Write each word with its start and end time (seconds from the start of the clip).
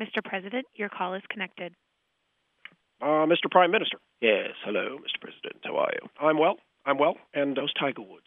Mr. 0.00 0.24
President, 0.24 0.66
your 0.74 0.88
call 0.88 1.14
is 1.14 1.22
connected. 1.30 1.74
Uh, 3.02 3.26
Mr. 3.26 3.50
Prime 3.50 3.70
Minister. 3.70 3.98
Yes, 4.20 4.50
hello, 4.64 4.98
Mr. 4.98 5.20
President. 5.20 5.56
How 5.64 5.76
are 5.76 5.90
you? 5.92 6.08
I'm 6.20 6.38
well. 6.38 6.56
I'm 6.86 6.98
well. 6.98 7.16
And 7.34 7.56
those 7.56 7.72
Tiger 7.74 8.02
Woods? 8.02 8.26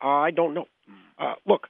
I 0.00 0.30
don't 0.30 0.54
know. 0.54 0.66
Uh, 1.18 1.34
look, 1.46 1.68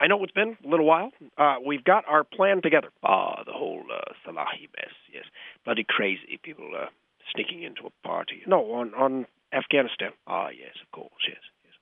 I 0.00 0.06
know 0.08 0.22
it's 0.22 0.32
been 0.32 0.56
a 0.64 0.68
little 0.68 0.86
while. 0.86 1.10
Uh, 1.38 1.56
we've 1.64 1.84
got 1.84 2.04
our 2.08 2.24
plan 2.24 2.60
together. 2.62 2.88
Ah, 3.02 3.42
the 3.46 3.52
whole 3.52 3.82
uh, 3.92 4.12
Salahi 4.26 4.68
mess. 4.76 4.94
Yes, 5.12 5.24
bloody 5.64 5.84
crazy 5.88 6.38
people 6.42 6.70
uh, 6.76 6.86
sneaking 7.32 7.62
into 7.62 7.82
a 7.86 8.06
party. 8.06 8.42
No, 8.46 8.72
on 8.72 8.94
on 8.94 9.26
Afghanistan. 9.52 10.10
Ah, 10.26 10.48
yes, 10.48 10.74
of 10.82 10.90
course, 10.90 11.10
yes, 11.28 11.38
yes. 11.64 11.74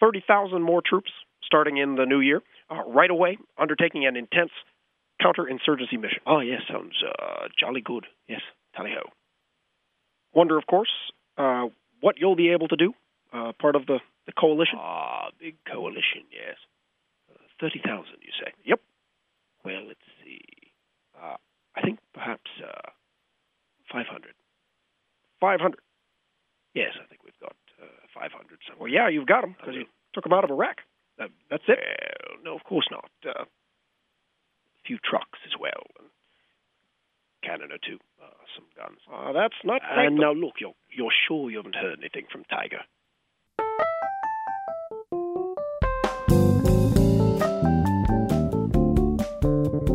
Thirty 0.00 0.22
thousand 0.26 0.62
more 0.62 0.82
troops 0.84 1.10
starting 1.44 1.78
in 1.78 1.94
the 1.96 2.06
new 2.06 2.20
year. 2.20 2.42
Uh, 2.70 2.82
right 2.86 3.10
away, 3.10 3.38
undertaking 3.58 4.06
an 4.06 4.16
intense 4.16 4.52
counterinsurgency 5.20 6.00
mission. 6.00 6.20
Oh, 6.26 6.40
yes, 6.40 6.62
sounds 6.70 6.94
uh, 7.06 7.48
jolly 7.58 7.80
good. 7.80 8.06
Yes, 8.28 8.40
tally 8.74 8.90
ho. 8.94 9.10
Wonder, 10.34 10.56
of 10.58 10.66
course, 10.66 10.90
uh, 11.36 11.66
what 12.00 12.16
you'll 12.18 12.36
be 12.36 12.50
able 12.50 12.68
to 12.68 12.76
do. 12.76 12.92
Uh, 13.32 13.52
part 13.60 13.76
of 13.76 13.86
the, 13.86 14.00
the 14.26 14.32
coalition. 14.32 14.76
Ah, 14.80 15.30
big 15.38 15.54
coalition, 15.70 16.26
yes. 16.32 16.56
Uh, 17.30 17.38
30,000, 17.60 18.06
you 18.22 18.32
say? 18.42 18.50
Yep. 18.64 18.80
Well, 19.64 19.86
let's 19.86 20.00
see. 20.24 20.40
Uh, 21.14 21.36
I 21.76 21.80
think 21.82 22.00
perhaps 22.12 22.50
uh, 22.58 22.90
500. 23.92 24.34
500? 25.40 25.78
Yes, 26.74 26.90
I 27.00 27.06
think 27.06 27.22
we've 27.24 27.38
got 27.40 27.54
uh, 27.80 27.86
500 28.14 28.58
somewhere. 28.68 28.88
Yeah, 28.88 29.08
you've 29.08 29.26
got 29.26 29.42
them 29.42 29.54
because 29.58 29.74
you 29.74 29.84
took 30.14 30.24
them 30.24 30.32
out 30.32 30.44
of 30.44 30.50
Iraq. 30.50 30.78
that's 31.18 31.62
it. 31.68 31.78
Well, 31.78 32.38
no, 32.44 32.56
of 32.56 32.64
course 32.64 32.88
not. 32.90 33.10
A 34.84 34.86
few 34.86 34.98
trucks 35.04 35.38
as 35.46 35.52
well, 35.60 35.84
and 35.98 36.08
cannon 37.44 37.70
or 37.72 37.78
two, 37.86 37.98
uh, 38.22 38.30
some 38.56 38.66
guns. 38.76 38.98
Uh, 39.12 39.32
that's 39.32 39.54
not. 39.64 39.82
And 39.84 40.16
now 40.16 40.32
look, 40.32 40.54
you're 40.60 40.74
you're 40.90 41.12
sure 41.28 41.50
you 41.50 41.58
haven't 41.58 41.76
heard 41.76 41.98
anything 42.00 42.26
from 42.32 42.44
Tiger? 42.44 42.80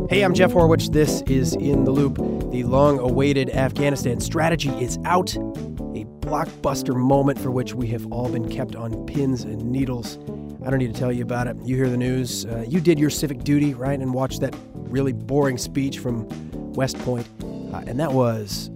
Hey, 0.07 0.21
I'm 0.21 0.33
Jeff 0.33 0.51
Horwich. 0.53 0.93
This 0.93 1.23
is 1.23 1.53
In 1.55 1.83
the 1.83 1.91
Loop. 1.91 2.17
The 2.51 2.63
long 2.63 2.99
awaited 2.99 3.49
Afghanistan 3.49 4.19
strategy 4.19 4.69
is 4.81 4.97
out. 5.03 5.35
A 5.35 6.05
blockbuster 6.21 6.95
moment 6.95 7.39
for 7.39 7.51
which 7.51 7.73
we 7.73 7.87
have 7.87 8.05
all 8.13 8.29
been 8.29 8.47
kept 8.47 8.75
on 8.75 9.05
pins 9.07 9.43
and 9.43 9.63
needles. 9.71 10.17
I 10.65 10.69
don't 10.69 10.79
need 10.79 10.93
to 10.93 10.99
tell 10.99 11.11
you 11.11 11.23
about 11.23 11.47
it. 11.47 11.57
You 11.63 11.75
hear 11.75 11.89
the 11.89 11.97
news. 11.97 12.45
Uh, 12.45 12.63
you 12.67 12.79
did 12.79 12.97
your 12.99 13.09
civic 13.09 13.43
duty, 13.43 13.73
right? 13.73 13.99
And 13.99 14.13
watched 14.13 14.41
that 14.41 14.55
really 14.95 15.11
boring 15.11 15.57
speech 15.57 15.99
from 15.99 16.25
West 16.71 16.97
Point. 16.99 17.27
Uh, 17.43 17.83
and 17.85 17.99
that 17.99 18.13
was, 18.13 18.69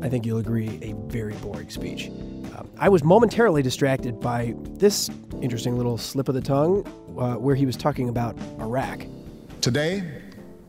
I 0.00 0.08
think 0.08 0.24
you'll 0.24 0.38
agree, 0.38 0.78
a 0.80 0.94
very 1.12 1.34
boring 1.34 1.68
speech. 1.68 2.08
Um, 2.56 2.70
I 2.78 2.88
was 2.88 3.04
momentarily 3.04 3.60
distracted 3.60 4.18
by 4.18 4.54
this 4.78 5.10
interesting 5.42 5.76
little 5.76 5.98
slip 5.98 6.30
of 6.30 6.34
the 6.34 6.40
tongue 6.40 6.86
uh, 7.18 7.34
where 7.34 7.54
he 7.54 7.66
was 7.66 7.76
talking 7.76 8.08
about 8.08 8.38
Iraq. 8.58 9.04
Today, 9.60 10.22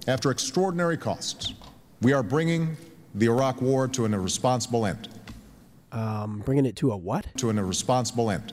after 0.09 0.29
extraordinary 0.29 0.97
costs, 0.97 1.53
we 2.01 2.11
are 2.11 2.21
bringing 2.21 2.75
the 3.15 3.27
Iraq 3.27 3.61
war 3.61 3.87
to 3.87 4.03
an 4.03 4.13
irresponsible 4.13 4.85
end. 4.85 5.07
Um, 5.93 6.43
bringing 6.45 6.65
it 6.65 6.75
to 6.77 6.91
a 6.91 6.97
what? 6.97 7.25
To 7.37 7.49
an 7.49 7.57
irresponsible 7.57 8.29
end. 8.29 8.51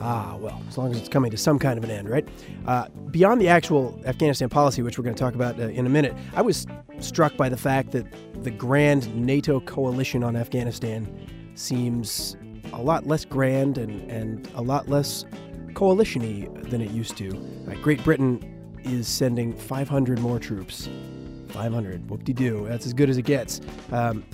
Ah, 0.00 0.36
well, 0.38 0.60
as 0.68 0.76
long 0.76 0.90
as 0.90 0.98
it's 0.98 1.08
coming 1.08 1.30
to 1.30 1.36
some 1.36 1.58
kind 1.58 1.78
of 1.78 1.84
an 1.84 1.90
end, 1.90 2.08
right? 2.08 2.26
Uh, 2.66 2.88
beyond 3.10 3.40
the 3.40 3.48
actual 3.48 4.00
Afghanistan 4.04 4.48
policy, 4.48 4.82
which 4.82 4.98
we're 4.98 5.04
going 5.04 5.14
to 5.14 5.20
talk 5.20 5.34
about 5.34 5.58
uh, 5.58 5.68
in 5.68 5.86
a 5.86 5.88
minute, 5.88 6.14
I 6.34 6.42
was 6.42 6.66
struck 7.00 7.36
by 7.36 7.48
the 7.48 7.56
fact 7.56 7.92
that 7.92 8.06
the 8.42 8.50
grand 8.50 9.14
NATO 9.14 9.60
coalition 9.60 10.24
on 10.24 10.36
Afghanistan 10.36 11.08
seems 11.54 12.36
a 12.72 12.82
lot 12.82 13.06
less 13.06 13.24
grand 13.24 13.78
and, 13.78 14.10
and 14.10 14.48
a 14.54 14.62
lot 14.62 14.88
less 14.88 15.24
coalition 15.74 16.22
y 16.22 16.48
than 16.68 16.80
it 16.80 16.90
used 16.90 17.16
to. 17.18 17.30
Great 17.82 18.02
Britain 18.04 18.40
is 18.84 19.08
sending 19.08 19.52
500 19.52 20.18
more 20.18 20.38
troops. 20.38 20.88
500, 21.48 22.08
whoop 22.08 22.24
de 22.24 22.32
doo. 22.32 22.66
That's 22.68 22.86
as 22.86 22.92
good 22.92 23.10
as 23.10 23.18
it 23.18 23.22
gets. 23.22 23.60
Um, 23.90 24.24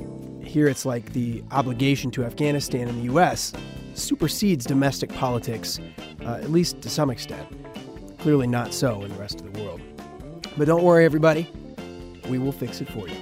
here 0.43 0.69
it's 0.69 0.87
like 0.87 1.13
the 1.13 1.43
obligation 1.51 2.11
to 2.13 2.25
Afghanistan 2.25 2.89
and 2.89 2.99
the 2.99 3.05
U.S. 3.05 3.53
supersedes 3.99 4.65
domestic 4.65 5.13
politics, 5.13 5.81
uh, 6.23 6.41
at 6.43 6.51
least 6.51 6.81
to 6.83 6.91
some 6.91 7.11
extent. 7.11 7.47
Clearly 8.19 8.47
not 8.47 8.75
so 8.75 9.03
in 9.03 9.11
the 9.11 9.19
rest 9.19 9.41
of 9.41 9.53
the 9.53 9.63
world. 9.63 9.81
But 10.57 10.67
don't 10.67 10.83
worry, 10.83 11.05
everybody. 11.05 11.51
We 12.29 12.39
will 12.39 12.53
fix 12.53 12.81
it 12.81 12.89
for 12.89 13.09
you. 13.09 13.17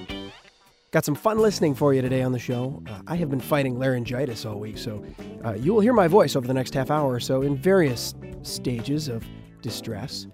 Got 0.90 1.04
some 1.04 1.14
fun 1.14 1.38
listening 1.38 1.74
for 1.74 1.92
you 1.92 2.00
today 2.00 2.22
on 2.22 2.32
the 2.32 2.38
show. 2.38 2.82
Uh, 2.88 3.00
I 3.06 3.16
have 3.16 3.28
been 3.28 3.40
fighting 3.40 3.78
laryngitis 3.78 4.46
all 4.46 4.58
week, 4.58 4.78
so 4.78 5.04
uh, 5.44 5.52
you 5.52 5.74
will 5.74 5.80
hear 5.80 5.92
my 5.92 6.08
voice 6.08 6.36
over 6.36 6.46
the 6.46 6.54
next 6.54 6.72
half 6.72 6.90
hour 6.90 7.12
or 7.12 7.20
so 7.20 7.42
in 7.42 7.56
various 7.56 8.14
stages 8.42 9.08
of 9.08 9.22
distress. 9.60 10.26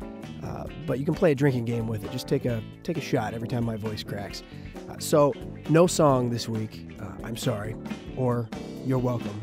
Uh, 0.44 0.66
but 0.86 0.98
you 0.98 1.04
can 1.04 1.14
play 1.14 1.32
a 1.32 1.34
drinking 1.34 1.64
game 1.64 1.88
with 1.88 2.04
it. 2.04 2.12
Just 2.12 2.28
take 2.28 2.44
a 2.44 2.62
take 2.82 2.97
a 2.97 3.00
shot 3.00 3.34
every 3.34 3.48
time 3.48 3.64
my 3.64 3.76
voice 3.76 4.04
cracks. 4.04 4.42
Uh, 4.88 4.98
so 4.98 5.32
no 5.69 5.86
song 5.86 6.31
this 6.31 6.48
week. 6.48 6.97
Uh, 7.00 7.06
I'm 7.25 7.36
sorry, 7.36 7.75
or 8.16 8.48
you're 8.84 8.98
welcome. 8.98 9.42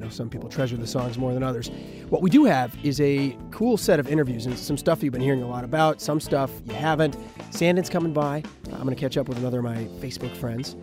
Know 0.00 0.08
some 0.08 0.30
people 0.30 0.48
treasure 0.48 0.78
the 0.78 0.86
songs 0.86 1.18
more 1.18 1.34
than 1.34 1.42
others. 1.42 1.70
What 2.08 2.22
we 2.22 2.30
do 2.30 2.44
have 2.44 2.74
is 2.82 3.02
a 3.02 3.36
cool 3.50 3.76
set 3.76 4.00
of 4.00 4.08
interviews 4.08 4.46
and 4.46 4.58
some 4.58 4.78
stuff 4.78 5.02
you've 5.02 5.12
been 5.12 5.20
hearing 5.20 5.42
a 5.42 5.46
lot 5.46 5.62
about. 5.62 6.00
Some 6.00 6.20
stuff 6.20 6.50
you 6.64 6.72
haven't. 6.72 7.18
Sanden's 7.50 7.90
coming 7.90 8.14
by. 8.14 8.42
I'm 8.72 8.82
going 8.82 8.94
to 8.94 9.00
catch 9.00 9.18
up 9.18 9.28
with 9.28 9.36
another 9.36 9.58
of 9.58 9.64
my 9.64 9.84
Facebook 10.00 10.34
friends. 10.34 10.74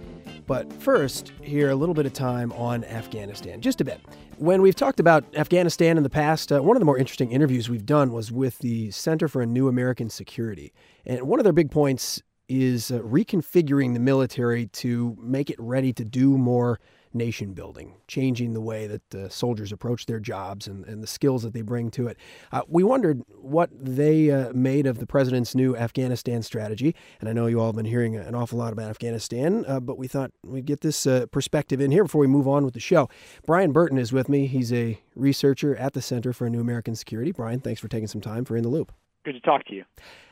But 0.45 0.71
first, 0.71 1.31
here 1.41 1.71
a 1.71 1.75
little 1.75 1.95
bit 1.95 2.05
of 2.05 2.13
time 2.13 2.53
on 2.53 2.83
Afghanistan, 2.83 3.59
just 3.59 3.81
a 3.81 3.83
bit. 3.83 3.99
When 4.37 4.61
we've 4.61 4.75
talked 4.75 4.99
about 4.99 5.25
Afghanistan 5.35 5.97
in 5.97 6.03
the 6.03 6.11
past, 6.11 6.51
uh, 6.51 6.61
one 6.61 6.77
of 6.77 6.79
the 6.79 6.85
more 6.85 6.97
interesting 6.99 7.31
interviews 7.31 7.69
we've 7.69 7.87
done 7.87 8.13
was 8.13 8.31
with 8.31 8.59
the 8.59 8.91
Center 8.91 9.27
for 9.27 9.41
a 9.41 9.47
New 9.47 9.67
American 9.67 10.11
Security. 10.11 10.71
And 11.07 11.23
one 11.23 11.39
of 11.39 11.43
their 11.43 11.53
big 11.53 11.71
points 11.71 12.21
is 12.47 12.91
uh, 12.91 12.99
reconfiguring 12.99 13.93
the 13.93 13.99
military 13.99 14.67
to 14.67 15.17
make 15.19 15.49
it 15.49 15.57
ready 15.59 15.91
to 15.93 16.05
do 16.05 16.37
more 16.37 16.79
nation 17.13 17.53
building, 17.53 17.95
changing 18.07 18.53
the 18.53 18.61
way 18.61 18.87
that 18.87 19.09
the 19.09 19.29
soldiers 19.29 19.71
approach 19.71 20.05
their 20.05 20.19
jobs 20.19 20.67
and, 20.67 20.85
and 20.85 21.01
the 21.01 21.07
skills 21.07 21.43
that 21.43 21.53
they 21.53 21.61
bring 21.61 21.89
to 21.91 22.07
it. 22.07 22.17
Uh, 22.51 22.61
we 22.67 22.83
wondered 22.83 23.21
what 23.35 23.69
they 23.73 24.31
uh, 24.31 24.51
made 24.53 24.85
of 24.85 24.99
the 24.99 25.07
president's 25.07 25.55
new 25.55 25.75
Afghanistan 25.75 26.41
strategy. 26.41 26.95
And 27.19 27.29
I 27.29 27.33
know 27.33 27.47
you 27.47 27.59
all 27.59 27.67
have 27.67 27.75
been 27.75 27.85
hearing 27.85 28.15
an 28.15 28.35
awful 28.35 28.59
lot 28.59 28.73
about 28.73 28.89
Afghanistan, 28.89 29.65
uh, 29.67 29.79
but 29.79 29.97
we 29.97 30.07
thought 30.07 30.31
we'd 30.43 30.65
get 30.65 30.81
this 30.81 31.05
uh, 31.05 31.25
perspective 31.31 31.81
in 31.81 31.91
here 31.91 32.03
before 32.03 32.21
we 32.21 32.27
move 32.27 32.47
on 32.47 32.65
with 32.65 32.73
the 32.73 32.79
show. 32.79 33.09
Brian 33.45 33.71
Burton 33.71 33.97
is 33.97 34.11
with 34.11 34.29
me. 34.29 34.47
He's 34.47 34.73
a 34.73 34.99
researcher 35.15 35.75
at 35.75 35.93
the 35.93 36.01
Center 36.01 36.33
for 36.33 36.47
a 36.47 36.49
New 36.49 36.61
American 36.61 36.95
Security. 36.95 37.31
Brian, 37.31 37.59
thanks 37.59 37.81
for 37.81 37.87
taking 37.87 38.07
some 38.07 38.21
time 38.21 38.45
for 38.45 38.55
In 38.55 38.63
the 38.63 38.69
Loop. 38.69 38.91
Good 39.27 39.33
to 39.33 39.41
talk 39.41 39.65
to 39.65 39.75
you. 39.75 39.83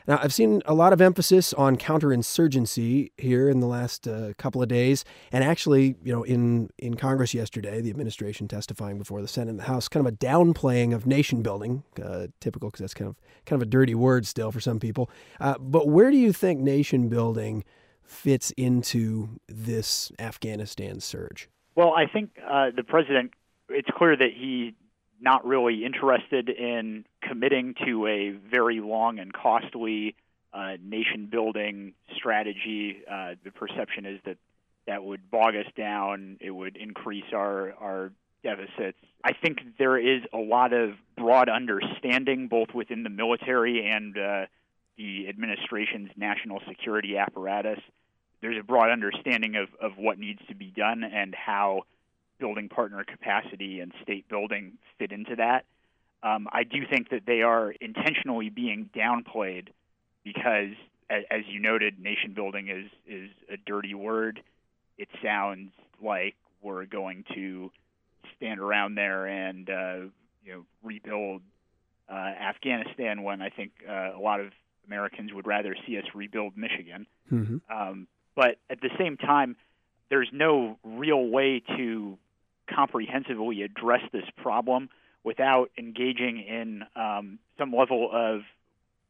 Now, 0.08 0.18
I've 0.22 0.32
seen 0.32 0.62
a 0.64 0.72
lot 0.72 0.94
of 0.94 1.02
emphasis 1.02 1.52
on 1.52 1.76
counterinsurgency 1.76 3.10
here 3.18 3.50
in 3.50 3.60
the 3.60 3.66
last 3.66 4.08
uh, 4.08 4.32
couple 4.38 4.62
of 4.62 4.68
days, 4.68 5.04
and 5.30 5.44
actually, 5.44 5.96
you 6.02 6.14
know, 6.14 6.22
in 6.22 6.70
in 6.78 6.94
Congress 6.94 7.34
yesterday, 7.34 7.82
the 7.82 7.90
administration 7.90 8.48
testifying 8.48 8.96
before 8.96 9.20
the 9.20 9.28
Senate 9.28 9.50
and 9.50 9.58
the 9.58 9.64
House, 9.64 9.86
kind 9.86 10.06
of 10.06 10.10
a 10.14 10.16
downplaying 10.16 10.94
of 10.94 11.04
nation 11.06 11.42
building, 11.42 11.82
uh, 12.02 12.28
typical 12.40 12.70
because 12.70 12.80
that's 12.80 12.94
kind 12.94 13.10
of 13.10 13.16
kind 13.44 13.60
of 13.60 13.68
a 13.68 13.70
dirty 13.70 13.94
word 13.94 14.26
still 14.26 14.50
for 14.50 14.60
some 14.60 14.80
people. 14.80 15.10
Uh, 15.40 15.58
but 15.58 15.88
where 15.88 16.10
do 16.10 16.16
you 16.16 16.32
think 16.32 16.58
nation 16.58 17.10
building 17.10 17.64
fits 18.02 18.52
into 18.52 19.28
this 19.46 20.10
Afghanistan 20.18 21.00
surge? 21.00 21.50
Well, 21.74 21.92
I 21.92 22.06
think 22.06 22.30
uh, 22.42 22.70
the 22.74 22.82
president. 22.82 23.34
It's 23.68 23.90
clear 23.94 24.16
that 24.16 24.30
he 24.34 24.74
not 25.20 25.46
really 25.46 25.84
interested 25.84 26.48
in 26.48 27.04
committing 27.22 27.74
to 27.86 28.06
a 28.06 28.30
very 28.30 28.80
long 28.80 29.18
and 29.18 29.32
costly 29.32 30.14
uh, 30.52 30.76
nation 30.82 31.26
building 31.30 31.92
strategy. 32.14 32.98
Uh, 33.10 33.34
the 33.44 33.50
perception 33.50 34.06
is 34.06 34.20
that 34.24 34.36
that 34.86 35.04
would 35.04 35.30
bog 35.30 35.56
us 35.56 35.66
down, 35.76 36.38
it 36.40 36.50
would 36.50 36.76
increase 36.76 37.24
our, 37.32 37.72
our 37.80 38.12
deficits. 38.42 38.98
I 39.24 39.32
think 39.32 39.58
there 39.78 39.98
is 39.98 40.22
a 40.32 40.38
lot 40.38 40.72
of 40.72 40.90
broad 41.16 41.48
understanding, 41.48 42.46
both 42.48 42.68
within 42.72 43.02
the 43.02 43.10
military 43.10 43.90
and 43.90 44.16
uh, 44.16 44.46
the 44.96 45.28
administration's 45.28 46.10
national 46.16 46.60
security 46.68 47.16
apparatus. 47.18 47.80
There's 48.40 48.58
a 48.58 48.62
broad 48.62 48.90
understanding 48.90 49.56
of, 49.56 49.68
of 49.80 49.98
what 49.98 50.18
needs 50.18 50.40
to 50.48 50.54
be 50.54 50.66
done 50.66 51.02
and 51.02 51.34
how 51.34 51.82
building 52.38 52.68
partner 52.68 53.04
capacity 53.04 53.80
and 53.80 53.92
state 54.02 54.28
building 54.28 54.78
fit 54.98 55.12
into 55.12 55.36
that. 55.36 55.64
Um, 56.22 56.48
I 56.50 56.64
do 56.64 56.86
think 56.90 57.10
that 57.10 57.22
they 57.26 57.42
are 57.42 57.72
intentionally 57.80 58.48
being 58.48 58.90
downplayed 58.94 59.68
because, 60.24 60.72
as, 61.10 61.24
as 61.30 61.42
you 61.46 61.60
noted, 61.60 62.00
nation 62.00 62.32
building 62.34 62.68
is 62.68 62.90
is 63.06 63.30
a 63.50 63.56
dirty 63.56 63.94
word. 63.94 64.40
It 64.98 65.08
sounds 65.22 65.72
like 66.02 66.34
we're 66.62 66.86
going 66.86 67.24
to 67.34 67.70
stand 68.36 68.60
around 68.60 68.94
there 68.96 69.26
and 69.26 69.68
uh, 69.68 69.96
you 70.44 70.52
know 70.52 70.66
rebuild 70.82 71.42
uh, 72.08 72.14
Afghanistan 72.14 73.22
when 73.22 73.42
I 73.42 73.50
think 73.50 73.72
uh, 73.88 74.16
a 74.16 74.20
lot 74.20 74.40
of 74.40 74.52
Americans 74.86 75.32
would 75.32 75.46
rather 75.46 75.76
see 75.86 75.98
us 75.98 76.04
rebuild 76.14 76.56
Michigan. 76.56 77.06
Mm-hmm. 77.32 77.56
Um, 77.70 78.06
but 78.34 78.56
at 78.70 78.80
the 78.80 78.90
same 78.98 79.16
time, 79.16 79.56
there's 80.08 80.28
no 80.32 80.78
real 80.84 81.26
way 81.26 81.62
to 81.76 82.18
comprehensively 82.76 83.62
address 83.62 84.02
this 84.12 84.24
problem 84.36 84.88
without 85.24 85.70
engaging 85.78 86.38
in 86.38 86.84
um, 86.94 87.38
some 87.58 87.72
level 87.72 88.10
of 88.12 88.42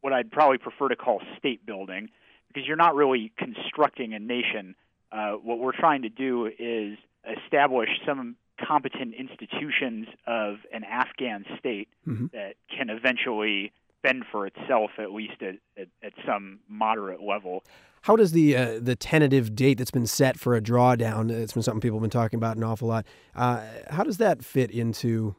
what 0.00 0.12
I'd 0.12 0.30
probably 0.30 0.58
prefer 0.58 0.88
to 0.88 0.96
call 0.96 1.20
state 1.38 1.66
building, 1.66 2.08
because 2.48 2.66
you're 2.66 2.76
not 2.76 2.94
really 2.94 3.32
constructing 3.36 4.14
a 4.14 4.18
nation. 4.18 4.74
Uh, 5.10 5.32
what 5.32 5.58
we're 5.58 5.76
trying 5.76 6.02
to 6.02 6.08
do 6.08 6.46
is 6.46 6.96
establish 7.44 7.88
some 8.06 8.36
competent 8.64 9.14
institutions 9.14 10.06
of 10.26 10.56
an 10.72 10.84
Afghan 10.84 11.44
state 11.58 11.88
Mhm. 12.06 12.30
that 12.32 12.54
can 12.74 12.88
eventually 12.88 13.72
fend 14.02 14.24
for 14.30 14.46
itself, 14.46 14.90
at 14.98 15.12
least 15.12 15.42
at, 15.42 15.56
at, 15.76 15.88
at 16.02 16.12
some 16.26 16.60
moderate 16.68 17.22
level. 17.22 17.64
How 18.02 18.14
does 18.14 18.32
the 18.32 18.56
uh, 18.56 18.78
the 18.80 18.94
tentative 18.94 19.56
date 19.56 19.78
that's 19.78 19.90
been 19.90 20.06
set 20.06 20.38
for 20.38 20.54
a 20.54 20.60
drawdown? 20.60 21.30
It's 21.30 21.54
been 21.54 21.62
something 21.62 21.80
people 21.80 21.98
have 21.98 22.02
been 22.02 22.10
talking 22.10 22.36
about 22.36 22.56
an 22.56 22.62
awful 22.62 22.86
lot. 22.86 23.04
Uh, 23.34 23.64
how 23.90 24.04
does 24.04 24.18
that 24.18 24.44
fit 24.44 24.70
into 24.70 25.34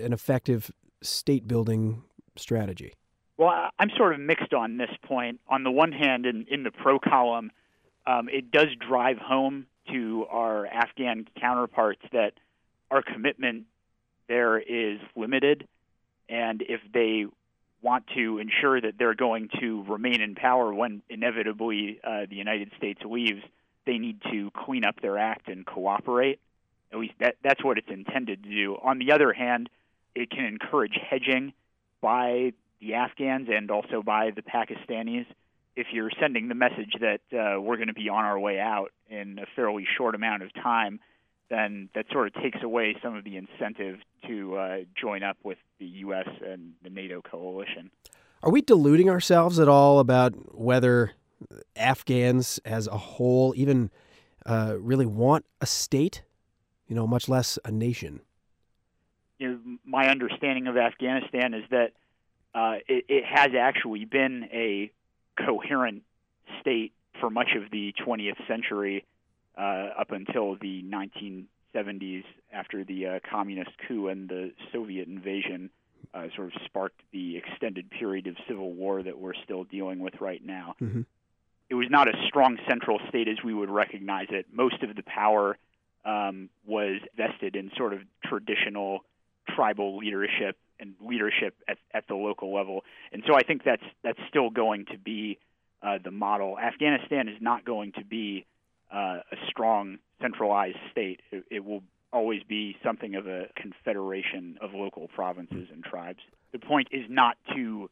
an 0.00 0.12
effective 0.12 0.70
state 1.00 1.46
building 1.46 2.02
strategy? 2.36 2.92
Well, 3.36 3.70
I'm 3.78 3.90
sort 3.96 4.14
of 4.14 4.20
mixed 4.20 4.52
on 4.52 4.78
this 4.78 4.90
point. 5.04 5.40
On 5.48 5.62
the 5.62 5.70
one 5.70 5.92
hand, 5.92 6.26
in, 6.26 6.44
in 6.50 6.64
the 6.64 6.72
pro 6.72 6.98
column, 6.98 7.52
um, 8.04 8.28
it 8.28 8.50
does 8.50 8.68
drive 8.88 9.18
home 9.18 9.66
to 9.92 10.26
our 10.28 10.66
Afghan 10.66 11.26
counterparts 11.40 12.02
that 12.12 12.32
our 12.90 13.02
commitment 13.02 13.66
there 14.28 14.58
is 14.58 14.98
limited, 15.14 15.66
and 16.28 16.62
if 16.68 16.80
they 16.92 17.26
want 17.82 18.06
to 18.16 18.38
ensure 18.38 18.80
that 18.80 18.94
they're 18.98 19.14
going 19.14 19.48
to 19.60 19.84
remain 19.84 20.20
in 20.20 20.34
power 20.34 20.72
when 20.72 21.02
inevitably 21.08 22.00
uh, 22.02 22.26
the 22.28 22.36
United 22.36 22.72
States 22.76 23.00
leaves, 23.04 23.42
they 23.86 23.98
need 23.98 24.20
to 24.30 24.50
clean 24.50 24.84
up 24.84 25.00
their 25.00 25.18
act 25.18 25.48
and 25.48 25.64
cooperate. 25.64 26.40
At 26.92 26.98
least 26.98 27.14
that, 27.20 27.36
that's 27.42 27.62
what 27.62 27.78
it's 27.78 27.88
intended 27.88 28.42
to 28.42 28.48
do. 28.48 28.76
On 28.82 28.98
the 28.98 29.12
other 29.12 29.32
hand, 29.32 29.68
it 30.14 30.30
can 30.30 30.44
encourage 30.44 30.98
hedging 31.08 31.52
by 32.00 32.52
the 32.80 32.94
Afghans 32.94 33.48
and 33.50 33.70
also 33.70 34.02
by 34.02 34.30
the 34.30 34.42
Pakistanis. 34.42 35.26
If 35.76 35.88
you're 35.92 36.10
sending 36.20 36.48
the 36.48 36.54
message 36.54 36.94
that 37.00 37.20
uh, 37.32 37.60
we're 37.60 37.76
going 37.76 37.88
to 37.88 37.94
be 37.94 38.08
on 38.08 38.24
our 38.24 38.38
way 38.38 38.58
out 38.58 38.92
in 39.08 39.38
a 39.38 39.46
fairly 39.54 39.86
short 39.96 40.14
amount 40.14 40.42
of 40.42 40.52
time, 40.54 40.98
then 41.50 41.88
that 41.94 42.06
sort 42.12 42.26
of 42.26 42.42
takes 42.42 42.62
away 42.62 42.96
some 43.02 43.16
of 43.16 43.24
the 43.24 43.36
incentive 43.36 43.98
to 44.26 44.56
uh, 44.56 44.76
join 45.00 45.22
up 45.22 45.36
with 45.42 45.58
the 45.78 45.86
U.S. 45.86 46.28
and 46.46 46.72
the 46.82 46.90
NATO 46.90 47.22
coalition. 47.22 47.90
Are 48.42 48.50
we 48.50 48.60
deluding 48.60 49.10
ourselves 49.10 49.58
at 49.58 49.68
all 49.68 49.98
about 49.98 50.54
whether 50.56 51.12
Afghans 51.76 52.60
as 52.64 52.86
a 52.86 52.96
whole 52.96 53.52
even 53.56 53.90
uh, 54.46 54.76
really 54.78 55.06
want 55.06 55.44
a 55.60 55.66
state? 55.66 56.22
You 56.86 56.94
know, 56.94 57.06
much 57.06 57.28
less 57.28 57.58
a 57.64 57.70
nation. 57.70 58.20
You 59.38 59.50
know, 59.50 59.78
my 59.84 60.08
understanding 60.08 60.66
of 60.66 60.76
Afghanistan 60.76 61.54
is 61.54 61.64
that 61.70 61.92
uh, 62.54 62.76
it, 62.88 63.04
it 63.08 63.24
has 63.24 63.50
actually 63.58 64.04
been 64.04 64.48
a 64.52 64.90
coherent 65.36 66.02
state 66.60 66.92
for 67.20 67.30
much 67.30 67.50
of 67.56 67.70
the 67.70 67.94
20th 68.04 68.46
century, 68.46 69.04
uh, 69.58 69.88
up 69.98 70.12
until 70.12 70.56
the 70.56 70.82
1970s, 70.84 72.24
after 72.52 72.84
the 72.84 73.06
uh, 73.06 73.18
communist 73.28 73.70
coup 73.86 74.08
and 74.08 74.28
the 74.28 74.52
Soviet 74.72 75.08
invasion 75.08 75.70
uh, 76.14 76.26
sort 76.34 76.54
of 76.54 76.62
sparked 76.64 77.00
the 77.12 77.36
extended 77.36 77.90
period 77.90 78.26
of 78.26 78.36
civil 78.46 78.72
war 78.72 79.02
that 79.02 79.18
we're 79.18 79.34
still 79.44 79.64
dealing 79.64 79.98
with 79.98 80.20
right 80.20 80.44
now. 80.44 80.74
Mhm. 80.80 81.04
It 81.68 81.74
was 81.74 81.90
not 81.90 82.08
a 82.08 82.26
strong 82.26 82.58
central 82.66 82.98
state 83.08 83.28
as 83.28 83.42
we 83.44 83.52
would 83.52 83.68
recognize 83.68 84.28
it. 84.30 84.46
Most 84.50 84.82
of 84.82 84.94
the 84.94 85.02
power 85.02 85.58
um, 86.04 86.48
was 86.64 87.00
vested 87.16 87.56
in 87.56 87.70
sort 87.76 87.92
of 87.92 88.00
traditional 88.24 89.04
tribal 89.48 89.98
leadership 89.98 90.56
and 90.80 90.94
leadership 91.00 91.54
at, 91.68 91.78
at 91.92 92.06
the 92.06 92.14
local 92.14 92.54
level. 92.54 92.84
And 93.12 93.22
so 93.26 93.34
I 93.34 93.42
think 93.42 93.64
that's 93.64 93.82
that's 94.02 94.20
still 94.28 94.48
going 94.48 94.86
to 94.86 94.98
be 94.98 95.38
uh, 95.82 95.98
the 96.02 96.10
model. 96.10 96.58
Afghanistan 96.58 97.28
is 97.28 97.36
not 97.40 97.64
going 97.64 97.92
to 97.92 98.04
be 98.04 98.46
uh, 98.92 99.18
a 99.32 99.36
strong 99.48 99.98
centralized 100.20 100.78
state. 100.90 101.20
It, 101.30 101.44
it 101.50 101.64
will 101.64 101.82
always 102.12 102.42
be 102.48 102.76
something 102.82 103.14
of 103.14 103.26
a 103.26 103.48
confederation 103.56 104.58
of 104.62 104.72
local 104.74 105.08
provinces 105.08 105.68
and 105.72 105.84
tribes. 105.84 106.20
The 106.52 106.58
point 106.58 106.88
is 106.90 107.04
not 107.08 107.36
to 107.54 107.90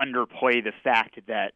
underplay 0.00 0.62
the 0.62 0.72
fact 0.84 1.18
that 1.26 1.52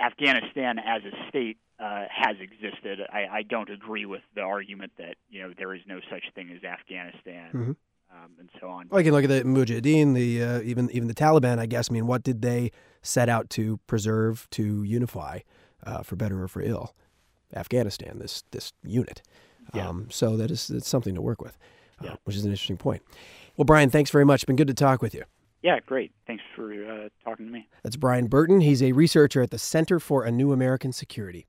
Afghanistan 0.00 0.78
as 0.78 1.02
a 1.04 1.28
state 1.28 1.58
uh, 1.78 2.04
has 2.10 2.36
existed. 2.40 3.00
I, 3.12 3.26
I 3.38 3.42
don't 3.42 3.70
agree 3.70 4.04
with 4.06 4.22
the 4.34 4.42
argument 4.42 4.92
that 4.98 5.14
you 5.30 5.42
know 5.42 5.54
there 5.56 5.74
is 5.74 5.80
no 5.86 6.00
such 6.10 6.24
thing 6.34 6.50
as 6.54 6.62
Afghanistan 6.62 7.50
Mhm. 7.54 7.76
um, 8.12 8.30
and 8.38 8.50
so 8.60 8.68
on. 8.68 8.88
Well, 8.90 9.00
you 9.00 9.04
can 9.04 9.14
look 9.14 9.24
at 9.24 9.28
the 9.30 9.42
Mujahideen, 9.48 10.14
the 10.14 10.42
uh, 10.42 10.60
even 10.62 10.90
even 10.90 11.08
the 11.08 11.14
Taliban. 11.14 11.58
I 11.58 11.66
guess. 11.66 11.90
I 11.90 11.94
mean, 11.94 12.06
what 12.06 12.22
did 12.22 12.42
they 12.42 12.70
set 13.02 13.28
out 13.30 13.48
to 13.50 13.78
preserve, 13.86 14.46
to 14.50 14.82
unify, 14.82 15.40
uh, 15.86 16.02
for 16.02 16.16
better 16.16 16.42
or 16.42 16.48
for 16.48 16.60
ill? 16.60 16.94
Afghanistan, 17.54 18.18
this 18.18 18.44
this 18.50 18.72
unit. 18.84 19.22
Yeah. 19.74 19.88
Um, 19.88 20.08
so 20.10 20.36
that 20.36 20.50
is 20.50 20.70
it's 20.70 20.88
something 20.88 21.14
to 21.14 21.20
work 21.22 21.40
with, 21.40 21.56
uh, 22.00 22.04
Yeah. 22.06 22.16
which 22.24 22.36
is 22.36 22.44
an 22.44 22.50
interesting 22.50 22.76
point. 22.76 23.02
Well, 23.56 23.64
Brian, 23.64 23.90
thanks 23.90 24.10
very 24.10 24.24
much. 24.24 24.46
Been 24.46 24.56
good 24.56 24.68
to 24.68 24.74
talk 24.74 25.02
with 25.02 25.14
you. 25.14 25.24
Yeah, 25.62 25.78
great. 25.84 26.12
Thanks 26.26 26.42
for 26.56 26.72
uh, 26.72 27.08
talking 27.22 27.46
to 27.46 27.52
me. 27.52 27.68
That's 27.82 27.96
Brian 27.96 28.26
Burton. 28.28 28.62
He's 28.62 28.82
a 28.82 28.92
researcher 28.92 29.42
at 29.42 29.50
the 29.50 29.58
Center 29.58 30.00
for 30.00 30.24
a 30.24 30.30
New 30.30 30.52
American 30.52 30.92
Security. 30.92 31.46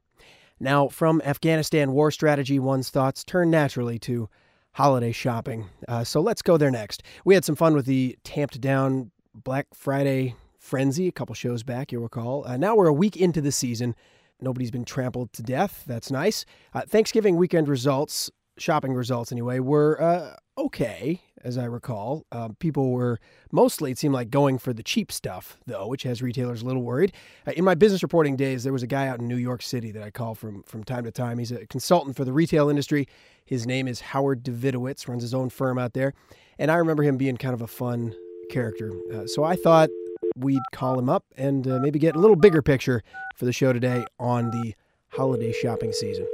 Now, 0.59 0.89
from 0.89 1.21
Afghanistan 1.24 1.94
war 1.94 2.12
strategy, 2.12 2.59
one's 2.59 2.89
thoughts 2.89 3.24
turn 3.24 3.50
naturally 3.50 3.98
to 4.00 4.30
holiday 4.74 5.12
shopping. 5.13 5.68
Uh, 5.88 6.03
so 6.03 6.21
let's 6.21 6.42
go 6.42 6.57
there 6.57 6.69
next. 6.71 7.01
We 7.25 7.33
had 7.33 7.45
some 7.45 7.56
fun 7.56 7.74
with 7.74 7.86
the 7.86 8.18
tamped 8.24 8.59
down 8.62 9.12
Black 9.33 9.68
Friday 9.74 10.36
frenzy 10.59 11.07
a 11.07 11.12
couple 11.12 11.33
shows 11.33 11.63
back, 11.63 11.92
you'll 11.92 12.03
recall. 12.03 12.45
Uh, 12.45 12.57
now 12.57 12.75
we're 12.75 12.88
a 12.88 12.94
week 12.94 13.18
into 13.18 13.42
the 13.42 13.51
season. 13.51 13.95
Nobody's 14.41 14.71
been 14.71 14.85
trampled 14.85 15.33
to 15.33 15.43
death. 15.43 15.83
That's 15.88 16.11
nice. 16.11 16.45
Uh, 16.73 16.81
Thanksgiving 16.81 17.35
weekend 17.35 17.67
results, 17.67 18.31
shopping 18.57 18.93
results 18.93 19.31
anyway, 19.31 19.59
were 19.59 20.01
uh, 20.01 20.35
okay, 20.57 21.21
as 21.43 21.57
I 21.57 21.65
recall. 21.65 22.25
Uh, 22.31 22.49
people 22.59 22.91
were 22.91 23.19
mostly, 23.51 23.91
it 23.91 23.97
seemed 23.97 24.13
like, 24.13 24.29
going 24.29 24.57
for 24.57 24.73
the 24.73 24.83
cheap 24.83 25.11
stuff, 25.11 25.57
though, 25.65 25.88
which 25.88 26.03
has 26.03 26.21
retailers 26.21 26.61
a 26.61 26.65
little 26.65 26.83
worried. 26.83 27.13
Uh, 27.47 27.51
in 27.55 27.63
my 27.63 27.75
business 27.75 28.03
reporting 28.03 28.35
days, 28.35 28.63
there 28.63 28.73
was 28.73 28.83
a 28.83 28.88
guy 28.88 29.07
out 29.07 29.19
in 29.19 29.27
New 29.27 29.38
York 29.38 29.61
City 29.61 29.91
that 29.91 30.03
I 30.03 30.12
call 30.12 30.36
from, 30.36 30.63
from 30.63 30.83
time 30.83 31.03
to 31.05 31.12
time. 31.12 31.38
He's 31.38 31.51
a 31.51 31.65
consultant 31.67 32.15
for 32.15 32.25
the 32.25 32.33
retail 32.33 32.69
industry. 32.69 33.07
His 33.45 33.65
name 33.65 33.88
is 33.88 34.01
Howard 34.01 34.43
Davidowitz, 34.43 35.07
runs 35.07 35.24
his 35.24 35.33
own 35.33 35.50
firm 35.50 35.77
out 35.77 35.93
there. 35.93 36.13
And 36.60 36.69
I 36.69 36.75
remember 36.75 37.03
him 37.03 37.17
being 37.17 37.38
kind 37.38 37.53
of 37.53 37.62
a 37.62 37.67
fun 37.67 38.13
character. 38.50 38.91
Uh, 39.13 39.25
so 39.25 39.43
I 39.43 39.55
thought 39.55 39.89
we'd 40.35 40.61
call 40.71 40.97
him 40.97 41.09
up 41.09 41.25
and 41.38 41.67
uh, 41.67 41.79
maybe 41.79 42.00
get 42.00 42.15
a 42.15 42.19
little 42.19 42.35
bigger 42.35 42.61
picture 42.61 43.03
for 43.35 43.45
the 43.45 43.53
show 43.53 43.73
today 43.73 44.05
on 44.19 44.51
the 44.51 44.73
holiday 45.09 45.51
shopping 45.51 45.93
season. 45.93 46.27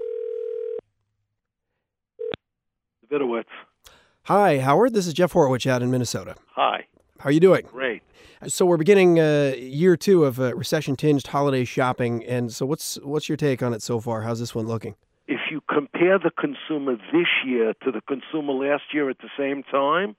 Vidowitz. 3.12 3.46
Hi, 4.24 4.60
Howard. 4.60 4.94
This 4.94 5.08
is 5.08 5.13
Jeff 5.13 5.34
Horwich 5.34 5.66
out 5.66 5.82
in 5.82 5.89
Minnesota. 5.89 6.36
Hi. 6.56 6.86
How 7.20 7.30
are 7.30 7.32
you 7.32 7.39
doing? 7.39 7.66
Great. 7.72 8.04
So 8.46 8.66
we're 8.66 8.77
beginning 8.77 9.20
uh, 9.20 9.54
year 9.58 9.98
two 9.98 10.25
of 10.25 10.39
uh, 10.39 10.54
recession-tinged 10.56 11.25
holiday 11.25 11.63
shopping, 11.63 12.24
and 12.25 12.54
so 12.54 12.66
what's 12.66 13.00
what's 13.01 13.27
your 13.27 13.38
take 13.38 13.63
on 13.63 13.74
it 13.74 13.82
so 13.82 14.00
far? 14.00 14.22
How's 14.22 14.39
this 14.39 14.54
one 14.54 14.68
looking? 14.68 14.96
If 15.27 15.39
you 15.50 15.62
compare 15.74 16.20
the 16.20 16.30
consumer 16.30 16.98
this 17.12 17.27
year 17.46 17.74
to 17.84 17.92
the 17.92 18.01
consumer 18.01 18.54
last 18.54 18.84
year 18.94 19.10
at 19.10 19.18
the 19.20 19.30
same 19.38 19.63
time, 19.63 20.16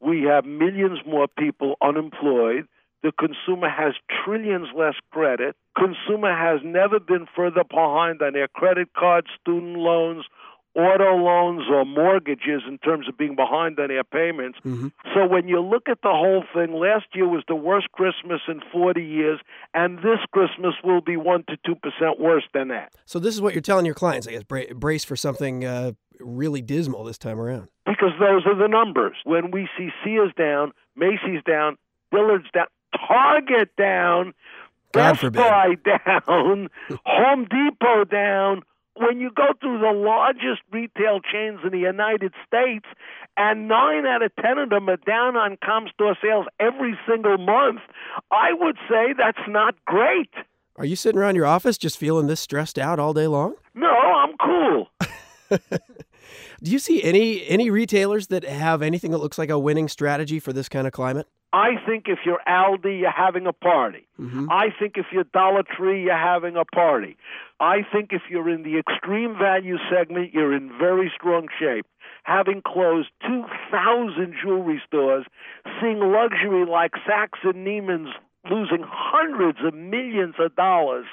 we 0.00 0.22
have 0.24 0.44
millions 0.44 0.98
more 1.06 1.28
people 1.28 1.76
unemployed. 1.80 2.66
The 3.06 3.12
consumer 3.12 3.68
has 3.70 3.94
trillions 4.24 4.66
less 4.76 4.94
credit. 5.12 5.54
Consumer 5.78 6.34
has 6.36 6.58
never 6.64 6.98
been 6.98 7.26
further 7.36 7.62
behind 7.62 8.20
on 8.20 8.32
their 8.32 8.48
credit 8.48 8.88
cards, 8.98 9.28
student 9.40 9.76
loans, 9.76 10.24
auto 10.74 11.14
loans, 11.16 11.62
or 11.70 11.84
mortgages 11.84 12.62
in 12.68 12.78
terms 12.78 13.06
of 13.08 13.16
being 13.16 13.36
behind 13.36 13.78
on 13.78 13.88
their 13.88 14.02
payments. 14.02 14.58
Mhm. 14.66 14.90
So 15.14 15.24
when 15.24 15.46
you 15.46 15.60
look 15.60 15.88
at 15.88 16.02
the 16.02 16.10
whole 16.10 16.42
thing, 16.52 16.72
last 16.74 17.06
year 17.14 17.28
was 17.28 17.44
the 17.46 17.54
worst 17.54 17.92
Christmas 17.92 18.40
in 18.48 18.60
40 18.72 19.04
years, 19.04 19.38
and 19.72 19.98
this 20.00 20.18
Christmas 20.32 20.74
will 20.82 21.00
be 21.00 21.16
1 21.16 21.44
to 21.44 21.56
2% 21.64 22.18
worse 22.18 22.44
than 22.52 22.66
that. 22.68 22.92
So 23.04 23.20
this 23.20 23.34
is 23.36 23.40
what 23.40 23.54
you're 23.54 23.62
telling 23.62 23.86
your 23.86 23.94
clients, 23.94 24.26
I 24.26 24.32
guess. 24.32 24.42
Bra- 24.42 24.72
brace 24.74 25.04
for 25.04 25.14
something 25.16 25.64
uh, 25.64 25.92
really 26.18 26.60
dismal 26.60 27.04
this 27.04 27.18
time 27.18 27.38
around. 27.38 27.68
because 27.86 28.12
those 28.18 28.44
are 28.46 28.56
the 28.56 28.66
numbers. 28.68 29.14
When 29.24 29.52
we 29.52 29.68
see 29.78 29.90
Sears 30.02 30.32
down, 30.36 30.72
Macy's 30.96 31.42
down, 31.46 31.76
Dillard's 32.12 32.50
down, 32.52 32.66
Target 32.94 33.74
down, 33.76 34.34
Best. 34.92 35.32
Buy 35.32 35.74
down, 35.84 36.68
Home 37.04 37.46
Depot 37.50 38.04
down, 38.04 38.62
when 38.94 39.20
you 39.20 39.30
go 39.30 39.48
through 39.60 39.80
the 39.80 39.92
largest 39.92 40.62
retail 40.72 41.20
chains 41.20 41.60
in 41.64 41.70
the 41.70 41.78
United 41.78 42.32
States, 42.46 42.86
and 43.36 43.68
nine 43.68 44.06
out 44.06 44.22
of 44.22 44.34
ten 44.36 44.58
of 44.58 44.70
them 44.70 44.88
are 44.88 44.96
down 44.96 45.36
on 45.36 45.58
comp 45.62 45.88
store 45.90 46.16
sales 46.22 46.46
every 46.58 46.98
single 47.06 47.36
month, 47.36 47.80
I 48.30 48.52
would 48.52 48.76
say 48.88 49.12
that's 49.16 49.46
not 49.48 49.74
great. 49.84 50.30
Are 50.76 50.84
you 50.84 50.96
sitting 50.96 51.20
around 51.20 51.36
your 51.36 51.46
office 51.46 51.78
just 51.78 51.98
feeling 51.98 52.26
this 52.26 52.40
stressed 52.40 52.78
out 52.78 52.98
all 52.98 53.12
day 53.12 53.26
long? 53.26 53.54
No, 53.74 53.88
I'm 53.88 54.36
cool. 54.38 54.88
Do 56.62 56.70
you 56.70 56.78
see 56.78 57.02
any 57.02 57.46
any 57.46 57.70
retailers 57.70 58.28
that 58.28 58.44
have 58.44 58.82
anything 58.82 59.10
that 59.10 59.18
looks 59.18 59.38
like 59.38 59.50
a 59.50 59.58
winning 59.58 59.88
strategy 59.88 60.40
for 60.40 60.52
this 60.52 60.68
kind 60.68 60.86
of 60.86 60.92
climate? 60.92 61.26
I 61.56 61.76
think 61.86 62.04
if 62.06 62.18
you're 62.26 62.42
Aldi, 62.46 63.00
you're 63.00 63.10
having 63.10 63.46
a 63.46 63.52
party. 63.54 64.06
Mm-hmm. 64.20 64.48
I 64.50 64.66
think 64.78 64.98
if 64.98 65.06
you're 65.10 65.24
Dollar 65.24 65.62
Tree, 65.62 66.04
you're 66.04 66.14
having 66.14 66.54
a 66.54 66.66
party. 66.66 67.16
I 67.58 67.78
think 67.90 68.10
if 68.12 68.20
you're 68.28 68.50
in 68.50 68.62
the 68.62 68.76
extreme 68.78 69.38
value 69.38 69.78
segment, 69.90 70.34
you're 70.34 70.54
in 70.54 70.68
very 70.78 71.10
strong 71.16 71.48
shape. 71.58 71.86
Having 72.24 72.60
closed 72.66 73.08
2,000 73.26 74.34
jewelry 74.42 74.82
stores, 74.86 75.24
seeing 75.80 76.00
luxury 76.00 76.66
like 76.66 76.92
Saks 77.08 77.40
and 77.42 77.66
Neiman's 77.66 78.14
losing 78.50 78.84
hundreds 78.86 79.58
of 79.64 79.72
millions 79.72 80.34
of 80.38 80.54
dollars, 80.56 81.06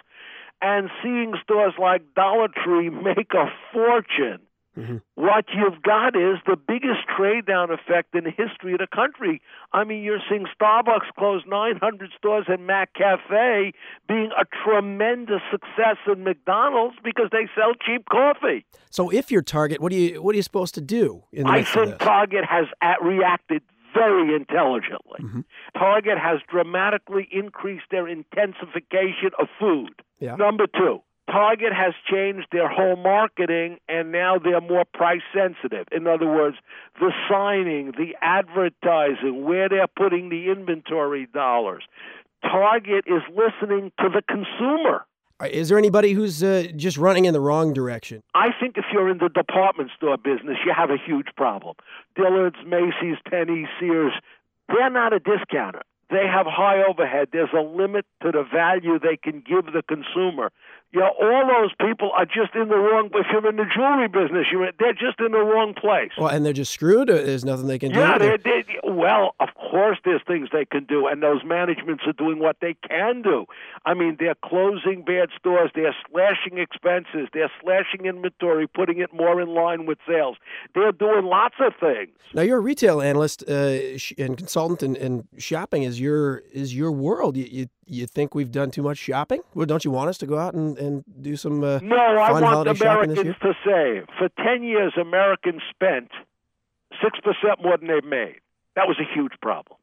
and 0.62 0.89
seeing 1.01 1.35
stores 1.41 1.75
like 1.79 2.01
Dollar 2.15 2.50
Tree 2.50 2.89
make 3.07 3.33
a 3.33 3.45
fortune. 3.71 4.41
Mm-hmm. 4.77 4.98
What 5.15 5.46
you've 5.53 5.82
got 5.84 6.15
is 6.15 6.39
the 6.48 6.56
biggest 6.56 7.01
trade 7.15 7.46
down 7.46 7.70
effect 7.70 8.15
in 8.15 8.24
the 8.24 8.32
history 8.32 8.74
of 8.74 8.80
the 8.80 8.88
country. 8.88 9.42
I 9.72 9.84
mean, 9.84 10.01
you're 10.03 10.22
seeing 10.27 10.46
Starbucks 10.60 11.13
close 11.18 11.44
900 11.48 12.10
stores 12.18 12.46
and 12.48 12.68
McCafe 12.68 13.74
being 14.08 14.32
a 14.38 14.46
tremendous 14.63 15.42
success 15.51 15.98
in 16.12 16.24
McDonald's 16.24 16.96
because 17.03 17.30
they 17.32 17.48
sell 17.56 17.74
cheap 17.86 18.06
coffee. 18.10 18.65
So 18.89 19.12
if 19.12 19.32
you're 19.32 19.44
Target, 19.44 19.80
what 19.80 19.92
do 19.92 19.98
you 19.98 20.22
what 20.22 20.34
are 20.34 20.38
you 20.38 20.44
supposed 20.44 20.74
to 20.75 20.82
do 20.82 21.24
in 21.32 21.44
the 21.44 21.50
I 21.51 21.63
think? 21.63 22.00
Target 22.00 22.46
has 22.46 22.65
at 22.82 23.01
reacted 23.03 23.62
very 23.94 24.36
intelligently. 24.36 25.20
Mhm. 25.22 25.44
Target 25.77 26.18
has 26.18 26.39
dramatically 26.50 27.27
increased 27.32 27.86
their 27.92 28.08
intensification 28.08 29.32
of 29.39 29.48
food. 29.60 30.01
Yeah. 30.20 30.36
Number 30.36 30.65
two, 30.65 31.03
Target 31.34 31.74
has 31.74 31.94
changed 32.12 32.48
their 32.52 32.70
whole 32.70 32.96
marketing 32.96 33.78
and 33.90 34.12
now 34.12 34.38
they're 34.38 34.62
more 34.62 34.86
price 34.94 35.24
sensitive. 35.34 35.88
In 35.92 36.06
other 36.06 36.28
words, 36.28 36.58
the 37.00 37.12
signing, 37.28 37.92
the 37.98 38.16
advertising, 38.22 39.44
where 39.44 39.68
they're 39.68 39.88
putting 39.88 40.30
the 40.30 40.52
inventory 40.52 41.28
dollars. 41.34 41.84
Target 42.44 43.06
is 43.08 43.24
listening 43.30 43.92
to 44.00 44.10
the 44.10 44.22
consumer. 44.28 45.06
Is 45.44 45.70
there 45.70 45.80
anybody 45.80 46.13
who's 46.13 46.44
uh, 46.44 46.68
just 46.75 46.98
running 46.98 47.25
in 47.25 47.34
the 47.34 47.42
wrong 47.42 47.74
direction? 47.74 48.22
I 48.36 48.50
think 48.60 48.78
if 48.78 48.86
you're 48.94 49.10
in 49.10 49.18
the 49.18 49.30
department 49.30 49.90
store 49.98 50.18
business, 50.18 50.58
you 50.63 50.72
have 50.75 50.92
a 50.92 50.98
huge 51.04 51.28
problem. 51.36 51.75
Dillard's, 52.16 52.58
Macy's, 52.63 53.18
Penney, 53.28 53.68
Sears, 53.80 54.13
they're 54.68 54.92
not 54.92 55.13
a 55.13 55.20
discounter. 55.20 55.82
They 56.12 56.28
have 56.32 56.46
high 56.46 56.84
overhead. 56.84 57.30
There's 57.32 57.50
a 57.58 57.62
limit 57.62 58.06
to 58.22 58.32
the 58.32 58.44
value 58.44 59.00
they 59.00 59.18
can 59.18 59.42
give 59.42 59.66
the 59.74 59.82
consumer. 59.82 60.52
You 60.93 61.00
know, 61.00 61.09
all 61.19 61.47
those 61.47 61.71
people 61.81 62.12
are 62.15 62.25
just 62.25 62.53
in 62.53 62.69
the 62.69 62.75
wrong. 62.77 63.09
If 63.15 63.25
you're 63.31 63.50
in 63.50 63.55
the 63.55 63.65
jewelry 63.75 64.07
business, 64.07 64.45
you're 64.51 64.71
they're 64.79 64.93
just 64.93 65.19
in 65.19 65.31
the 65.31 65.39
wrong 65.39 65.73
place. 65.73 66.12
Well, 66.19 66.27
and 66.29 66.45
they're 66.45 66.53
just 66.53 66.71
screwed. 66.71 67.07
There's 67.09 67.43
nothing 67.43 67.65
they 67.65 67.79
can 67.79 67.91
do. 67.91 68.00
Yeah, 68.00 68.19
They're- 68.19 68.38
they 68.38 68.62
they 68.62 68.79
well, 68.83 69.33
of 69.39 69.50
course, 69.55 69.97
there's 70.05 70.21
things 70.27 70.50
they 70.53 70.65
can 70.65 70.83
do, 70.83 71.07
and 71.07 71.23
those 71.23 71.43
managements 71.43 72.03
are 72.05 72.13
doing 72.13 72.38
what 72.38 72.57
they 72.62 72.75
can 72.88 73.23
do. 73.23 73.45
I 73.85 73.95
mean, 73.95 74.17
they're 74.19 74.35
closing 74.45 75.01
bad 75.03 75.29
stores, 75.38 75.71
they're 75.73 75.95
slashing 76.12 76.59
expenses, 76.59 77.27
they're 77.33 77.51
slashing 77.62 78.05
inventory, 78.05 78.67
putting 78.67 79.00
it 79.00 79.12
more 79.13 79.41
in 79.41 79.50
line 79.55 79.88
with 79.88 79.97
sales. 80.07 80.38
They're 80.75 80.91
doing 80.91 81.25
lots 81.25 81.55
of 81.59 81.73
things. 81.79 82.12
Now 82.35 82.43
you're 82.43 82.59
a 82.59 82.62
retail 82.62 83.01
analyst 83.01 83.43
uh, 83.50 83.79
and 84.19 84.38
consultant, 84.38 84.83
and, 84.83 84.95
and 84.97 85.27
shopping 85.41 85.81
is 85.83 86.00
your 86.00 86.43
is 86.53 86.75
your 86.75 86.91
world. 86.91 87.35
You, 87.35 87.47
you 87.50 87.67
you 87.88 88.08
think 88.08 88.36
we've 88.36 88.52
done 88.52 88.72
too 88.72 88.84
much 88.84 88.98
shopping? 88.98 89.42
Well, 89.54 89.66
don't 89.66 89.84
you 89.86 89.92
want 89.92 90.10
us 90.10 90.18
to 90.20 90.25
go 90.25 90.38
out 90.38 90.54
and, 90.54 90.78
and 90.78 91.04
do 91.22 91.36
some? 91.36 91.63
Uh, 91.63 91.80
No, 91.82 91.96
I 91.98 92.32
want 92.32 92.68
Americans 92.68 93.36
to 93.42 93.54
save. 93.66 94.06
For 94.18 94.30
10 94.44 94.63
years, 94.63 94.94
Americans 95.00 95.62
spent 95.70 96.10
6% 97.04 97.63
more 97.63 97.78
than 97.78 97.88
they've 97.88 98.04
made. 98.04 98.40
That 98.75 98.88
was 98.88 98.98
a 99.00 99.13
huge 99.13 99.34
problem. 99.42 99.78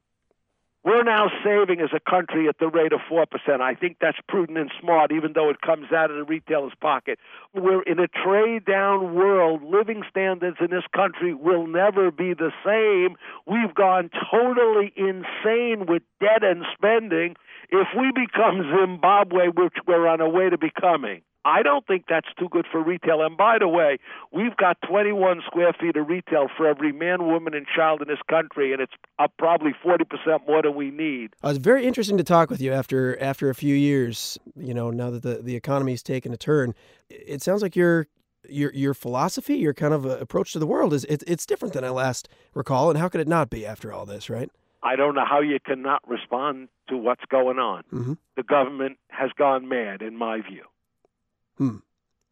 We're 0.83 1.03
now 1.03 1.31
saving 1.45 1.81
as 1.83 1.91
a 1.95 2.01
country 2.01 2.49
at 2.49 2.59
the 2.59 2.69
rate 2.69 2.95
of 2.95 3.01
4%. 3.01 3.27
I 3.61 3.75
think 3.75 3.99
that's 4.01 4.17
prudent 4.27 4.57
and 4.57 4.71
smart, 4.81 5.13
even 5.13 5.35
though 5.35 5.51
it 5.51 5.61
comes 5.61 5.93
out 5.93 6.11
of 6.11 6.17
the 6.17 6.25
retailer's 6.25 6.73
pocket. 6.81 7.19
We're 7.55 7.83
in 7.83 7.99
a 7.99 8.09
trade 8.09 8.65
down 8.65 9.15
world. 9.15 9.63
Living 9.63 10.05
standards 10.09 10.57
in 10.59 10.71
this 10.71 10.85
country 10.97 11.35
will 11.35 11.67
never 11.67 12.11
be 12.11 12.33
the 12.33 12.51
same. 12.65 13.17
We've 13.47 13.75
gone 13.75 14.09
totally 14.33 14.95
insane 14.97 15.85
with 15.87 16.03
debt 16.19 16.43
and 16.43 16.65
spending. 16.75 17.37
If 17.73 17.89
we 17.97 18.11
become 18.13 18.63
Zimbabwe, 18.77 19.47
which 19.49 19.75
we're 19.87 20.09
on 20.09 20.21
our 20.21 20.29
way 20.29 20.51
to 20.51 20.59
becoming, 20.59 21.23
I 21.45 21.63
don't 21.63 21.87
think 21.87 22.05
that's 22.09 22.27
too 22.39 22.49
good 22.51 22.67
for 22.71 22.83
retail. 22.83 23.23
And 23.23 23.37
by 23.37 23.59
the 23.59 23.69
way, 23.69 23.99
we've 24.33 24.57
got 24.57 24.77
21 24.87 25.41
square 25.47 25.73
feet 25.79 25.97
of 25.97 26.09
retail 26.09 26.49
for 26.55 26.67
every 26.67 26.93
man, 26.93 27.27
woman, 27.27 27.55
and 27.55 27.67
child 27.67 28.03
in 28.03 28.09
this 28.09 28.19
country, 28.29 28.73
and 28.73 28.83
it's 28.83 28.93
up 29.19 29.33
probably 29.39 29.73
40% 29.85 30.47
more 30.47 30.63
than 30.63 30.75
we 30.75 30.91
need. 30.91 31.31
Uh, 31.43 31.51
it's 31.51 31.59
very 31.59 31.87
interesting 31.87 32.19
to 32.19 32.25
talk 32.25 32.51
with 32.51 32.61
you 32.61 32.73
after 32.73 33.21
after 33.23 33.49
a 33.49 33.55
few 33.55 33.75
years. 33.75 34.37
You 34.57 34.75
know, 34.75 34.91
now 34.91 35.11
that 35.11 35.23
the 35.23 35.41
the 35.43 35.57
economy's 35.57 36.03
taken 36.03 36.33
a 36.33 36.37
turn, 36.37 36.75
it 37.09 37.41
sounds 37.41 37.63
like 37.63 37.75
your 37.75 38.07
your 38.49 38.73
your 38.75 38.95
philosophy, 38.95 39.57
your 39.57 39.75
kind 39.75 39.95
of 39.95 40.05
uh, 40.05 40.19
approach 40.19 40.53
to 40.53 40.59
the 40.59 40.67
world 40.67 40.93
is 40.93 41.05
it's 41.05 41.25
it's 41.27 41.47
different 41.47 41.73
than 41.73 41.85
I 41.85 41.91
last 41.91 42.29
recall. 42.53 42.91
And 42.91 42.99
how 42.99 43.09
could 43.09 43.21
it 43.21 43.29
not 43.29 43.49
be 43.49 43.65
after 43.65 43.93
all 43.93 44.05
this, 44.05 44.29
right? 44.29 44.51
I 44.83 44.97
don't 44.97 45.15
know 45.15 45.25
how 45.25 45.41
you 45.41 45.59
cannot 45.61 46.07
respond 46.09 46.69
to 46.89 46.97
what's 46.97 47.25
going 47.31 47.59
on. 47.59 47.85
Mm-hmm. 47.93 48.15
The 48.37 48.43
government 48.43 48.99
has 49.09 49.31
gone 49.37 49.69
mad, 49.69 50.03
in 50.03 50.17
my 50.17 50.41
view. 50.41 50.65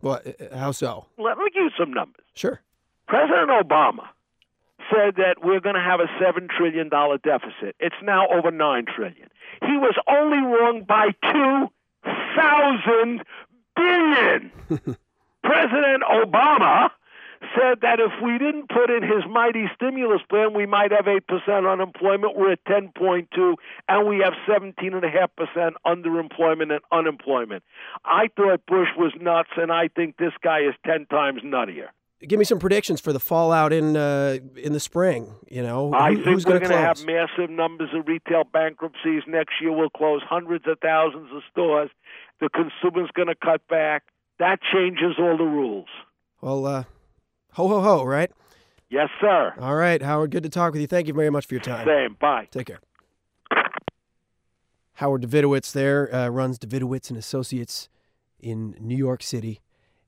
Well, 0.00 0.20
uh, 0.24 0.56
how 0.56 0.72
so? 0.72 1.06
Let 1.18 1.38
me 1.38 1.44
give 1.52 1.64
you 1.64 1.70
some 1.78 1.92
numbers. 1.92 2.24
Sure. 2.34 2.60
President 3.06 3.50
Obama 3.50 4.08
said 4.90 5.16
that 5.16 5.36
we're 5.42 5.60
going 5.60 5.74
to 5.74 5.80
have 5.80 6.00
a 6.00 6.06
$7 6.22 6.48
trillion 6.48 6.88
deficit. 6.88 7.76
It's 7.78 7.96
now 8.02 8.28
over 8.28 8.50
9 8.50 8.84
trillion. 8.94 9.28
He 9.62 9.76
was 9.76 9.94
only 10.08 10.38
wrong 10.38 10.84
by 10.84 11.08
2,000 11.30 13.24
billion. 13.76 14.52
President 15.42 16.02
Obama 16.04 16.90
said 17.54 17.80
that 17.82 18.00
if 18.00 18.12
we 18.22 18.38
didn't 18.38 18.68
put 18.68 18.90
in 18.90 19.02
his 19.02 19.24
mighty 19.30 19.66
stimulus 19.74 20.20
plan, 20.28 20.54
we 20.54 20.66
might 20.66 20.90
have 20.92 21.06
8% 21.06 21.22
unemployment. 21.72 22.36
We're 22.36 22.52
at 22.52 22.64
10.2, 22.64 23.54
and 23.88 24.08
we 24.08 24.18
have 24.24 24.34
17.5% 24.48 25.70
underemployment 25.86 26.72
and 26.72 26.80
unemployment. 26.92 27.62
I 28.04 28.28
thought 28.36 28.66
Bush 28.66 28.88
was 28.96 29.12
nuts, 29.20 29.50
and 29.56 29.72
I 29.72 29.88
think 29.88 30.16
this 30.16 30.32
guy 30.42 30.60
is 30.60 30.74
10 30.86 31.06
times 31.06 31.42
nuttier. 31.44 31.88
Give 32.26 32.38
me 32.40 32.44
some 32.44 32.58
predictions 32.58 33.00
for 33.00 33.12
the 33.12 33.20
fallout 33.20 33.72
in 33.72 33.96
uh, 33.96 34.38
in 34.56 34.72
the 34.72 34.80
spring. 34.80 35.36
You 35.48 35.62
know, 35.62 35.92
I 35.94 36.08
Who- 36.10 36.14
think 36.16 36.26
who's 36.26 36.46
we're 36.46 36.58
going 36.58 36.70
to 36.72 36.76
have 36.76 37.04
massive 37.06 37.48
numbers 37.48 37.90
of 37.94 38.08
retail 38.08 38.42
bankruptcies 38.42 39.22
next 39.28 39.52
year. 39.60 39.70
We'll 39.70 39.88
close 39.88 40.20
hundreds 40.28 40.66
of 40.66 40.80
thousands 40.80 41.30
of 41.32 41.42
stores. 41.48 41.90
The 42.40 42.48
consumer's 42.48 43.08
going 43.14 43.28
to 43.28 43.36
cut 43.36 43.60
back. 43.68 44.02
That 44.40 44.58
changes 44.72 45.14
all 45.16 45.36
the 45.36 45.44
rules. 45.44 45.86
Well, 46.40 46.66
uh, 46.66 46.84
ho 47.52 47.68
ho 47.68 47.80
ho, 47.80 48.04
right? 48.04 48.30
Yes, 48.90 49.08
sir. 49.20 49.54
All 49.60 49.74
right, 49.74 50.00
Howard. 50.02 50.30
Good 50.30 50.44
to 50.44 50.48
talk 50.48 50.72
with 50.72 50.80
you. 50.80 50.86
Thank 50.86 51.08
you 51.08 51.14
very 51.14 51.30
much 51.30 51.46
for 51.46 51.54
your 51.54 51.60
time. 51.62 51.86
Same. 51.86 52.16
Bye. 52.20 52.48
Take 52.50 52.66
care. 52.68 52.80
Howard 54.94 55.22
Davidowitz 55.22 55.72
there 55.72 56.12
uh, 56.14 56.28
runs 56.28 56.58
Davidowitz 56.58 57.08
and 57.10 57.18
Associates 57.18 57.88
in 58.40 58.74
New 58.80 58.96
York 58.96 59.22
City. 59.22 59.60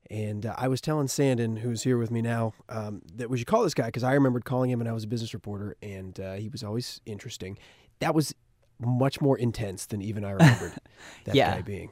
And 0.09 0.45
uh, 0.45 0.55
I 0.57 0.67
was 0.67 0.81
telling 0.81 1.07
Sanden, 1.07 1.57
who's 1.57 1.83
here 1.83 1.97
with 1.97 2.11
me 2.11 2.21
now, 2.21 2.53
um, 2.67 3.01
that 3.15 3.29
we 3.29 3.37
should 3.37 3.47
call 3.47 3.63
this 3.63 3.73
guy 3.73 3.85
because 3.85 4.03
I 4.03 4.13
remembered 4.13 4.43
calling 4.43 4.69
him 4.69 4.79
when 4.79 4.87
I 4.87 4.91
was 4.91 5.05
a 5.05 5.07
business 5.07 5.33
reporter, 5.33 5.77
and 5.81 6.19
uh, 6.19 6.33
he 6.33 6.49
was 6.49 6.63
always 6.63 6.99
interesting. 7.05 7.57
That 7.99 8.13
was 8.13 8.35
much 8.77 9.21
more 9.21 9.37
intense 9.37 9.85
than 9.85 10.01
even 10.01 10.25
I 10.25 10.31
remembered 10.31 10.73
that 11.25 11.35
Yeah. 11.35 11.55
guy 11.55 11.61
being. 11.61 11.91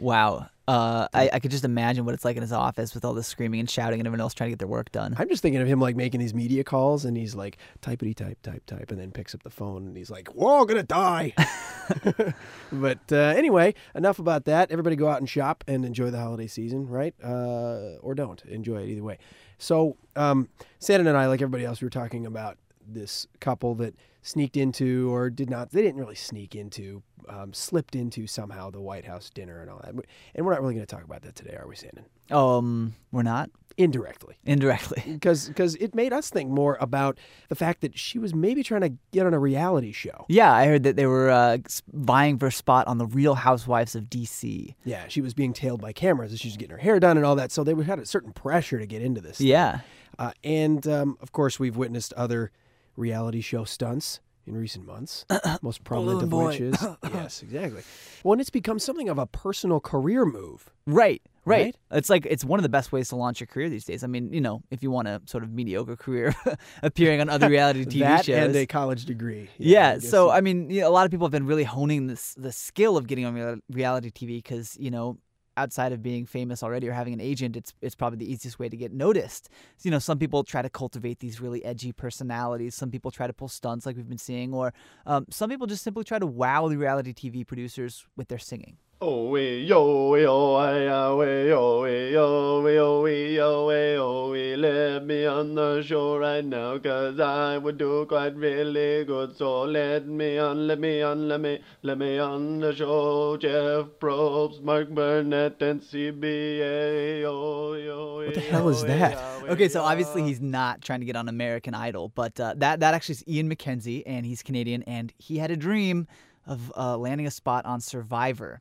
Wow. 0.00 0.48
Uh, 0.68 1.08
I, 1.12 1.30
I 1.32 1.38
could 1.40 1.50
just 1.50 1.64
imagine 1.64 2.04
what 2.04 2.14
it's 2.14 2.24
like 2.24 2.36
in 2.36 2.42
his 2.42 2.52
office 2.52 2.94
with 2.94 3.04
all 3.04 3.12
this 3.12 3.26
screaming 3.26 3.58
and 3.58 3.68
shouting 3.68 3.98
and 3.98 4.06
everyone 4.06 4.20
else 4.20 4.34
trying 4.34 4.48
to 4.48 4.52
get 4.52 4.60
their 4.60 4.68
work 4.68 4.92
done. 4.92 5.16
I'm 5.18 5.28
just 5.28 5.42
thinking 5.42 5.60
of 5.60 5.66
him 5.66 5.80
like 5.80 5.96
making 5.96 6.20
these 6.20 6.32
media 6.32 6.62
calls, 6.62 7.04
and 7.04 7.16
he's 7.16 7.34
like 7.34 7.58
typity 7.82 8.14
type 8.14 8.40
type 8.42 8.64
type, 8.66 8.92
and 8.92 9.00
then 9.00 9.10
picks 9.10 9.34
up 9.34 9.42
the 9.42 9.50
phone, 9.50 9.88
and 9.88 9.96
he's 9.96 10.10
like, 10.10 10.32
"We're 10.32 10.48
all 10.48 10.64
gonna 10.64 10.84
die." 10.84 11.34
but 12.72 13.00
uh, 13.10 13.16
anyway, 13.16 13.74
enough 13.96 14.20
about 14.20 14.44
that. 14.44 14.70
Everybody 14.70 14.94
go 14.94 15.08
out 15.08 15.18
and 15.18 15.28
shop 15.28 15.64
and 15.66 15.84
enjoy 15.84 16.10
the 16.10 16.20
holiday 16.20 16.46
season, 16.46 16.86
right? 16.86 17.14
Uh, 17.22 17.96
or 18.00 18.14
don't 18.14 18.40
enjoy 18.44 18.82
it 18.82 18.88
either 18.90 19.02
way. 19.02 19.18
So, 19.58 19.96
um, 20.14 20.48
Sanden 20.78 21.08
and 21.08 21.16
I, 21.16 21.26
like 21.26 21.42
everybody 21.42 21.64
else, 21.64 21.80
we 21.80 21.86
were 21.86 21.90
talking 21.90 22.26
about 22.26 22.58
this 22.86 23.26
couple 23.40 23.74
that 23.76 23.94
sneaked 24.22 24.56
into 24.56 25.12
or 25.12 25.30
did 25.30 25.50
not. 25.50 25.70
They 25.70 25.82
didn't 25.82 26.00
really 26.00 26.14
sneak 26.14 26.54
into, 26.54 27.02
um, 27.28 27.52
slipped 27.52 27.94
into 27.94 28.26
somehow 28.26 28.70
the 28.70 28.80
White 28.80 29.04
House 29.04 29.30
dinner 29.30 29.60
and 29.60 29.70
all 29.70 29.80
that. 29.82 29.94
And 30.34 30.46
we're 30.46 30.52
not 30.52 30.60
really 30.60 30.74
going 30.74 30.86
to 30.86 30.94
talk 30.94 31.04
about 31.04 31.22
that 31.22 31.34
today, 31.34 31.56
are 31.56 31.66
we, 31.66 31.76
Sanden? 31.76 32.04
Um, 32.30 32.94
we're 33.10 33.22
not 33.22 33.50
indirectly. 33.76 34.36
Indirectly, 34.44 35.02
because 35.12 35.48
because 35.48 35.74
it 35.76 35.94
made 35.94 36.12
us 36.12 36.30
think 36.30 36.50
more 36.50 36.76
about 36.80 37.18
the 37.48 37.54
fact 37.54 37.80
that 37.80 37.98
she 37.98 38.18
was 38.18 38.34
maybe 38.34 38.62
trying 38.62 38.82
to 38.82 38.92
get 39.12 39.26
on 39.26 39.34
a 39.34 39.38
reality 39.38 39.92
show. 39.92 40.26
Yeah, 40.28 40.52
I 40.52 40.66
heard 40.66 40.82
that 40.84 40.96
they 40.96 41.06
were 41.06 41.30
uh, 41.30 41.58
vying 41.92 42.38
for 42.38 42.46
a 42.46 42.52
spot 42.52 42.86
on 42.86 42.98
the 42.98 43.06
Real 43.06 43.34
Housewives 43.34 43.94
of 43.94 44.08
D.C. 44.08 44.76
Yeah, 44.84 45.04
she 45.08 45.20
was 45.20 45.34
being 45.34 45.52
tailed 45.52 45.80
by 45.80 45.92
cameras 45.92 46.32
as 46.32 46.40
she 46.40 46.48
was 46.48 46.56
getting 46.56 46.72
her 46.72 46.82
hair 46.82 47.00
done 47.00 47.16
and 47.16 47.26
all 47.26 47.36
that, 47.36 47.50
so 47.50 47.64
they 47.64 47.74
had 47.82 47.98
a 47.98 48.06
certain 48.06 48.32
pressure 48.32 48.78
to 48.78 48.86
get 48.86 49.02
into 49.02 49.20
this. 49.20 49.40
Yeah, 49.40 49.80
uh, 50.18 50.32
and 50.44 50.86
um, 50.86 51.16
of 51.20 51.32
course 51.32 51.58
we've 51.58 51.76
witnessed 51.76 52.12
other 52.14 52.52
reality 52.96 53.40
show 53.40 53.64
stunts 53.64 54.20
in 54.46 54.56
recent 54.56 54.86
months. 54.86 55.24
Most 55.62 55.84
prominent 55.84 56.22
of 56.22 56.32
which 56.32 56.60
is 56.60 56.86
yes, 57.04 57.42
exactly. 57.42 57.82
Well, 58.22 58.32
and 58.32 58.40
it's 58.40 58.50
become 58.50 58.78
something 58.78 59.08
of 59.08 59.18
a 59.18 59.26
personal 59.26 59.80
career 59.80 60.24
move. 60.24 60.70
Right. 60.86 61.22
Right. 61.46 61.64
right. 61.64 61.76
It's 61.92 62.10
like 62.10 62.26
it's 62.26 62.44
one 62.44 62.58
of 62.58 62.62
the 62.62 62.68
best 62.68 62.92
ways 62.92 63.08
to 63.08 63.16
launch 63.16 63.40
your 63.40 63.46
career 63.46 63.70
these 63.70 63.84
days. 63.84 64.04
I 64.04 64.06
mean, 64.06 64.32
you 64.32 64.42
know, 64.42 64.62
if 64.70 64.82
you 64.82 64.90
want 64.90 65.08
a 65.08 65.22
sort 65.24 65.42
of 65.42 65.50
mediocre 65.50 65.96
career 65.96 66.34
appearing 66.82 67.20
on 67.20 67.30
other 67.30 67.48
reality 67.48 67.84
TV 67.86 68.00
that 68.00 68.26
shows 68.26 68.36
and 68.36 68.56
a 68.56 68.66
college 68.66 69.06
degree. 69.06 69.48
Yeah. 69.56 69.80
yeah 69.80 69.94
I 69.96 69.98
so 69.98 70.08
so. 70.08 70.30
I 70.30 70.42
mean, 70.42 70.68
you 70.68 70.82
know, 70.82 70.88
a 70.88 70.90
lot 70.90 71.06
of 71.06 71.10
people 71.10 71.26
have 71.26 71.32
been 71.32 71.46
really 71.46 71.64
honing 71.64 72.08
this 72.08 72.34
the 72.34 72.52
skill 72.52 72.96
of 72.96 73.06
getting 73.06 73.24
on 73.24 73.62
reality 73.70 74.10
TV 74.10 74.38
because 74.38 74.76
you 74.78 74.90
know 74.90 75.16
outside 75.60 75.92
of 75.92 76.02
being 76.02 76.26
famous 76.26 76.62
already 76.62 76.88
or 76.88 76.92
having 76.92 77.12
an 77.12 77.20
agent, 77.20 77.56
it's 77.56 77.72
it's 77.80 77.94
probably 77.94 78.18
the 78.18 78.32
easiest 78.32 78.58
way 78.58 78.68
to 78.68 78.76
get 78.76 78.92
noticed. 78.92 79.48
You 79.82 79.90
know, 79.90 79.98
some 79.98 80.18
people 80.18 80.42
try 80.44 80.62
to 80.62 80.70
cultivate 80.70 81.20
these 81.20 81.40
really 81.40 81.64
edgy 81.64 81.92
personalities. 81.92 82.74
Some 82.74 82.90
people 82.90 83.10
try 83.10 83.26
to 83.26 83.32
pull 83.32 83.48
stunts, 83.48 83.86
like 83.86 83.96
we've 83.96 84.08
been 84.08 84.18
seeing, 84.18 84.54
or 84.54 84.72
um, 85.06 85.26
some 85.30 85.50
people 85.50 85.66
just 85.66 85.84
simply 85.84 86.04
try 86.04 86.18
to 86.18 86.26
wow 86.26 86.68
the 86.68 86.76
reality 86.76 87.12
TV 87.12 87.46
producers 87.46 88.06
with 88.16 88.28
their 88.28 88.38
singing. 88.38 88.76
Oh 89.02 89.30
we 89.30 89.60
yo 89.60 90.10
we 90.10 90.26
oh 90.26 90.56
I 90.56 90.74
we 91.14 91.48
yo 91.48 91.80
we 91.80 92.12
yo 92.12 92.60
we 92.60 92.78
oh 92.78 93.00
we 93.00 93.34
yo 93.34 93.66
we 93.66 93.96
oh 93.96 94.30
we 94.30 94.56
let 94.56 95.06
me 95.06 95.24
on 95.24 95.54
the 95.54 95.80
show 95.82 96.18
right 96.18 96.44
now 96.44 96.76
cause 96.76 97.18
I 97.18 97.56
would 97.56 97.78
do 97.78 98.04
quite 98.04 98.36
really 98.36 99.06
good 99.06 99.34
so 99.38 99.62
let 99.62 100.06
me 100.06 100.36
on 100.36 100.66
let 100.66 100.78
me 100.78 101.00
on 101.00 101.28
let 101.28 101.40
me 101.40 101.62
let 101.82 101.96
me 101.96 102.18
on 102.18 102.60
the 102.60 102.74
show 102.74 103.38
Jeff 103.38 103.86
Probst 104.00 104.62
Mark 104.62 104.90
Burnett 104.90 105.62
and 105.62 105.80
CBS 105.80 107.24
oh 107.24 107.72
yo 107.72 108.26
What 108.26 108.34
the 108.34 108.40
hell 108.40 108.68
is 108.68 108.82
that? 108.84 109.16
Okay, 109.48 109.70
so 109.70 109.80
obviously 109.82 110.24
he's 110.24 110.42
not 110.42 110.82
trying 110.82 111.00
to 111.00 111.06
get 111.06 111.16
on 111.16 111.26
American 111.26 111.72
Idol, 111.72 112.10
but 112.14 112.38
uh, 112.38 112.52
that 112.58 112.80
that 112.80 112.92
actually 112.92 113.14
is 113.14 113.24
Ian 113.26 113.48
McKenzie 113.48 114.02
and 114.04 114.26
he's 114.26 114.42
Canadian 114.42 114.82
and 114.82 115.10
he 115.16 115.38
had 115.38 115.50
a 115.50 115.56
dream 115.56 116.06
of 116.46 116.70
uh, 116.76 116.98
landing 116.98 117.26
a 117.26 117.30
spot 117.30 117.64
on 117.64 117.80
Survivor. 117.80 118.60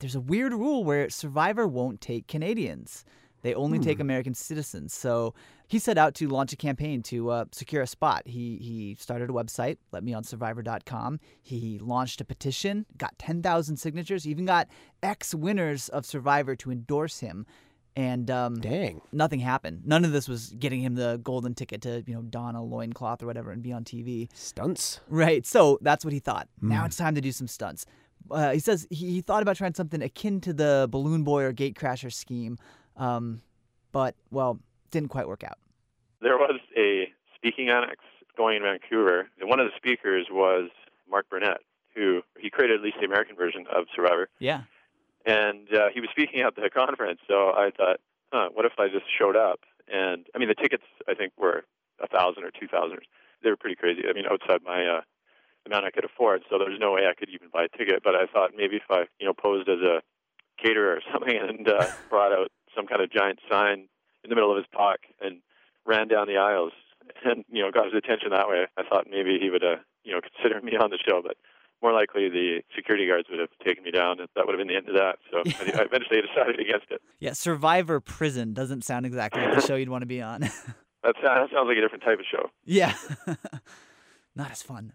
There's 0.00 0.14
a 0.14 0.20
weird 0.20 0.52
rule 0.52 0.82
where 0.82 1.08
Survivor 1.10 1.66
won't 1.68 2.00
take 2.00 2.26
Canadians. 2.26 3.04
They 3.42 3.54
only 3.54 3.78
hmm. 3.78 3.84
take 3.84 4.00
American 4.00 4.34
citizens. 4.34 4.94
So 4.94 5.34
he 5.68 5.78
set 5.78 5.96
out 5.96 6.14
to 6.16 6.28
launch 6.28 6.52
a 6.52 6.56
campaign 6.56 7.02
to 7.04 7.30
uh, 7.30 7.44
secure 7.52 7.82
a 7.82 7.86
spot. 7.86 8.22
He 8.26 8.56
he 8.56 8.96
started 8.98 9.30
a 9.30 9.32
website, 9.32 9.78
letmeonsurvivor.com. 9.92 11.20
He 11.40 11.78
launched 11.78 12.20
a 12.20 12.24
petition, 12.24 12.86
got 12.96 13.18
10,000 13.18 13.76
signatures, 13.76 14.26
even 14.26 14.44
got 14.46 14.68
ex 15.02 15.34
winners 15.34 15.88
of 15.88 16.04
Survivor 16.04 16.56
to 16.56 16.70
endorse 16.70 17.20
him. 17.20 17.46
And 17.96 18.30
um, 18.30 18.60
dang, 18.60 19.00
nothing 19.12 19.40
happened. 19.40 19.82
None 19.84 20.04
of 20.04 20.12
this 20.12 20.28
was 20.28 20.50
getting 20.58 20.80
him 20.80 20.94
the 20.94 21.20
golden 21.22 21.54
ticket 21.54 21.82
to 21.82 22.02
you 22.06 22.14
know 22.14 22.22
don 22.22 22.54
a 22.54 22.62
loincloth 22.62 23.22
or 23.22 23.26
whatever 23.26 23.50
and 23.50 23.62
be 23.62 23.72
on 23.72 23.84
TV. 23.84 24.28
Stunts, 24.32 25.00
right? 25.08 25.44
So 25.44 25.78
that's 25.82 26.04
what 26.04 26.12
he 26.12 26.20
thought. 26.20 26.48
Now 26.60 26.80
hmm. 26.80 26.86
it's 26.86 26.96
time 26.96 27.14
to 27.14 27.20
do 27.20 27.32
some 27.32 27.48
stunts 27.48 27.84
uh, 28.30 28.52
he 28.52 28.58
says 28.58 28.86
he, 28.90 29.12
he, 29.12 29.20
thought 29.20 29.42
about 29.42 29.56
trying 29.56 29.74
something 29.74 30.02
akin 30.02 30.40
to 30.42 30.52
the 30.52 30.88
balloon 30.90 31.24
boy 31.24 31.42
or 31.42 31.52
gatecrasher 31.52 32.12
scheme, 32.12 32.58
um, 32.96 33.42
but 33.92 34.14
well, 34.30 34.58
didn't 34.90 35.08
quite 35.08 35.28
work 35.28 35.44
out. 35.44 35.58
There 36.20 36.36
was 36.36 36.60
a 36.76 37.08
speaking 37.34 37.70
annex 37.70 37.96
going 38.36 38.56
in 38.56 38.62
Vancouver, 38.62 39.28
and 39.40 39.48
one 39.48 39.60
of 39.60 39.66
the 39.66 39.72
speakers 39.76 40.26
was 40.30 40.70
Mark 41.10 41.28
Burnett, 41.28 41.58
who 41.94 42.22
he 42.38 42.50
created 42.50 42.80
at 42.80 42.84
least 42.84 42.96
the 43.00 43.06
American 43.06 43.36
version 43.36 43.66
of 43.74 43.84
Survivor. 43.94 44.28
Yeah. 44.38 44.62
And 45.26 45.68
uh, 45.74 45.88
he 45.92 46.00
was 46.00 46.08
speaking 46.10 46.40
at 46.40 46.56
the 46.56 46.70
conference, 46.70 47.20
so 47.28 47.50
I 47.50 47.70
thought, 47.76 48.00
huh, 48.32 48.48
what 48.52 48.64
if 48.64 48.72
I 48.78 48.88
just 48.88 49.04
showed 49.18 49.36
up? 49.36 49.60
And 49.92 50.26
I 50.34 50.38
mean, 50.38 50.48
the 50.48 50.54
tickets 50.54 50.84
I 51.08 51.14
think 51.14 51.32
were 51.36 51.64
a 52.00 52.06
thousand 52.06 52.44
or 52.44 52.50
two 52.50 52.68
thousand. 52.68 53.00
They 53.42 53.50
were 53.50 53.56
pretty 53.56 53.76
crazy. 53.76 54.02
I 54.08 54.12
mean, 54.12 54.24
outside 54.30 54.60
my 54.64 54.86
uh, 54.86 55.00
amount 55.66 55.84
I 55.84 55.90
could 55.90 56.04
afford. 56.04 56.42
So 56.50 56.58
there's 56.58 56.78
no 56.80 56.92
way 56.92 57.02
I 57.08 57.14
could 57.14 57.28
even 57.30 57.48
buy 57.52 57.64
a 57.64 57.76
ticket. 57.76 58.02
But 58.02 58.14
I 58.14 58.26
thought 58.26 58.52
maybe 58.56 58.76
if 58.76 58.88
I, 58.90 59.04
you 59.18 59.26
know, 59.26 59.34
posed 59.34 59.68
as 59.68 59.80
a 59.80 60.02
caterer 60.62 60.96
or 60.96 61.00
something 61.12 61.36
and 61.36 61.68
uh, 61.68 61.86
brought 62.10 62.32
out 62.32 62.50
some 62.74 62.86
kind 62.86 63.02
of 63.02 63.10
giant 63.10 63.40
sign 63.50 63.88
in 64.22 64.28
the 64.28 64.34
middle 64.34 64.50
of 64.50 64.56
his 64.56 64.66
talk 64.72 65.00
and 65.20 65.40
ran 65.86 66.08
down 66.08 66.26
the 66.26 66.36
aisles 66.36 66.72
and 67.24 67.44
you 67.50 67.62
know 67.62 67.70
got 67.70 67.86
his 67.86 67.94
attention 67.94 68.30
that 68.30 68.48
way, 68.48 68.66
I 68.76 68.82
thought 68.82 69.06
maybe 69.10 69.38
he 69.40 69.50
would, 69.50 69.64
uh, 69.64 69.76
you 70.04 70.12
know, 70.12 70.20
consider 70.20 70.60
me 70.60 70.76
on 70.76 70.90
the 70.90 70.98
show. 70.98 71.22
But 71.22 71.36
more 71.82 71.92
likely 71.92 72.28
the 72.28 72.60
security 72.74 73.06
guards 73.06 73.28
would 73.30 73.40
have 73.40 73.48
taken 73.64 73.84
me 73.84 73.90
down, 73.90 74.20
and 74.20 74.28
that 74.36 74.46
would 74.46 74.52
have 74.52 74.58
been 74.58 74.68
the 74.68 74.76
end 74.76 74.88
of 74.88 74.94
that. 74.94 75.16
So 75.30 75.38
I 75.38 75.82
eventually 75.84 76.20
decided 76.20 76.60
against 76.60 76.90
it. 76.90 77.00
Yeah, 77.18 77.32
Survivor 77.32 78.00
Prison 78.00 78.52
doesn't 78.52 78.84
sound 78.84 79.06
exactly 79.06 79.42
like 79.42 79.56
the 79.56 79.66
show 79.66 79.76
you'd 79.76 79.88
want 79.88 80.02
to 80.02 80.06
be 80.06 80.22
on. 80.22 80.40
that 81.02 81.14
sounds 81.24 81.50
like 81.52 81.76
a 81.76 81.80
different 81.80 82.04
type 82.04 82.18
of 82.18 82.26
show. 82.30 82.50
Yeah, 82.64 82.94
not 84.36 84.50
as 84.50 84.62
fun. 84.62 84.92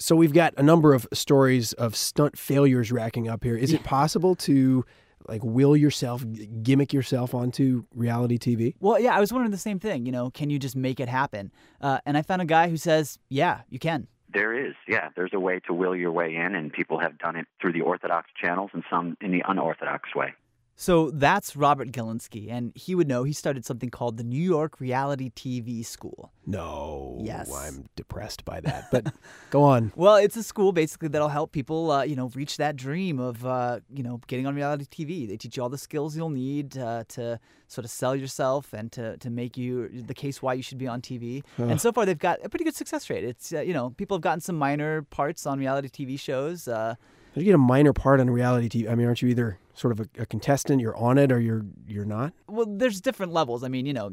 So 0.00 0.16
we've 0.16 0.32
got 0.32 0.54
a 0.56 0.62
number 0.62 0.94
of 0.94 1.06
stories 1.12 1.74
of 1.74 1.94
stunt 1.94 2.38
failures 2.38 2.90
racking 2.90 3.28
up 3.28 3.44
here. 3.44 3.54
Is 3.56 3.72
it 3.72 3.84
possible 3.84 4.34
to 4.36 4.84
like 5.28 5.44
will 5.44 5.76
yourself 5.76 6.24
gimmick 6.62 6.92
yourself 6.92 7.34
onto 7.34 7.84
reality 7.94 8.38
TV? 8.38 8.74
Well, 8.80 8.98
yeah, 8.98 9.14
I 9.14 9.20
was 9.20 9.30
wondering 9.30 9.50
the 9.50 9.58
same 9.58 9.78
thing. 9.78 10.06
You 10.06 10.12
know, 10.12 10.30
can 10.30 10.48
you 10.48 10.58
just 10.58 10.74
make 10.74 11.00
it 11.00 11.08
happen? 11.08 11.52
Uh, 11.82 11.98
and 12.06 12.16
I 12.16 12.22
found 12.22 12.40
a 12.40 12.46
guy 12.46 12.70
who 12.70 12.78
says, 12.78 13.18
yeah, 13.28 13.60
you 13.68 13.78
can. 13.78 14.08
There 14.32 14.54
is, 14.68 14.74
yeah. 14.88 15.08
There's 15.16 15.32
a 15.34 15.40
way 15.40 15.60
to 15.66 15.74
will 15.74 15.94
your 15.94 16.12
way 16.12 16.34
in, 16.34 16.54
and 16.54 16.72
people 16.72 16.98
have 17.00 17.18
done 17.18 17.36
it 17.36 17.46
through 17.60 17.72
the 17.72 17.82
orthodox 17.82 18.30
channels 18.40 18.70
and 18.72 18.84
some 18.88 19.16
in 19.20 19.32
the 19.32 19.42
unorthodox 19.46 20.14
way. 20.14 20.34
So 20.80 21.10
that's 21.10 21.56
Robert 21.56 21.92
Galinsky, 21.92 22.50
and 22.50 22.72
he 22.74 22.94
would 22.94 23.06
know 23.06 23.24
he 23.24 23.34
started 23.34 23.66
something 23.66 23.90
called 23.90 24.16
the 24.16 24.24
New 24.24 24.40
York 24.40 24.80
Reality 24.80 25.28
TV 25.28 25.84
School. 25.84 26.32
No, 26.46 27.18
yes, 27.20 27.54
I'm 27.54 27.84
depressed 27.96 28.46
by 28.46 28.60
that. 28.62 28.90
But 28.90 29.12
go 29.50 29.62
on. 29.62 29.92
Well, 29.94 30.16
it's 30.16 30.38
a 30.38 30.42
school 30.42 30.72
basically 30.72 31.08
that'll 31.08 31.28
help 31.28 31.52
people, 31.52 31.90
uh, 31.90 32.04
you 32.04 32.16
know, 32.16 32.30
reach 32.34 32.56
that 32.56 32.76
dream 32.76 33.18
of, 33.18 33.44
uh, 33.44 33.80
you 33.92 34.02
know, 34.02 34.22
getting 34.26 34.46
on 34.46 34.54
reality 34.54 34.86
TV. 34.86 35.28
They 35.28 35.36
teach 35.36 35.58
you 35.58 35.62
all 35.62 35.68
the 35.68 35.76
skills 35.76 36.16
you'll 36.16 36.30
need 36.30 36.78
uh, 36.78 37.04
to 37.08 37.38
sort 37.68 37.84
of 37.84 37.90
sell 37.90 38.16
yourself 38.16 38.72
and 38.72 38.90
to, 38.92 39.18
to 39.18 39.28
make 39.28 39.58
you 39.58 39.90
the 39.90 40.14
case 40.14 40.40
why 40.40 40.54
you 40.54 40.62
should 40.62 40.78
be 40.78 40.88
on 40.88 41.02
TV. 41.02 41.42
and 41.58 41.78
so 41.78 41.92
far, 41.92 42.06
they've 42.06 42.18
got 42.18 42.38
a 42.42 42.48
pretty 42.48 42.64
good 42.64 42.74
success 42.74 43.10
rate. 43.10 43.22
It's 43.22 43.52
uh, 43.52 43.60
you 43.60 43.74
know, 43.74 43.90
people 43.90 44.16
have 44.16 44.22
gotten 44.22 44.40
some 44.40 44.56
minor 44.56 45.02
parts 45.02 45.44
on 45.44 45.58
reality 45.58 45.90
TV 45.90 46.18
shows. 46.18 46.66
You 47.34 47.44
get 47.44 47.54
a 47.54 47.58
minor 47.58 47.92
part 47.92 48.20
on 48.20 48.28
reality 48.28 48.68
TV? 48.68 48.90
I 48.90 48.94
mean, 48.94 49.06
aren't 49.06 49.22
you 49.22 49.28
either 49.28 49.58
sort 49.74 49.92
of 49.92 50.00
a, 50.00 50.22
a, 50.22 50.26
contestant, 50.26 50.80
you're 50.80 50.96
on 50.96 51.16
it, 51.16 51.30
or 51.30 51.40
you're 51.40 51.64
you're 51.86 52.04
not? 52.04 52.32
Well, 52.48 52.66
there's 52.68 53.00
different 53.00 53.32
levels. 53.32 53.62
I 53.62 53.68
mean, 53.68 53.86
you 53.86 53.92
know, 53.92 54.12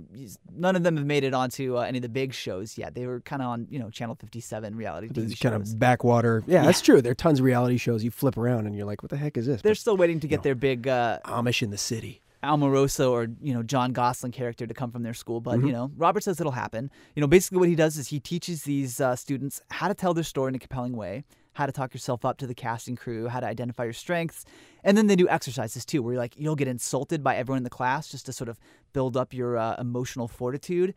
none 0.55 0.75
of 0.75 0.83
them 0.83 0.97
have 0.97 1.05
made 1.05 1.23
it 1.23 1.33
onto 1.33 1.77
uh, 1.77 1.81
any 1.81 1.97
of 1.97 2.03
the 2.03 2.09
big 2.09 2.33
shows 2.33 2.77
yet. 2.77 2.93
They 2.95 3.07
were 3.07 3.21
kind 3.21 3.41
of 3.41 3.49
on, 3.49 3.67
you 3.69 3.79
know, 3.79 3.89
Channel 3.89 4.15
57 4.15 4.75
reality 4.75 5.07
TV 5.09 5.29
shows. 5.29 5.39
Kind 5.39 5.55
of 5.55 5.79
backwater. 5.79 6.43
Yeah, 6.45 6.61
yeah, 6.61 6.65
that's 6.65 6.81
true. 6.81 7.01
There 7.01 7.11
are 7.11 7.15
tons 7.15 7.39
of 7.39 7.45
reality 7.45 7.77
shows. 7.77 8.03
You 8.03 8.11
flip 8.11 8.37
around 8.37 8.67
and 8.67 8.75
you're 8.75 8.85
like, 8.85 9.01
what 9.01 9.09
the 9.09 9.17
heck 9.17 9.37
is 9.37 9.47
this? 9.47 9.61
They're 9.61 9.71
but, 9.71 9.77
still 9.77 9.97
waiting 9.97 10.19
to 10.21 10.27
get 10.27 10.37
know, 10.37 10.43
their 10.43 10.55
big 10.55 10.87
uh, 10.87 11.19
Amish 11.25 11.61
in 11.61 11.71
the 11.71 11.77
city. 11.77 12.21
Omarosa 12.43 13.09
or 13.09 13.27
you 13.41 13.53
know 13.53 13.63
Jon 13.63 13.93
Gosselin 13.93 14.31
character 14.31 14.67
to 14.67 14.73
come 14.73 14.91
from 14.91 15.01
their 15.03 15.15
school, 15.15 15.41
but 15.41 15.57
mm-hmm. 15.57 15.67
you 15.67 15.73
know 15.73 15.91
Robert 15.97 16.23
says 16.23 16.39
it'll 16.39 16.51
happen. 16.51 16.91
You 17.15 17.21
know, 17.21 17.27
basically 17.27 17.57
what 17.57 17.67
he 17.67 17.75
does 17.75 17.97
is 17.97 18.07
he 18.07 18.19
teaches 18.19 18.63
these 18.63 19.01
uh, 19.01 19.15
students 19.15 19.61
how 19.69 19.87
to 19.87 19.95
tell 19.95 20.13
their 20.13 20.23
story 20.23 20.49
in 20.49 20.55
a 20.55 20.59
compelling 20.59 20.95
way, 20.95 21.25
how 21.57 21.65
to 21.65 21.71
talk 21.71 21.91
yourself 21.91 22.23
up 22.23 22.37
to 22.37 22.45
the 22.45 22.53
casting 22.53 22.95
crew, 22.95 23.27
how 23.27 23.39
to 23.39 23.47
identify 23.47 23.83
your 23.83 23.91
strengths. 23.91 24.45
And 24.83 24.95
then 24.95 25.07
they 25.07 25.15
do 25.15 25.27
exercises 25.27 25.85
too, 25.85 26.03
where 26.03 26.13
you're 26.13 26.21
like, 26.21 26.35
you'll 26.37 26.55
get 26.55 26.67
insulted 26.67 27.23
by 27.23 27.35
everyone 27.35 27.57
in 27.57 27.63
the 27.63 27.71
class 27.71 28.09
just 28.09 28.27
to 28.27 28.31
sort 28.31 28.47
of 28.47 28.59
build 28.93 29.17
up 29.17 29.33
your 29.33 29.57
uh, 29.57 29.75
emotional 29.79 30.27
fortitude. 30.27 30.93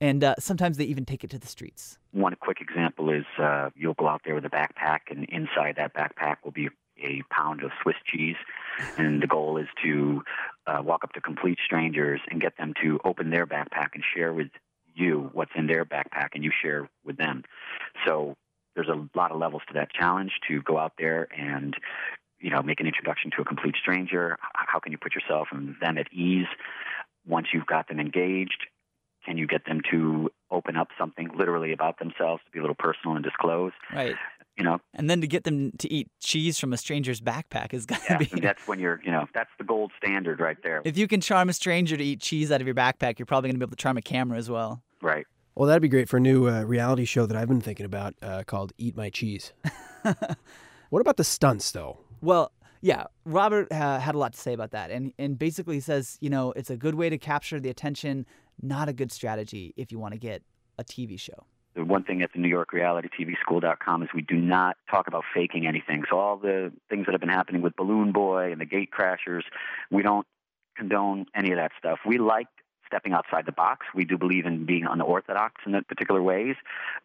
And 0.00 0.24
uh, 0.24 0.34
sometimes 0.38 0.78
they 0.78 0.84
even 0.84 1.04
take 1.04 1.24
it 1.24 1.30
to 1.30 1.38
the 1.38 1.46
streets. 1.46 1.98
One 2.12 2.34
quick 2.40 2.62
example 2.62 3.10
is 3.10 3.26
uh, 3.38 3.68
you'll 3.76 3.94
go 3.94 4.08
out 4.08 4.22
there 4.24 4.34
with 4.34 4.46
a 4.46 4.50
backpack, 4.50 5.10
and 5.10 5.26
inside 5.28 5.74
that 5.76 5.92
backpack 5.92 6.36
will 6.42 6.52
be 6.52 6.70
a 7.04 7.22
pound 7.30 7.62
of 7.62 7.70
Swiss 7.82 7.96
cheese. 8.06 8.36
And 8.96 9.22
the 9.22 9.26
goal 9.26 9.58
is 9.58 9.66
to 9.84 10.22
uh, 10.66 10.80
walk 10.82 11.04
up 11.04 11.12
to 11.12 11.20
complete 11.20 11.58
strangers 11.62 12.20
and 12.30 12.40
get 12.40 12.56
them 12.56 12.72
to 12.82 12.98
open 13.04 13.28
their 13.28 13.46
backpack 13.46 13.88
and 13.92 14.02
share 14.14 14.32
with 14.32 14.48
you 14.94 15.30
what's 15.34 15.52
in 15.54 15.66
their 15.66 15.84
backpack, 15.84 16.28
and 16.34 16.42
you 16.42 16.52
share 16.62 16.88
with 17.04 17.18
them. 17.18 17.44
So 18.06 18.36
there's 18.78 18.88
a 18.88 19.18
lot 19.18 19.32
of 19.32 19.38
levels 19.38 19.62
to 19.66 19.74
that 19.74 19.90
challenge 19.92 20.30
to 20.46 20.62
go 20.62 20.78
out 20.78 20.92
there 20.98 21.26
and 21.36 21.74
you 22.38 22.48
know 22.50 22.62
make 22.62 22.78
an 22.78 22.86
introduction 22.86 23.30
to 23.34 23.42
a 23.42 23.44
complete 23.44 23.74
stranger 23.82 24.36
how 24.54 24.78
can 24.78 24.92
you 24.92 24.98
put 24.98 25.14
yourself 25.14 25.48
and 25.50 25.74
them 25.80 25.98
at 25.98 26.06
ease 26.12 26.46
once 27.26 27.48
you've 27.52 27.66
got 27.66 27.88
them 27.88 27.98
engaged 27.98 28.66
Can 29.26 29.36
you 29.36 29.46
get 29.46 29.64
them 29.66 29.80
to 29.90 30.30
open 30.50 30.76
up 30.76 30.88
something 30.96 31.28
literally 31.36 31.72
about 31.72 31.98
themselves 31.98 32.40
to 32.44 32.50
be 32.52 32.58
a 32.60 32.62
little 32.62 32.76
personal 32.78 33.16
and 33.16 33.24
disclose? 33.24 33.72
Right. 33.92 34.14
You 34.56 34.64
know, 34.64 34.78
And 34.94 35.10
then 35.10 35.20
to 35.20 35.26
get 35.26 35.44
them 35.44 35.72
to 35.78 35.92
eat 35.92 36.08
cheese 36.20 36.58
from 36.58 36.72
a 36.72 36.76
stranger's 36.76 37.20
backpack 37.20 37.74
is 37.74 37.84
gonna 37.84 38.00
yeah, 38.08 38.18
be. 38.18 38.40
that's 38.40 38.66
when 38.66 38.78
you're, 38.80 39.00
you 39.04 39.12
know, 39.12 39.26
that's 39.34 39.50
the 39.58 39.64
gold 39.64 39.92
standard 39.98 40.40
right 40.40 40.56
there. 40.62 40.80
If 40.84 40.96
you 40.96 41.06
can 41.06 41.20
charm 41.20 41.48
a 41.48 41.52
stranger 41.52 41.96
to 41.96 42.02
eat 42.04 42.20
cheese 42.20 42.50
out 42.50 42.60
of 42.60 42.66
your 42.66 42.74
backpack, 42.74 43.18
you're 43.18 43.26
probably 43.26 43.50
gonna 43.50 43.58
be 43.58 43.64
able 43.64 43.76
to 43.76 43.82
charm 43.82 43.98
a 43.98 44.02
camera 44.02 44.38
as 44.38 44.48
well. 44.48 44.82
Right. 45.02 45.26
Well, 45.58 45.66
that'd 45.66 45.82
be 45.82 45.88
great 45.88 46.08
for 46.08 46.18
a 46.18 46.20
new 46.20 46.46
uh, 46.46 46.62
reality 46.62 47.04
show 47.04 47.26
that 47.26 47.36
I've 47.36 47.48
been 47.48 47.60
thinking 47.60 47.84
about 47.84 48.14
uh, 48.22 48.44
called 48.46 48.72
Eat 48.78 48.96
My 48.96 49.10
Cheese. 49.10 49.52
what 50.90 51.00
about 51.00 51.16
the 51.16 51.24
stunts, 51.24 51.72
though? 51.72 51.98
Well, 52.20 52.52
yeah, 52.80 53.06
Robert 53.24 53.66
uh, 53.72 53.98
had 53.98 54.14
a 54.14 54.18
lot 54.18 54.34
to 54.34 54.38
say 54.38 54.52
about 54.52 54.70
that, 54.70 54.92
and 54.92 55.12
and 55.18 55.36
basically 55.36 55.74
he 55.74 55.80
says, 55.80 56.16
you 56.20 56.30
know, 56.30 56.52
it's 56.52 56.70
a 56.70 56.76
good 56.76 56.94
way 56.94 57.10
to 57.10 57.18
capture 57.18 57.58
the 57.58 57.70
attention, 57.70 58.24
not 58.62 58.88
a 58.88 58.92
good 58.92 59.10
strategy 59.10 59.74
if 59.76 59.90
you 59.90 59.98
want 59.98 60.14
to 60.14 60.20
get 60.20 60.44
a 60.78 60.84
TV 60.84 61.18
show. 61.18 61.44
The 61.74 61.84
one 61.84 62.04
thing 62.04 62.22
at 62.22 62.32
the 62.32 62.38
New 62.38 62.46
York 62.46 62.72
Reality 62.72 63.08
TV 63.08 63.32
School.com 63.40 64.04
is 64.04 64.10
we 64.14 64.22
do 64.22 64.36
not 64.36 64.76
talk 64.88 65.08
about 65.08 65.24
faking 65.34 65.66
anything. 65.66 66.04
So 66.08 66.20
all 66.20 66.36
the 66.36 66.72
things 66.88 67.06
that 67.06 67.12
have 67.14 67.20
been 67.20 67.30
happening 67.30 67.62
with 67.62 67.74
Balloon 67.74 68.12
Boy 68.12 68.52
and 68.52 68.60
the 68.60 68.64
Gate 68.64 68.90
Crashers, 68.96 69.42
we 69.90 70.04
don't 70.04 70.26
condone 70.76 71.26
any 71.34 71.50
of 71.50 71.56
that 71.56 71.72
stuff. 71.80 71.98
We 72.06 72.18
like 72.18 72.46
stepping 72.88 73.12
outside 73.12 73.46
the 73.46 73.52
box. 73.52 73.86
We 73.94 74.04
do 74.04 74.18
believe 74.18 74.46
in 74.46 74.66
being 74.66 74.86
unorthodox 74.90 75.62
in 75.64 75.80
particular 75.84 76.22
ways, 76.22 76.56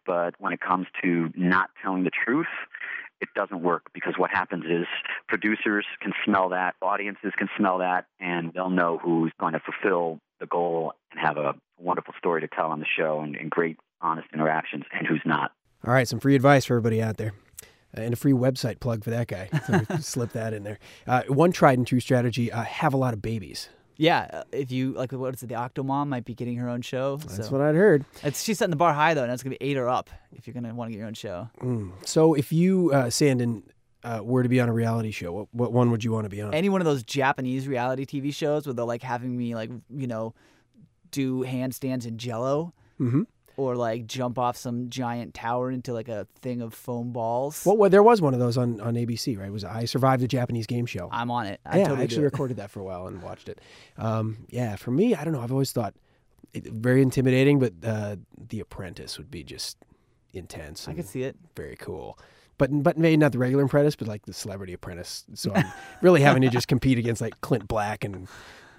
but 0.04 0.34
when 0.38 0.52
it 0.52 0.60
comes 0.60 0.86
to 1.02 1.30
not 1.36 1.70
telling 1.82 2.02
the 2.04 2.10
truth, 2.10 2.46
it 3.20 3.28
doesn't 3.34 3.62
work 3.62 3.84
because 3.94 4.14
what 4.16 4.30
happens 4.30 4.64
is 4.64 4.86
producers 5.28 5.86
can 6.00 6.12
smell 6.24 6.48
that, 6.50 6.74
audiences 6.82 7.32
can 7.38 7.48
smell 7.56 7.78
that, 7.78 8.06
and 8.20 8.52
they'll 8.52 8.70
know 8.70 8.98
who's 9.02 9.32
going 9.38 9.52
to 9.52 9.60
fulfill 9.60 10.18
the 10.40 10.46
goal 10.46 10.92
and 11.10 11.20
have 11.20 11.36
a 11.36 11.54
wonderful 11.78 12.14
story 12.18 12.40
to 12.40 12.48
tell 12.48 12.66
on 12.66 12.80
the 12.80 12.86
show 12.86 13.20
and, 13.20 13.36
and 13.36 13.50
great, 13.50 13.78
honest 14.00 14.28
interactions, 14.34 14.84
and 14.92 15.06
who's 15.06 15.22
not. 15.24 15.52
All 15.86 15.92
right, 15.92 16.08
some 16.08 16.20
free 16.20 16.34
advice 16.34 16.64
for 16.64 16.74
everybody 16.74 17.02
out 17.02 17.16
there. 17.16 17.32
Uh, 17.96 18.00
and 18.00 18.12
a 18.12 18.16
free 18.16 18.32
website 18.32 18.80
plug 18.80 19.04
for 19.04 19.10
that 19.10 19.28
guy. 19.28 19.48
So 19.66 19.96
slip 20.00 20.32
that 20.32 20.52
in 20.52 20.64
there. 20.64 20.78
Uh, 21.06 21.22
one 21.28 21.52
tried 21.52 21.78
and 21.78 21.86
true 21.86 22.00
strategy 22.00 22.50
uh, 22.50 22.62
have 22.62 22.92
a 22.94 22.96
lot 22.96 23.14
of 23.14 23.22
babies. 23.22 23.68
Yeah, 23.96 24.28
uh, 24.32 24.42
if 24.52 24.72
you 24.72 24.92
like, 24.92 25.12
what 25.12 25.34
is 25.34 25.42
it? 25.42 25.48
The 25.48 25.54
Octomom 25.54 26.08
might 26.08 26.24
be 26.24 26.34
getting 26.34 26.56
her 26.56 26.68
own 26.68 26.82
show. 26.82 27.16
That's 27.18 27.48
so. 27.48 27.52
what 27.52 27.60
I'd 27.60 27.74
heard. 27.74 28.04
It's, 28.22 28.42
she's 28.42 28.58
setting 28.58 28.70
the 28.70 28.76
bar 28.76 28.92
high 28.92 29.14
though, 29.14 29.22
and 29.22 29.32
it's 29.32 29.42
gonna 29.42 29.56
be 29.58 29.64
eight 29.64 29.76
or 29.76 29.88
up 29.88 30.10
if 30.32 30.46
you're 30.46 30.54
gonna 30.54 30.74
want 30.74 30.88
to 30.88 30.92
get 30.92 30.98
your 30.98 31.06
own 31.06 31.14
show. 31.14 31.48
Mm. 31.60 31.92
So 32.04 32.34
if 32.34 32.52
you, 32.52 32.90
uh, 32.92 33.10
Sanden, 33.10 33.62
uh, 34.02 34.20
were 34.22 34.42
to 34.42 34.48
be 34.48 34.60
on 34.60 34.68
a 34.68 34.72
reality 34.72 35.10
show, 35.10 35.32
what, 35.32 35.48
what 35.52 35.72
one 35.72 35.90
would 35.90 36.04
you 36.04 36.12
want 36.12 36.24
to 36.24 36.28
be 36.28 36.42
on? 36.42 36.52
Any 36.52 36.68
one 36.68 36.80
of 36.80 36.84
those 36.84 37.02
Japanese 37.02 37.66
reality 37.66 38.04
TV 38.04 38.34
shows 38.34 38.66
where 38.66 38.74
they're 38.74 38.84
like 38.84 39.02
having 39.02 39.36
me 39.36 39.54
like 39.54 39.70
you 39.90 40.06
know 40.06 40.34
do 41.10 41.44
handstands 41.44 42.06
in 42.06 42.18
Jello, 42.18 42.74
mm-hmm. 43.00 43.22
Or 43.56 43.76
like 43.76 44.06
jump 44.06 44.38
off 44.38 44.56
some 44.56 44.88
giant 44.90 45.34
tower 45.34 45.70
into 45.70 45.92
like 45.92 46.08
a 46.08 46.26
thing 46.40 46.60
of 46.60 46.74
foam 46.74 47.12
balls. 47.12 47.62
Well, 47.64 47.76
well, 47.76 47.90
there 47.90 48.02
was 48.02 48.20
one 48.20 48.34
of 48.34 48.40
those 48.40 48.58
on, 48.58 48.80
on 48.80 48.94
ABC, 48.94 49.38
right? 49.38 49.48
It 49.48 49.52
was 49.52 49.64
I 49.64 49.84
survived 49.84 50.22
a 50.22 50.28
Japanese 50.28 50.66
game 50.66 50.86
show. 50.86 51.08
I'm 51.12 51.30
on 51.30 51.46
it. 51.46 51.60
I 51.64 51.78
yeah, 51.78 51.84
totally 51.84 52.00
I 52.00 52.04
actually 52.04 52.24
recorded 52.24 52.56
that 52.58 52.70
for 52.70 52.80
a 52.80 52.84
while 52.84 53.06
and 53.06 53.22
watched 53.22 53.48
it. 53.48 53.60
Um, 53.96 54.46
yeah, 54.48 54.76
for 54.76 54.90
me, 54.90 55.14
I 55.14 55.24
don't 55.24 55.32
know. 55.32 55.40
I've 55.40 55.52
always 55.52 55.72
thought 55.72 55.94
it, 56.52 56.66
very 56.66 57.02
intimidating, 57.02 57.58
but 57.58 57.72
uh, 57.84 58.16
The 58.48 58.60
Apprentice 58.60 59.18
would 59.18 59.30
be 59.30 59.44
just 59.44 59.76
intense. 60.32 60.88
I 60.88 60.94
could 60.94 61.06
see 61.06 61.22
it. 61.22 61.36
Very 61.56 61.76
cool. 61.76 62.18
But 62.56 62.70
but 62.82 62.96
maybe 62.96 63.16
not 63.16 63.32
the 63.32 63.38
regular 63.38 63.64
Apprentice, 63.64 63.96
but 63.96 64.06
like 64.06 64.26
the 64.26 64.32
Celebrity 64.32 64.72
Apprentice. 64.72 65.24
So 65.34 65.52
I'm 65.54 65.66
really 66.02 66.20
having 66.20 66.42
to 66.42 66.48
just 66.48 66.68
compete 66.68 66.98
against 66.98 67.20
like 67.20 67.40
Clint 67.40 67.66
Black 67.66 68.04
and 68.04 68.28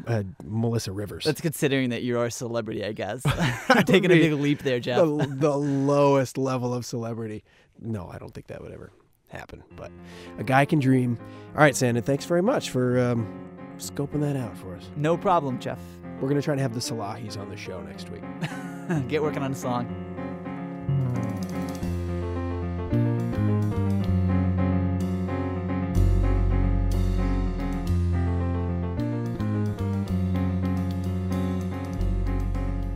uh, 0.07 0.23
Melissa 0.43 0.91
Rivers. 0.91 1.23
That's 1.25 1.41
considering 1.41 1.89
that 1.89 2.03
you're 2.03 2.25
a 2.25 2.31
celebrity, 2.31 2.83
I 2.85 2.91
guess. 2.91 3.23
You're 3.73 3.83
taking 3.83 4.11
a 4.11 4.15
big 4.15 4.33
leap 4.33 4.63
there, 4.63 4.79
Jeff. 4.79 4.97
the, 4.97 5.27
the 5.29 5.55
lowest 5.55 6.37
level 6.37 6.73
of 6.73 6.85
celebrity. 6.85 7.43
No, 7.81 8.09
I 8.11 8.17
don't 8.17 8.33
think 8.33 8.47
that 8.47 8.61
would 8.61 8.71
ever 8.71 8.91
happen. 9.27 9.63
But 9.75 9.91
a 10.37 10.43
guy 10.43 10.65
can 10.65 10.79
dream. 10.79 11.17
All 11.53 11.61
right, 11.61 11.75
Sanden, 11.75 12.03
thanks 12.03 12.25
very 12.25 12.41
much 12.41 12.69
for 12.69 12.99
um, 12.99 13.49
scoping 13.77 14.21
that 14.21 14.35
out 14.35 14.57
for 14.57 14.75
us. 14.75 14.89
No 14.95 15.17
problem, 15.17 15.59
Jeff. 15.59 15.79
We're 16.15 16.29
going 16.29 16.35
to 16.35 16.41
try 16.41 16.55
to 16.55 16.61
have 16.61 16.73
the 16.73 16.79
Salahis 16.79 17.37
on 17.37 17.49
the 17.49 17.57
show 17.57 17.81
next 17.81 18.09
week. 18.09 18.23
Get 19.09 19.21
working 19.21 19.43
on 19.43 19.51
a 19.51 19.55
song. 19.55 20.04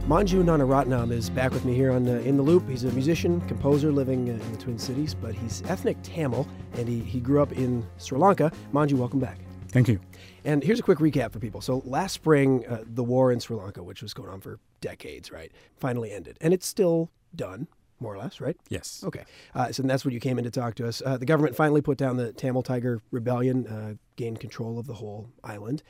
Manju 0.10 0.44
Nanaratnam 0.44 1.12
is 1.12 1.30
back 1.30 1.52
with 1.52 1.66
me 1.66 1.76
here 1.76 1.92
on 1.92 2.08
uh, 2.08 2.14
In 2.22 2.36
the 2.36 2.42
Loop. 2.42 2.68
He's 2.68 2.84
a 2.84 2.92
musician, 2.94 3.40
composer 3.42 3.92
living 3.92 4.28
uh, 4.28 4.34
in 4.44 4.52
the 4.52 4.58
Twin 4.58 4.80
Cities, 4.80 5.14
but 5.14 5.36
he's 5.36 5.62
ethnic 5.68 5.98
Tamil 6.02 6.48
and 6.74 6.90
he, 6.90 7.02
he 7.02 7.20
grew 7.20 7.44
up 7.44 7.52
in 7.52 7.86
Sri 8.00 8.18
Lanka. 8.18 8.52
Manju, 8.74 8.94
welcome 8.94 9.20
back. 9.20 9.38
Thank 9.68 9.88
you. 9.88 10.00
And 10.46 10.64
here's 10.64 10.80
a 10.80 10.82
quick 10.82 10.98
recap 10.98 11.32
for 11.32 11.38
people. 11.38 11.62
So 11.62 11.84
last 11.86 12.14
spring, 12.14 12.66
uh, 12.66 12.86
the 12.88 13.04
war 13.04 13.32
in 13.32 13.40
Sri 13.40 13.56
Lanka, 13.56 13.84
which 13.84 14.02
was 14.02 14.16
going 14.16 14.30
on 14.30 14.42
for 14.42 14.60
decades, 14.82 15.32
right, 15.32 15.52
finally 15.78 16.12
ended. 16.12 16.40
And 16.42 16.56
it's 16.56 16.66
still 16.66 17.12
done, 17.36 17.68
more 18.00 18.16
or 18.16 18.18
less, 18.18 18.42
right? 18.42 18.58
Yes. 18.68 19.04
Okay. 19.06 19.26
Uh, 19.54 19.72
so 19.72 19.84
that's 19.84 20.04
what 20.04 20.16
you 20.16 20.20
came 20.20 20.40
in 20.40 20.44
to 20.44 20.50
talk 20.50 20.74
to 20.74 20.88
us. 20.88 21.04
Uh, 21.06 21.18
the 21.18 21.26
government 21.28 21.56
finally 21.56 21.82
put 21.82 22.00
down 22.00 22.18
the 22.18 22.34
Tamil 22.34 22.64
Tiger 22.64 23.00
Rebellion, 23.12 23.68
uh, 23.68 23.94
gained 24.16 24.40
control 24.40 24.80
of 24.80 24.88
the 24.88 24.96
whole 24.96 25.30
island. 25.44 25.84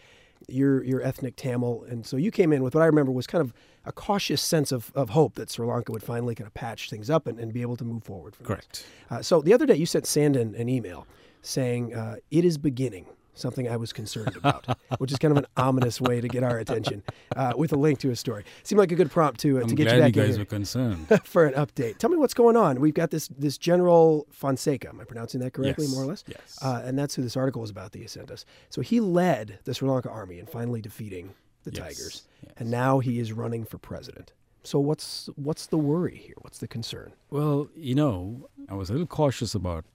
You're, 0.47 0.83
you're 0.83 1.01
ethnic 1.01 1.35
Tamil, 1.35 1.85
and 1.89 2.05
so 2.05 2.15
you 2.15 2.31
came 2.31 2.53
in 2.53 2.63
with 2.63 2.73
what 2.73 2.81
I 2.81 2.85
remember 2.85 3.11
was 3.11 3.27
kind 3.27 3.41
of 3.41 3.53
a 3.85 3.91
cautious 3.91 4.41
sense 4.41 4.71
of, 4.71 4.91
of 4.95 5.09
hope 5.11 5.35
that 5.35 5.49
Sri 5.49 5.65
Lanka 5.65 5.91
would 5.91 6.03
finally 6.03 6.35
kind 6.35 6.47
of 6.47 6.53
patch 6.53 6.89
things 6.89 7.09
up 7.09 7.27
and, 7.27 7.39
and 7.39 7.53
be 7.53 7.61
able 7.61 7.77
to 7.77 7.83
move 7.85 8.03
forward. 8.03 8.35
From 8.35 8.45
Correct. 8.45 8.85
Uh, 9.09 9.21
so 9.21 9.41
the 9.41 9.53
other 9.53 9.65
day 9.65 9.75
you 9.75 9.85
sent 9.85 10.05
Sanden 10.05 10.53
an 10.55 10.69
email 10.69 11.07
saying, 11.41 11.93
uh, 11.95 12.17
It 12.29 12.43
is 12.45 12.57
beginning, 12.57 13.05
something 13.33 13.69
I 13.69 13.77
was 13.77 13.93
concerned 13.93 14.35
about, 14.35 14.65
which 14.97 15.11
is 15.13 15.17
kind 15.17 15.31
of 15.31 15.37
an 15.37 15.45
ominous 15.55 16.01
way 16.01 16.19
to 16.19 16.27
get 16.27 16.43
our 16.43 16.59
attention 16.59 17.01
uh, 17.37 17.53
with 17.55 17.71
a 17.71 17.77
link 17.77 17.99
to 17.99 18.11
a 18.11 18.15
story. 18.17 18.43
Seemed 18.63 18.79
like 18.79 18.91
a 18.91 18.95
good 18.95 19.09
prompt 19.09 19.39
to, 19.41 19.59
uh, 19.59 19.63
to 19.63 19.75
get 19.75 19.85
you 19.93 19.99
back 20.01 20.15
you 20.15 20.21
in 20.21 20.27
guys 20.27 20.35
here 20.35 20.39
were 20.39 20.45
concerned. 20.45 21.07
for 21.23 21.45
an 21.45 21.53
update. 21.53 21.97
Tell 21.99 22.09
me 22.09 22.17
what's 22.17 22.33
going 22.33 22.57
on. 22.57 22.81
We've 22.81 22.93
got 22.93 23.11
this 23.11 23.29
this 23.29 23.57
General 23.57 24.27
Fonseka. 24.37 24.89
Am 24.89 24.99
I 24.99 25.05
pronouncing 25.05 25.39
that 25.39 25.53
correctly, 25.53 25.85
Yes, 25.85 25.93
more 25.95 26.03
or 26.03 26.07
less? 26.07 26.25
yes. 26.27 26.59
Uh, 26.61 26.81
and 26.83 26.99
that's 26.99 27.15
who 27.15 27.21
this 27.21 27.37
article 27.37 27.63
is 27.63 27.69
about 27.69 27.93
that 27.93 27.99
you 27.99 28.07
sent 28.09 28.29
us. 28.29 28.43
So 28.69 28.81
he 28.81 28.99
led 28.99 29.59
the 29.63 29.73
Sri 29.73 29.87
Lanka 29.89 30.09
army 30.09 30.39
in 30.39 30.45
finally 30.45 30.81
defeating 30.81 31.33
the 31.69 31.77
Yes, 31.77 31.87
Tigers, 31.97 32.23
and 32.57 32.69
now 32.71 32.99
he 32.99 33.19
is 33.19 33.31
running 33.33 33.63
for 33.65 33.77
president. 33.77 34.33
So 34.63 34.79
what's 34.79 35.29
what's 35.35 35.67
the 35.67 35.77
worry 35.77 36.17
here? 36.17 36.35
What's 36.41 36.59
the 36.59 36.67
concern? 36.67 37.13
Well, 37.29 37.69
you 37.75 37.95
know, 37.95 38.49
I 38.67 38.73
was 38.75 38.89
a 38.89 38.93
little 38.93 39.07
cautious 39.07 39.55
about 39.55 39.85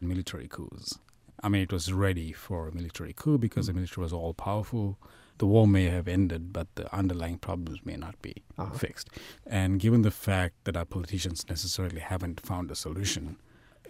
military 0.00 0.48
coups. 0.48 0.98
I 1.42 1.48
mean, 1.50 1.62
it 1.62 1.72
was 1.72 1.92
ready 1.92 2.32
for 2.32 2.68
a 2.68 2.74
military 2.74 3.12
coup 3.12 3.36
because 3.38 3.66
the 3.66 3.74
military 3.74 4.02
was 4.04 4.12
all 4.12 4.32
powerful. 4.34 4.98
The 5.38 5.46
war 5.46 5.66
may 5.66 5.84
have 5.96 6.06
ended, 6.08 6.52
but 6.52 6.68
the 6.76 6.86
underlying 6.94 7.38
problems 7.38 7.80
may 7.84 7.96
not 7.96 8.14
be 8.22 8.34
Uh-huh. 8.56 8.72
fixed. 8.78 9.08
And 9.46 9.80
given 9.80 10.02
the 10.02 10.10
fact 10.12 10.54
that 10.64 10.76
our 10.76 10.84
politicians 10.86 11.44
necessarily 11.48 12.00
haven't 12.00 12.40
found 12.40 12.70
a 12.70 12.74
solution, 12.74 13.36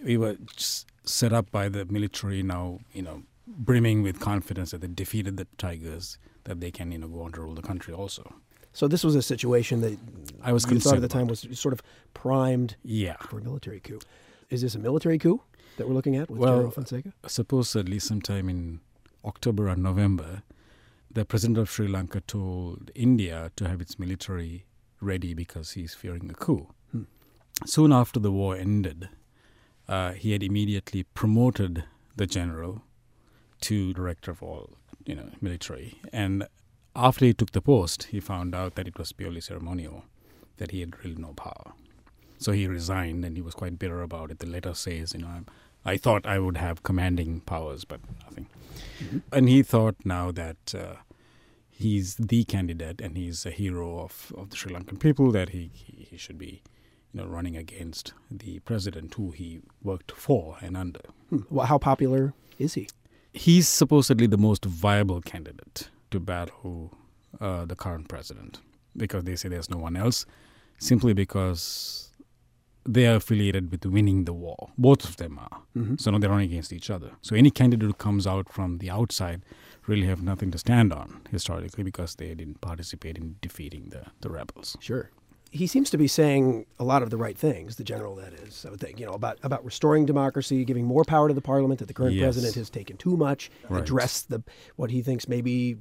we 0.03 0.17
were 0.17 0.37
set 1.05 1.33
up 1.33 1.51
by 1.53 1.69
the 1.69 1.85
military 1.85 2.43
now, 2.43 2.81
you 2.93 3.03
know, 3.03 3.23
brimming 3.47 4.03
with 4.03 4.19
confidence 4.21 4.71
that 4.73 4.81
they 4.81 4.89
defeated 4.89 5.37
the 5.37 5.47
Tigers, 5.59 6.19
that 6.45 6.61
they 6.61 6.71
can, 6.71 6.93
you 6.93 6.99
know, 6.99 7.09
go 7.09 7.23
on 7.23 7.33
to 7.33 7.41
rule 7.41 7.55
the 7.55 7.63
country 7.63 7.93
also. 7.95 8.35
So 8.73 8.89
this 8.89 9.05
was 9.05 9.15
a 9.15 9.23
situation 9.23 9.81
that 9.83 9.99
I 10.43 10.53
was 10.53 10.69
you 10.71 10.81
thought 10.81 10.97
at 10.97 11.01
the 11.03 11.09
time 11.09 11.27
was 11.29 11.47
sort 11.53 11.73
of 11.73 11.81
primed 12.13 12.77
Yeah. 12.83 13.17
for 13.29 13.39
a 13.39 13.43
military 13.43 13.81
coup. 13.81 14.01
Is 14.51 14.63
this 14.63 14.75
a 14.75 14.79
military 14.79 15.19
coup 15.19 15.41
that 15.77 15.87
we're 15.89 15.95
looking 15.95 16.17
at 16.17 16.29
with 16.31 16.41
Well, 16.41 16.57
General 16.57 16.73
Fonseka? 16.73 17.13
supposedly 17.27 17.99
sometime 17.99 18.49
in 18.49 18.81
October 19.25 19.69
or 19.69 19.77
November, 19.77 20.43
the 21.11 21.25
president 21.25 21.59
of 21.59 21.71
Sri 21.71 21.87
Lanka 21.87 22.21
told 22.21 22.91
India 22.95 23.51
to 23.57 23.69
have 23.69 23.81
its 23.81 23.99
military 23.99 24.67
ready 25.01 25.35
because 25.35 25.73
he's 25.73 25.95
fearing 25.95 26.29
a 26.31 26.35
coup. 26.35 26.67
Hmm. 26.91 27.05
Soon 27.65 27.93
after 27.93 28.19
the 28.19 28.33
war 28.33 28.57
ended, 28.57 29.09
uh, 29.89 30.13
he 30.13 30.33
had 30.33 30.43
immediately 30.43 31.05
promoted 31.05 31.85
the 32.17 32.27
general 32.27 32.83
to 33.61 33.93
director 33.95 34.31
of 34.33 34.43
all, 34.43 34.71
you 35.07 35.15
know, 35.15 35.31
military. 35.41 35.99
And 36.13 36.47
after 36.97 37.25
he 37.25 37.35
took 37.35 37.53
the 37.53 37.61
post, 37.61 38.05
he 38.05 38.21
found 38.21 38.55
out 38.55 38.75
that 38.75 38.89
it 38.89 38.99
was 38.99 39.13
purely 39.13 39.41
ceremonial, 39.41 40.05
that 40.59 40.71
he 40.71 40.81
had 40.81 41.05
really 41.05 41.17
no 41.17 41.33
power. 41.35 41.73
So 42.39 42.53
he 42.53 42.67
resigned, 42.67 43.25
and 43.25 43.37
he 43.37 43.43
was 43.43 43.55
quite 43.55 43.79
bitter 43.79 44.03
about 44.03 44.31
it. 44.31 44.39
The 44.39 44.47
letter 44.47 44.75
says, 44.75 45.15
you 45.15 45.21
know, 45.21 45.29
I'm, 45.29 45.47
I 45.85 45.97
thought 45.97 46.27
I 46.27 46.39
would 46.39 46.57
have 46.57 46.83
commanding 46.83 47.41
powers, 47.41 47.85
but 47.85 48.01
nothing. 48.25 48.49
And 49.33 49.49
he 49.49 49.63
thought 49.63 49.97
now 50.05 50.31
that 50.33 50.75
uh, 50.75 50.97
he's 51.71 52.17
the 52.17 52.45
candidate 52.45 53.01
and 53.01 53.17
he's 53.17 53.45
a 53.47 53.51
hero 53.51 54.01
of, 54.01 54.33
of 54.37 54.51
the 54.51 54.57
Sri 54.57 54.73
Lankan 54.73 54.99
people, 54.99 55.31
that 55.33 55.51
he, 55.51 55.71
he, 55.73 56.07
he 56.11 56.17
should 56.17 56.39
be, 56.39 56.63
you 57.13 57.21
know, 57.21 57.27
running 57.27 57.57
against 57.57 58.15
the 58.31 58.61
president 58.61 59.15
who 59.15 59.31
he 59.31 59.61
worked 59.83 60.13
for 60.13 60.57
and 60.61 60.77
under. 60.77 61.01
Hmm. 61.31 61.41
Well, 61.51 61.67
how 61.67 61.79
popular 61.79 62.35
is 62.59 62.75
he? 62.75 62.89
He's 63.35 63.69
supposedly 63.69 64.27
the 64.27 64.39
most 64.39 64.65
viable 64.65 65.21
candidate 65.21 65.91
to 66.11 66.21
battle 66.21 66.97
uh, 67.41 67.65
the 67.65 67.75
current 67.77 68.09
president. 68.09 68.61
because 68.97 69.25
they 69.25 69.35
say 69.35 69.49
there's 69.49 69.69
no 69.69 69.77
one 69.77 69.97
else, 69.97 70.25
simply 70.79 71.13
because 71.13 72.13
they 72.89 73.07
are 73.09 73.17
affiliated 73.17 73.73
with 73.73 73.85
winning 73.85 74.25
the 74.25 74.33
war. 74.33 74.69
Both 74.79 75.03
of 75.09 75.17
them 75.17 75.37
are. 75.39 75.63
Mhm. 75.77 76.01
So 76.01 76.11
now 76.13 76.19
they're 76.19 76.31
running 76.31 76.51
against 76.53 76.73
each 76.73 76.91
other. 76.91 77.11
So 77.23 77.35
any 77.35 77.51
candidate 77.51 77.87
who 77.89 77.95
comes 77.95 78.25
out 78.25 78.53
from 78.53 78.79
the 78.79 78.91
outside 78.91 79.43
really 79.89 80.07
have 80.07 80.23
nothing 80.23 80.53
to 80.53 80.59
stand 80.59 80.93
on 80.93 81.23
historically 81.33 81.83
because 81.83 82.15
they 82.15 82.35
didn't 82.37 82.61
participate 82.61 83.17
in 83.19 83.35
defeating 83.41 83.89
the, 83.91 84.03
the 84.21 84.31
rebels. 84.31 84.77
Sure. 84.81 85.11
He 85.55 85.69
seems 85.69 85.89
to 85.91 85.97
be 85.99 86.09
saying 86.09 86.67
a 86.81 86.85
lot 86.85 87.03
of 87.05 87.11
the 87.11 87.17
right 87.17 87.39
things, 87.39 87.77
the 87.77 87.85
general 87.85 88.17
that 88.17 88.33
is, 88.33 88.67
I 88.67 88.71
would 88.71 88.81
think, 88.81 88.99
you 88.99 89.07
know, 89.07 89.13
about, 89.13 89.39
about 89.45 89.65
restoring 89.65 90.05
democracy, 90.05 90.65
giving 90.65 90.85
more 90.85 91.05
power 91.05 91.29
to 91.29 91.35
the 91.35 91.41
parliament 91.41 91.79
that 91.79 91.87
the 91.87 91.95
current 91.95 92.15
Yes. 92.15 92.25
president 92.25 92.55
has 92.57 92.69
taken 92.71 92.97
too 92.97 93.17
much, 93.17 93.53
Right. 93.69 93.81
address 93.81 94.23
the 94.23 94.43
what 94.75 94.91
he 94.91 95.01
thinks 95.01 95.29
may 95.29 95.41
be 95.41 95.77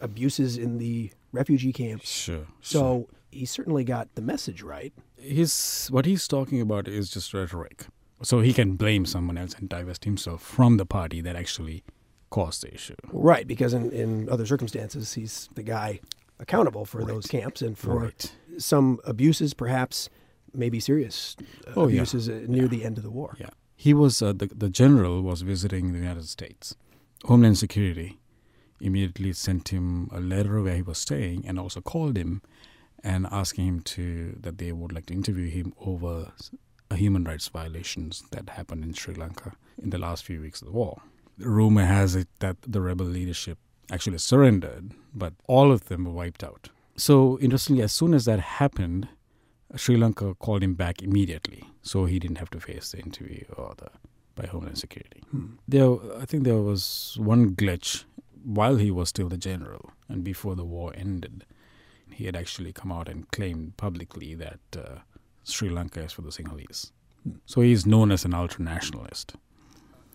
abuses 0.00 0.56
in 0.56 0.78
the 0.78 1.10
refugee 1.32 1.72
camps. 1.72 2.08
Sure. 2.08 2.46
So 2.60 3.08
he 3.32 3.46
certainly 3.46 3.82
got 3.82 4.14
the 4.14 4.22
message 4.22 4.62
right. 4.62 4.92
his 5.18 5.88
what 5.90 6.04
he's 6.06 6.28
talking 6.28 6.60
about 6.60 6.86
is 6.86 7.10
just 7.10 7.34
rhetoric. 7.34 7.86
So 8.22 8.40
he 8.40 8.52
can 8.52 8.76
blame 8.76 9.04
someone 9.06 9.36
else 9.36 9.54
and 9.58 9.68
divest 9.68 10.04
himself 10.04 10.40
from 10.40 10.76
the 10.76 10.86
party 10.86 11.20
that 11.22 11.34
actually 11.34 11.82
caused 12.30 12.62
the 12.62 12.72
issue. 12.72 12.94
Right, 13.12 13.46
because 13.46 13.74
in, 13.74 13.90
in 13.90 14.28
other 14.28 14.46
circumstances, 14.46 15.14
he's 15.14 15.48
the 15.54 15.62
guy 15.64 16.00
accountable 16.38 16.84
for 16.84 17.02
those 17.04 17.26
camps 17.26 17.62
and 17.62 17.76
for 17.78 17.98
Right. 17.98 18.32
Some 18.58 18.98
abuses, 19.04 19.54
perhaps 19.54 20.08
maybe 20.52 20.80
serious 20.80 21.36
Oh, 21.76 21.84
abuses 21.84 22.28
uh 22.28 22.44
near 22.48 22.68
the 22.68 22.84
end 22.84 22.96
of 22.98 23.04
the 23.04 23.10
war. 23.10 23.36
Yeah. 23.38 23.50
He 23.74 23.92
was 23.94 24.22
uh, 24.22 24.32
the 24.32 24.46
the 24.46 24.70
general 24.70 25.22
was 25.22 25.42
visiting 25.42 25.92
the 25.92 25.98
United 25.98 26.28
States. 26.28 26.74
Homeland 27.24 27.58
Security 27.58 28.18
immediately 28.80 29.32
sent 29.32 29.68
him 29.68 30.08
a 30.12 30.20
letter 30.20 30.62
where 30.62 30.76
he 30.76 30.82
was 30.82 30.98
staying 30.98 31.46
and 31.46 31.58
also 31.58 31.80
called 31.80 32.16
him 32.16 32.42
and 33.02 33.26
asking 33.30 33.66
him 33.66 33.80
to 33.80 34.36
that 34.40 34.58
they 34.58 34.72
would 34.72 34.92
like 34.92 35.06
to 35.06 35.14
interview 35.14 35.48
him 35.48 35.72
over 35.80 36.32
human 36.94 37.24
rights 37.24 37.48
violations 37.48 38.22
that 38.30 38.48
happened 38.50 38.84
in 38.84 38.92
Sri 38.92 39.14
Lanka 39.14 39.52
in 39.82 39.90
the 39.90 39.98
last 39.98 40.24
few 40.24 40.40
weeks 40.40 40.60
of 40.62 40.66
the 40.68 40.72
war. 40.72 41.02
Rumor 41.38 41.84
has 41.84 42.14
it 42.14 42.28
that 42.40 42.56
the 42.66 42.80
rebel 42.80 43.06
leadership 43.06 43.58
actually 43.90 44.18
surrendered, 44.18 44.92
but 45.14 45.32
all 45.46 45.72
of 45.72 45.86
them 45.86 46.04
were 46.04 46.12
wiped 46.12 46.44
out. 46.44 46.70
So 46.96 47.38
interestingly, 47.40 47.82
as 47.82 47.92
soon 47.92 48.14
as 48.14 48.24
that 48.24 48.40
happened, 48.40 49.08
Sri 49.74 49.96
Lanka 49.96 50.34
called 50.34 50.62
him 50.62 50.74
back 50.74 51.02
immediately, 51.02 51.64
so 51.82 52.06
he 52.06 52.18
didn't 52.18 52.38
have 52.38 52.50
to 52.50 52.60
face 52.60 52.92
the 52.92 52.98
interview 52.98 53.44
or 53.56 53.74
the 53.76 53.90
by 54.36 54.46
Homeland 54.46 54.78
Security. 54.78 55.22
There, 55.66 55.96
I 56.20 56.26
think 56.26 56.44
there 56.44 56.60
was 56.60 57.16
one 57.18 57.54
glitch 57.54 58.04
while 58.44 58.76
he 58.76 58.90
was 58.90 59.08
still 59.08 59.28
the 59.28 59.38
general 59.38 59.90
and 60.08 60.22
before 60.22 60.54
the 60.54 60.64
war 60.64 60.92
ended. 60.94 61.44
He 62.10 62.26
had 62.26 62.36
actually 62.36 62.72
come 62.72 62.92
out 62.92 63.08
and 63.08 63.28
claimed 63.30 63.76
publicly 63.76 64.34
that 64.34 64.60
uh, 64.76 64.98
Sri 65.42 65.68
Lanka 65.70 66.02
is 66.02 66.12
for 66.12 66.22
the 66.22 66.28
Sinhalese. 66.28 66.92
So 67.46 67.60
he 67.62 67.72
is 67.72 67.86
known 67.86 68.12
as 68.12 68.24
an 68.24 68.34
ultra 68.34 68.62
nationalist. 68.62 69.34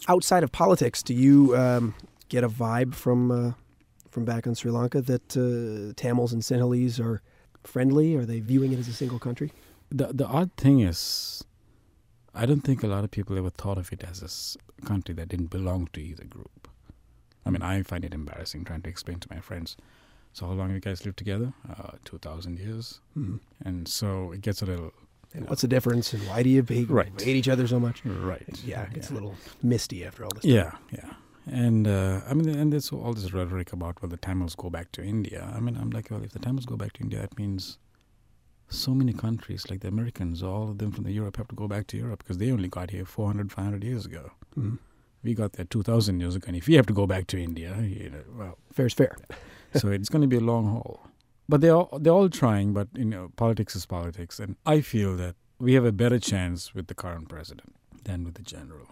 Outside 0.07 0.43
of 0.43 0.51
politics, 0.51 1.03
do 1.03 1.13
you 1.13 1.55
um, 1.57 1.93
get 2.29 2.43
a 2.43 2.49
vibe 2.49 2.93
from 2.95 3.31
uh, 3.31 3.51
from 4.11 4.25
back 4.25 4.45
in 4.45 4.53
Sri 4.55 4.69
Lanka 4.71 5.01
that 5.01 5.35
uh, 5.37 5.93
Tamils 5.95 6.33
and 6.33 6.41
Sinhalese 6.43 6.99
are 6.99 7.21
friendly? 7.63 8.15
Are 8.15 8.25
they 8.25 8.39
viewing 8.41 8.71
it 8.73 8.79
as 8.79 8.87
a 8.87 8.93
single 8.93 9.19
country? 9.19 9.51
The 9.89 10.07
the 10.13 10.25
odd 10.27 10.51
thing 10.57 10.81
is, 10.81 11.43
I 12.33 12.45
don't 12.45 12.61
think 12.61 12.83
a 12.83 12.87
lot 12.87 13.03
of 13.03 13.11
people 13.11 13.37
ever 13.37 13.49
thought 13.49 13.77
of 13.77 13.91
it 13.91 14.03
as 14.03 14.57
a 14.81 14.85
country 14.85 15.13
that 15.15 15.29
didn't 15.29 15.49
belong 15.49 15.87
to 15.93 16.01
either 16.01 16.25
group. 16.25 16.67
I 17.45 17.49
mean, 17.49 17.61
I 17.63 17.81
find 17.83 18.05
it 18.05 18.13
embarrassing 18.13 18.65
trying 18.65 18.83
to 18.83 18.89
explain 18.89 19.19
to 19.19 19.27
my 19.33 19.39
friends. 19.41 19.75
So 20.33 20.45
how 20.45 20.53
long 20.53 20.67
have 20.67 20.75
you 20.75 20.79
guys 20.81 21.05
lived 21.05 21.17
together? 21.17 21.53
Uh, 21.69 21.91
Two 22.05 22.17
thousand 22.19 22.59
years, 22.59 23.01
Mhm. 23.17 23.39
and 23.65 23.87
so 23.87 24.31
it 24.31 24.41
gets 24.41 24.61
a 24.61 24.65
little. 24.65 24.91
And 25.33 25.47
what's 25.49 25.61
the 25.61 25.67
difference, 25.67 26.13
and 26.13 26.21
why 26.27 26.43
do 26.43 26.49
you 26.49 26.61
hate, 26.67 26.89
Right. 26.89 27.11
hate 27.21 27.37
each 27.37 27.47
other 27.49 27.65
so 27.67 27.79
much? 27.79 28.03
Right. 28.05 28.61
Yeah, 28.65 28.87
it's 28.93 29.09
a 29.11 29.13
little 29.13 29.35
misty 29.63 30.03
after 30.05 30.23
all 30.25 30.31
this. 30.35 30.43
Yeah, 30.45 30.71
yeah. 30.91 31.10
And 31.51 31.85
uh, 31.85 32.21
I 32.29 32.33
mean, 32.33 32.47
and 32.47 32.71
there's 32.71 32.91
all 32.93 33.13
this 33.13 33.33
rhetoric 33.33 33.73
about 33.73 34.01
well, 34.01 34.09
the 34.09 34.15
Tamils 34.17 34.55
go 34.55 34.69
back 34.69 34.91
to 34.93 35.03
India. 35.03 35.51
I 35.53 35.59
mean, 35.59 35.75
I'm 35.77 35.89
like, 35.89 36.09
well, 36.09 36.23
if 36.23 36.31
the 36.31 36.39
Tamils 36.39 36.65
go 36.65 36.77
back 36.77 36.93
to 36.93 37.01
India, 37.01 37.19
that 37.19 37.37
means 37.37 37.77
so 38.69 38.93
many 38.93 39.11
countries, 39.11 39.69
like 39.69 39.81
the 39.81 39.89
Americans, 39.89 40.41
all 40.41 40.69
of 40.69 40.77
them 40.77 40.93
from 40.93 41.03
the 41.03 41.11
Europe, 41.11 41.35
have 41.35 41.49
to 41.49 41.55
go 41.55 41.67
back 41.67 41.87
to 41.87 41.97
Europe 41.97 42.19
because 42.19 42.37
they 42.37 42.51
only 42.51 42.69
got 42.69 42.91
here 42.91 43.03
400, 43.03 43.51
500 43.51 43.83
years 43.83 44.05
ago. 44.05 44.31
Mhm. 44.57 44.79
We 45.23 45.33
got 45.33 45.53
there 45.53 45.65
2,000 45.65 46.21
years 46.21 46.35
ago, 46.37 46.45
and 46.47 46.55
if 46.55 46.67
we 46.67 46.75
have 46.75 46.87
to 46.87 46.93
go 46.93 47.05
back 47.05 47.27
to 47.27 47.37
India, 47.37 47.79
you 47.81 48.09
know, 48.09 48.23
well, 48.37 48.57
Fair's 48.71 48.93
fair. 48.93 49.17
so 49.75 49.89
it's 49.89 50.07
going 50.09 50.21
to 50.21 50.27
be 50.27 50.37
a 50.37 50.47
long 50.53 50.67
haul. 50.67 51.01
But 51.49 51.59
they're 51.59 51.75
all, 51.75 51.99
they're 51.99 52.13
all 52.13 52.29
trying. 52.29 52.71
But 52.73 52.87
you 52.95 53.03
know, 53.05 53.29
politics 53.35 53.75
is 53.75 53.85
politics, 53.85 54.39
and 54.39 54.55
I 54.65 54.79
feel 54.79 55.17
that 55.17 55.35
we 55.59 55.73
have 55.73 55.83
a 55.83 55.91
better 55.91 56.17
chance 56.17 56.73
with 56.73 56.87
the 56.87 56.95
current 56.95 57.27
president 57.27 57.75
than 58.05 58.23
with 58.23 58.35
the 58.35 58.41
general, 58.41 58.87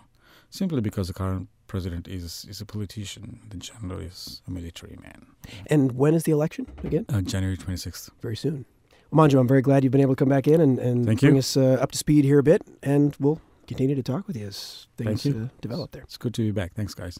simply 0.49 0.81
because 0.81 1.07
the 1.07 1.13
current 1.13 1.47
president 1.69 2.07
is 2.07 2.45
is 2.49 2.61
a 2.61 2.65
politician. 2.65 3.39
The 3.51 3.57
general 3.57 3.99
is 3.99 4.41
a 4.47 4.51
military 4.51 4.97
man. 5.01 5.27
And 5.67 5.91
when 5.93 6.13
is 6.13 6.23
the 6.23 6.31
election 6.33 6.65
again? 6.83 7.05
Uh, 7.07 7.21
January 7.21 7.57
twenty 7.57 7.77
sixth. 7.77 8.09
Very 8.21 8.35
soon. 8.35 8.65
Well, 9.11 9.27
Manju, 9.27 9.39
I'm 9.39 9.47
very 9.47 9.61
glad 9.61 9.83
you've 9.83 9.91
been 9.97 10.01
able 10.07 10.15
to 10.15 10.19
come 10.23 10.29
back 10.29 10.47
in 10.47 10.61
and, 10.61 10.77
and 10.79 11.05
Thank 11.05 11.19
bring 11.21 11.35
you. 11.35 11.39
us 11.39 11.55
uh, 11.57 11.79
up 11.83 11.91
to 11.93 11.97
speed 11.97 12.25
here 12.25 12.39
a 12.39 12.43
bit, 12.43 12.61
and 12.83 13.15
we'll 13.19 13.39
continue 13.67 13.95
to 13.95 14.03
talk 14.03 14.27
with 14.27 14.35
you 14.37 14.47
as 14.47 14.87
things 14.97 15.25
you. 15.25 15.33
uh, 15.45 15.47
develop 15.61 15.91
there. 15.91 16.03
It's 16.03 16.17
good 16.17 16.33
to 16.35 16.41
be 16.43 16.51
back. 16.51 16.73
Thanks, 16.75 16.93
guys. 16.93 17.17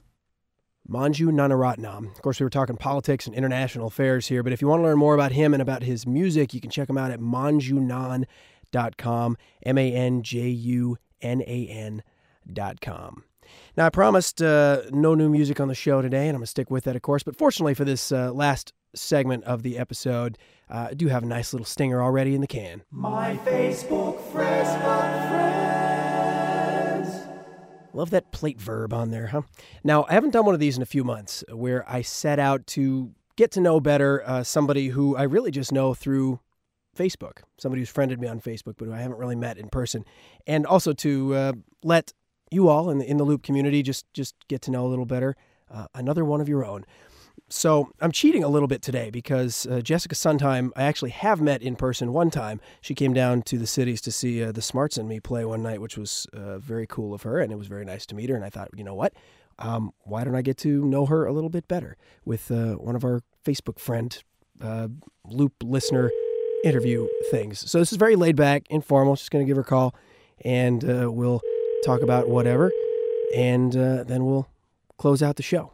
Manju 0.88 1.31
Nanaratnam. 1.31 2.12
Of 2.15 2.21
course, 2.21 2.39
we 2.39 2.43
were 2.43 2.49
talking 2.49 2.77
politics 2.77 3.25
and 3.27 3.35
international 3.35 3.88
affairs 3.88 4.27
here, 4.27 4.43
but 4.43 4.53
if 4.53 4.62
you 4.62 4.67
want 4.67 4.79
to 4.81 4.83
learn 4.83 4.97
more 4.97 5.13
about 5.15 5.31
him 5.31 5.53
and 5.53 5.62
about 5.62 5.83
his 5.83 6.05
music, 6.07 6.53
you 6.53 6.62
can 6.62 6.69
check 6.71 6.89
him 6.89 6.97
out 6.97 7.12
at 7.12 7.19
manjunan.com, 7.19 9.38
M 9.65 9.77
A 9.77 9.93
N 9.93 10.23
J 10.23 10.47
U 10.49 10.97
N 11.21 11.41
A 11.41 11.67
N.com. 11.67 13.23
Now, 13.77 13.85
I 13.85 13.89
promised 13.89 14.41
uh, 14.41 14.83
no 14.91 15.15
new 15.15 15.29
music 15.29 15.59
on 15.59 15.67
the 15.67 15.75
show 15.75 16.01
today, 16.01 16.27
and 16.27 16.29
I'm 16.29 16.38
going 16.38 16.43
to 16.43 16.47
stick 16.47 16.69
with 16.69 16.83
that, 16.85 16.95
of 16.95 17.01
course. 17.01 17.23
But 17.23 17.35
fortunately 17.38 17.73
for 17.73 17.85
this 17.85 18.12
uh, 18.12 18.31
last 18.31 18.73
segment 18.93 19.43
of 19.43 19.63
the 19.63 19.77
episode, 19.77 20.38
uh, 20.69 20.88
I 20.91 20.93
do 20.93 21.07
have 21.07 21.23
a 21.23 21.25
nice 21.25 21.53
little 21.53 21.65
stinger 21.65 22.01
already 22.01 22.35
in 22.35 22.41
the 22.41 22.47
can. 22.47 22.83
My 22.91 23.38
Facebook 23.45 24.19
friends, 24.31 24.69
friends. 24.81 25.59
Love 27.93 28.12
that 28.12 28.31
plate 28.31 28.62
verb 28.62 28.93
on 28.93 29.12
there, 29.12 29.27
huh? 29.27 29.41
Now, 29.83 30.05
I 30.09 30.13
haven't 30.13 30.31
done 30.31 30.45
one 30.45 30.53
of 30.53 30.59
these 30.59 30.77
in 30.77 30.83
a 30.83 30.88
few 30.88 31.03
months 31.03 31.43
where 31.51 31.83
I 31.89 32.01
set 32.01 32.39
out 32.39 32.67
to 32.67 33.12
get 33.35 33.51
to 33.51 33.62
know 33.62 33.79
better 33.79 34.21
uh, 34.25 34.43
somebody 34.43 34.89
who 34.89 35.15
I 35.15 35.23
really 35.23 35.51
just 35.51 35.71
know 35.71 35.93
through 35.93 36.39
Facebook, 36.95 37.39
somebody 37.57 37.81
who's 37.81 37.89
friended 37.89 38.19
me 38.19 38.27
on 38.27 38.41
Facebook, 38.41 38.75
but 38.77 38.85
who 38.85 38.93
I 38.93 38.99
haven't 38.99 39.17
really 39.17 39.35
met 39.35 39.57
in 39.57 39.69
person, 39.69 40.03
and 40.45 40.65
also 40.65 40.93
to 40.93 41.33
uh, 41.33 41.53
let 41.83 42.13
you 42.51 42.69
all 42.69 42.89
in 42.89 42.99
the, 42.99 43.09
in 43.09 43.17
the 43.17 43.23
Loop 43.23 43.43
community 43.43 43.81
just 43.83 44.05
just 44.13 44.35
get 44.47 44.62
to 44.63 44.71
know 44.71 44.85
a 44.85 44.89
little 44.89 45.05
better 45.05 45.35
uh, 45.71 45.88
another 45.93 46.25
one 46.25 46.41
of 46.41 46.49
your 46.49 46.65
own. 46.65 46.85
So 47.51 47.91
I'm 47.99 48.12
cheating 48.12 48.43
a 48.43 48.47
little 48.47 48.67
bit 48.67 48.81
today 48.81 49.09
because 49.09 49.65
uh, 49.65 49.81
Jessica 49.81 50.13
Suntime 50.13 50.71
I 50.75 50.83
actually 50.83 51.09
have 51.12 51.41
met 51.41 51.62
in 51.63 51.75
person 51.75 52.13
one 52.13 52.29
time. 52.29 52.59
She 52.81 52.93
came 52.93 53.13
down 53.13 53.41
to 53.43 53.57
the 53.57 53.65
cities 53.65 54.01
to 54.01 54.12
see 54.12 54.43
uh, 54.43 54.51
the 54.51 54.62
Smarts 54.62 54.97
and 54.97 55.07
me 55.07 55.19
play 55.19 55.45
one 55.45 55.63
night, 55.63 55.81
which 55.81 55.97
was 55.97 56.27
uh, 56.33 56.59
very 56.59 56.85
cool 56.85 57.13
of 57.13 57.23
her, 57.23 57.39
and 57.39 57.51
it 57.51 57.55
was 57.55 57.67
very 57.67 57.85
nice 57.85 58.05
to 58.07 58.15
meet 58.15 58.29
her. 58.29 58.35
And 58.35 58.45
I 58.45 58.49
thought, 58.49 58.69
you 58.75 58.83
know 58.83 58.93
what? 58.93 59.13
Um, 59.57 59.91
why 60.03 60.23
don't 60.23 60.35
I 60.35 60.41
get 60.41 60.57
to 60.59 60.85
know 60.85 61.05
her 61.07 61.25
a 61.25 61.33
little 61.33 61.49
bit 61.49 61.67
better 61.67 61.97
with 62.23 62.51
uh, 62.51 62.73
one 62.73 62.95
of 62.95 63.03
our 63.03 63.21
Facebook 63.43 63.79
friend 63.79 64.21
uh, 64.62 64.89
Loop 65.25 65.53
listener 65.63 66.12
interview 66.63 67.07
things? 67.31 67.69
So 67.69 67.79
this 67.79 67.91
is 67.91 67.97
very 67.97 68.15
laid 68.15 68.35
back, 68.35 68.63
informal. 68.69 69.15
Just 69.15 69.31
going 69.31 69.43
to 69.43 69.47
give 69.47 69.57
her 69.57 69.63
a 69.63 69.65
call, 69.65 69.95
and 70.45 70.83
we'll 70.83 71.41
talk 71.83 72.01
about 72.01 72.29
whatever, 72.29 72.71
and 73.35 73.75
uh, 73.75 74.03
then 74.03 74.25
we'll 74.25 74.47
close 74.97 75.21
out 75.23 75.35
the 75.35 75.43
show. 75.43 75.71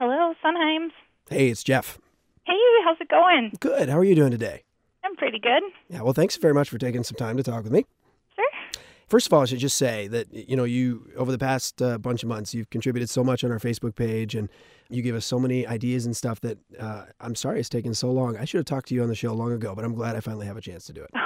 Hello, 0.00 0.34
Sunheims. 0.44 0.90
Hey, 1.28 1.48
it's 1.48 1.62
Jeff. 1.62 1.98
Hey, 2.44 2.54
how's 2.84 2.96
it 3.00 3.08
going? 3.08 3.52
Good. 3.60 3.88
How 3.88 3.98
are 3.98 4.04
you 4.04 4.14
doing 4.14 4.30
today? 4.30 4.64
I'm 5.04 5.16
pretty 5.16 5.38
good. 5.38 5.62
Yeah, 5.88 6.02
well, 6.02 6.12
thanks 6.12 6.36
very 6.36 6.54
much 6.54 6.68
for 6.68 6.78
taking 6.78 7.04
some 7.04 7.16
time 7.16 7.36
to 7.36 7.42
talk 7.42 7.64
with 7.64 7.72
me. 7.72 7.86
Sure. 8.34 8.82
First 9.08 9.26
of 9.26 9.32
all, 9.32 9.42
I 9.42 9.44
should 9.44 9.58
just 9.58 9.76
say 9.76 10.08
that 10.08 10.32
you 10.32 10.56
know 10.56 10.64
you 10.64 11.10
over 11.16 11.30
the 11.30 11.38
past 11.38 11.80
uh, 11.82 11.98
bunch 11.98 12.22
of 12.22 12.28
months 12.28 12.54
you've 12.54 12.70
contributed 12.70 13.10
so 13.10 13.22
much 13.22 13.44
on 13.44 13.52
our 13.52 13.58
Facebook 13.58 13.94
page, 13.94 14.34
and 14.34 14.48
you 14.88 15.02
give 15.02 15.14
us 15.14 15.26
so 15.26 15.38
many 15.38 15.66
ideas 15.66 16.06
and 16.06 16.16
stuff 16.16 16.40
that 16.40 16.58
uh, 16.78 17.04
I'm 17.20 17.34
sorry 17.34 17.60
it's 17.60 17.68
taken 17.68 17.94
so 17.94 18.10
long. 18.10 18.36
I 18.36 18.44
should 18.44 18.58
have 18.58 18.66
talked 18.66 18.88
to 18.88 18.94
you 18.94 19.02
on 19.02 19.08
the 19.08 19.14
show 19.14 19.34
long 19.34 19.52
ago, 19.52 19.74
but 19.74 19.84
I'm 19.84 19.94
glad 19.94 20.16
I 20.16 20.20
finally 20.20 20.46
have 20.46 20.56
a 20.56 20.60
chance 20.62 20.86
to 20.86 20.92
do 20.92 21.02
it. 21.02 21.10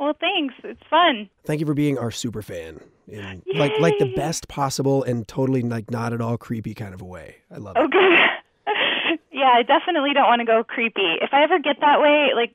Well, 0.00 0.14
thanks. 0.18 0.54
It's 0.64 0.80
fun. 0.88 1.28
Thank 1.44 1.60
you 1.60 1.66
for 1.66 1.74
being 1.74 1.98
our 1.98 2.10
super 2.10 2.40
fan 2.40 2.80
in 3.06 3.42
like 3.54 3.78
like 3.80 3.98
the 3.98 4.14
best 4.16 4.48
possible 4.48 5.02
and 5.04 5.28
totally 5.28 5.60
like 5.60 5.90
not 5.90 6.14
at 6.14 6.22
all 6.22 6.38
creepy 6.38 6.72
kind 6.72 6.94
of 6.94 7.02
a 7.02 7.04
way. 7.04 7.36
I 7.54 7.58
love 7.58 7.76
it. 7.76 7.80
Oh, 7.80 7.86
good. 7.86 8.18
yeah, 9.30 9.52
I 9.54 9.62
definitely 9.62 10.14
don't 10.14 10.26
want 10.26 10.40
to 10.40 10.46
go 10.46 10.64
creepy. 10.64 11.16
If 11.20 11.30
I 11.32 11.44
ever 11.44 11.58
get 11.58 11.80
that 11.80 12.00
way, 12.00 12.30
like, 12.34 12.54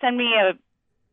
send 0.00 0.16
me 0.16 0.32
a 0.34 0.54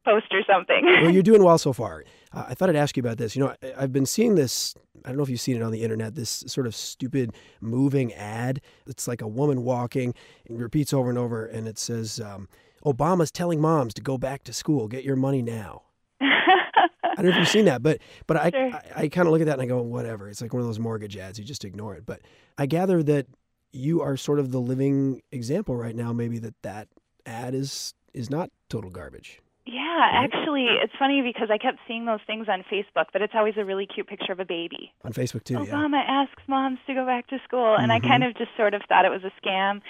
post 0.05 0.27
or 0.31 0.41
something. 0.49 0.85
well, 0.85 1.09
you're 1.11 1.23
doing 1.31 1.43
well 1.43 1.57
so 1.57 1.73
far. 1.73 2.05
Uh, 2.31 2.45
I 2.47 2.53
thought 2.53 2.69
I'd 2.69 2.77
ask 2.77 2.95
you 2.95 3.01
about 3.01 3.17
this. 3.17 3.35
You 3.35 3.43
know, 3.43 3.55
I, 3.61 3.83
I've 3.83 3.91
been 3.91 4.05
seeing 4.05 4.35
this. 4.35 4.75
I 5.03 5.09
don't 5.09 5.17
know 5.17 5.23
if 5.23 5.29
you've 5.29 5.41
seen 5.41 5.57
it 5.57 5.61
on 5.63 5.71
the 5.71 5.83
internet. 5.83 6.15
This 6.15 6.45
sort 6.47 6.65
of 6.65 6.75
stupid 6.75 7.33
moving 7.59 8.13
ad. 8.13 8.61
It's 8.87 9.05
like 9.05 9.21
a 9.21 9.27
woman 9.27 9.63
walking, 9.63 10.13
and 10.47 10.61
repeats 10.61 10.93
over 10.93 11.09
and 11.09 11.17
over, 11.17 11.45
and 11.45 11.67
it 11.67 11.77
says, 11.77 12.21
um, 12.21 12.47
Obama's 12.85 13.31
telling 13.31 13.61
moms 13.61 13.93
to 13.95 14.01
go 14.01 14.17
back 14.17 14.43
to 14.43 14.53
school. 14.53 14.87
Get 14.87 15.03
your 15.03 15.15
money 15.15 15.41
now. 15.41 15.83
I 16.21 17.17
don't 17.17 17.25
know 17.25 17.31
if 17.31 17.37
you've 17.37 17.47
seen 17.47 17.65
that, 17.71 17.83
but 17.83 17.99
but 18.27 18.37
I 18.37 18.49
Sure. 18.49 18.73
I, 18.73 19.03
I 19.03 19.07
kind 19.09 19.27
of 19.27 19.31
look 19.31 19.41
at 19.41 19.45
that 19.47 19.53
and 19.53 19.61
I 19.61 19.65
go, 19.65 19.81
whatever. 19.81 20.29
It's 20.29 20.41
like 20.41 20.53
one 20.53 20.61
of 20.61 20.67
those 20.67 20.79
mortgage 20.79 21.15
ads. 21.15 21.37
You 21.37 21.45
just 21.45 21.63
ignore 21.63 21.95
it. 21.95 22.05
But 22.05 22.21
I 22.57 22.65
gather 22.65 23.03
that 23.03 23.27
you 23.71 24.01
are 24.01 24.17
sort 24.17 24.39
of 24.39 24.51
the 24.51 24.59
living 24.59 25.21
example 25.31 25.75
right 25.75 25.95
now. 25.95 26.11
Maybe 26.13 26.39
that 26.39 26.55
that 26.63 26.87
ad 27.25 27.53
is 27.53 27.93
is 28.13 28.29
not 28.29 28.49
total 28.69 28.89
garbage. 28.89 29.39
Yeah, 29.65 30.09
actually, 30.11 30.65
it's 30.83 30.93
funny 30.99 31.21
because 31.21 31.47
I 31.49 31.57
kept 31.57 31.79
seeing 31.87 32.05
those 32.05 32.19
things 32.27 32.47
on 32.49 32.63
Facebook, 32.69 33.05
but 33.13 33.21
it's 33.21 33.33
always 33.33 33.53
a 33.57 33.63
really 33.63 33.85
cute 33.87 34.07
picture 34.07 34.33
of 34.33 34.39
a 34.41 34.45
baby. 34.45 34.91
On 35.05 35.13
Facebook 35.13 35.45
too, 35.45 35.53
yeah. 35.53 35.59
Obama 35.61 36.03
asks 36.05 36.43
moms 36.47 36.79
to 36.87 36.93
go 36.93 37.05
back 37.05 37.27
to 37.27 37.39
school, 37.45 37.75
and 37.75 37.89
Mhm. 37.89 37.95
I 37.95 37.99
kind 38.01 38.23
of 38.25 38.35
just 38.35 38.55
sort 38.57 38.73
of 38.73 38.81
thought 38.89 39.05
it 39.05 39.09
was 39.11 39.23
a 39.23 39.31
scam. 39.41 39.81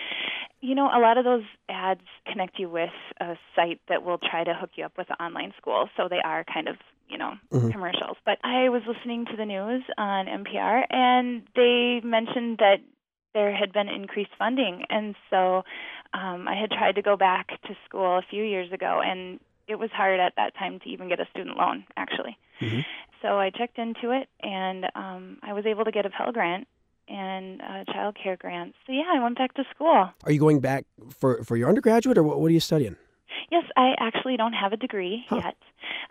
You 0.61 0.75
know, 0.75 0.89
a 0.93 0.99
lot 0.99 1.17
of 1.17 1.25
those 1.25 1.43
ads 1.69 2.05
connect 2.27 2.59
you 2.59 2.69
with 2.69 2.93
a 3.19 3.35
site 3.55 3.81
that 3.87 4.03
will 4.03 4.19
try 4.19 4.43
to 4.43 4.53
hook 4.53 4.71
you 4.75 4.85
up 4.85 4.95
with 4.97 5.09
an 5.09 5.15
online 5.19 5.53
school, 5.57 5.89
so 5.97 6.07
they 6.07 6.21
are 6.21 6.43
kind 6.43 6.67
of, 6.67 6.77
you 7.09 7.17
know, 7.17 7.33
Mhm. 7.51 7.71
commercials. 7.71 8.17
But 8.25 8.37
I 8.43 8.69
was 8.69 8.85
listening 8.85 9.25
to 9.25 9.35
the 9.35 9.45
news 9.45 9.83
on 9.97 10.27
NPR, 10.27 10.85
and 10.91 11.47
they 11.55 11.99
mentioned 12.01 12.59
that 12.59 12.79
there 13.33 13.51
had 13.51 13.73
been 13.73 13.89
increased 13.89 14.35
funding, 14.37 14.85
and 14.91 15.15
so 15.31 15.65
um, 16.13 16.47
I 16.47 16.53
had 16.53 16.69
tried 16.69 16.93
to 16.93 17.01
go 17.01 17.17
back 17.17 17.59
to 17.63 17.75
school 17.85 18.17
a 18.19 18.21
few 18.21 18.43
years 18.43 18.71
ago, 18.71 19.01
and 19.01 19.39
it 19.67 19.75
was 19.79 19.89
hard 19.91 20.19
at 20.19 20.33
that 20.37 20.55
time 20.55 20.79
to 20.79 20.89
even 20.89 21.07
get 21.09 21.19
a 21.19 21.25
student 21.31 21.57
loan, 21.57 21.85
actually. 21.97 22.37
So 23.21 23.39
I 23.39 23.49
checked 23.49 23.77
into 23.77 24.11
it, 24.11 24.27
and 24.41 24.85
um, 24.95 25.37
I 25.43 25.53
was 25.53 25.65
able 25.65 25.85
to 25.85 25.91
get 25.91 26.05
a 26.05 26.09
Pell 26.09 26.31
Grant 26.31 26.67
and 27.07 27.59
a 27.61 27.83
child 27.91 28.15
care 28.21 28.37
grant. 28.37 28.73
So 28.85 28.93
yeah, 28.93 29.03
I 29.13 29.21
went 29.21 29.37
back 29.37 29.53
to 29.55 29.63
school. 29.73 30.09
Are 30.23 30.31
you 30.31 30.39
going 30.39 30.59
back 30.61 30.85
for 31.09 31.43
for 31.43 31.57
your 31.57 31.67
undergraduate 31.69 32.17
or 32.17 32.23
what, 32.23 32.39
what 32.39 32.47
are 32.49 32.53
you 32.53 32.59
studying? 32.59 32.95
Yes, 33.51 33.63
I 33.75 33.93
actually 33.99 34.37
don't 34.37 34.53
have 34.53 34.73
a 34.73 34.77
degree 34.77 35.25
yet. 35.31 35.55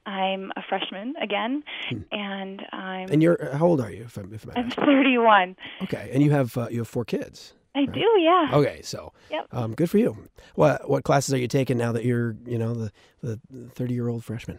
I'm 0.05 0.53
a 0.57 0.63
freshman 0.69 1.15
again, 1.23 1.63
and 2.11 2.63
I'm 2.73 3.09
And 3.11 3.23
you're 3.23 3.39
how 3.57 3.67
old 3.67 3.81
are 3.81 3.91
you? 3.91 4.03
If 4.05 4.17
I'm, 4.17 4.33
if 4.35 4.45
I'm 4.45 4.65
I'm 4.65 4.71
31. 4.71 5.57
okay, 5.85 6.11
and 6.13 6.23
you 6.23 6.31
have 6.31 6.57
uh, 6.59 6.69
you 6.71 6.79
have 6.79 6.89
four 6.89 7.05
kids. 7.05 7.55
I 7.75 7.87
do, 7.87 8.05
yeah. 8.21 8.51
Okay, 8.53 8.83
so 8.83 9.13
Yep. 9.31 9.47
um, 9.53 9.75
good 9.75 9.89
for 9.91 9.99
you. 9.99 10.29
What 10.55 10.89
what 10.89 11.05
classes 11.05 11.33
are 11.33 11.39
you 11.39 11.49
taking 11.49 11.79
now 11.79 11.93
that 11.93 12.05
you're 12.05 12.37
you 12.45 12.59
know 12.59 12.75
the 12.75 12.93
the 13.23 13.41
thirty 13.71 13.95
year 13.95 14.09
old 14.09 14.25
freshman? 14.25 14.59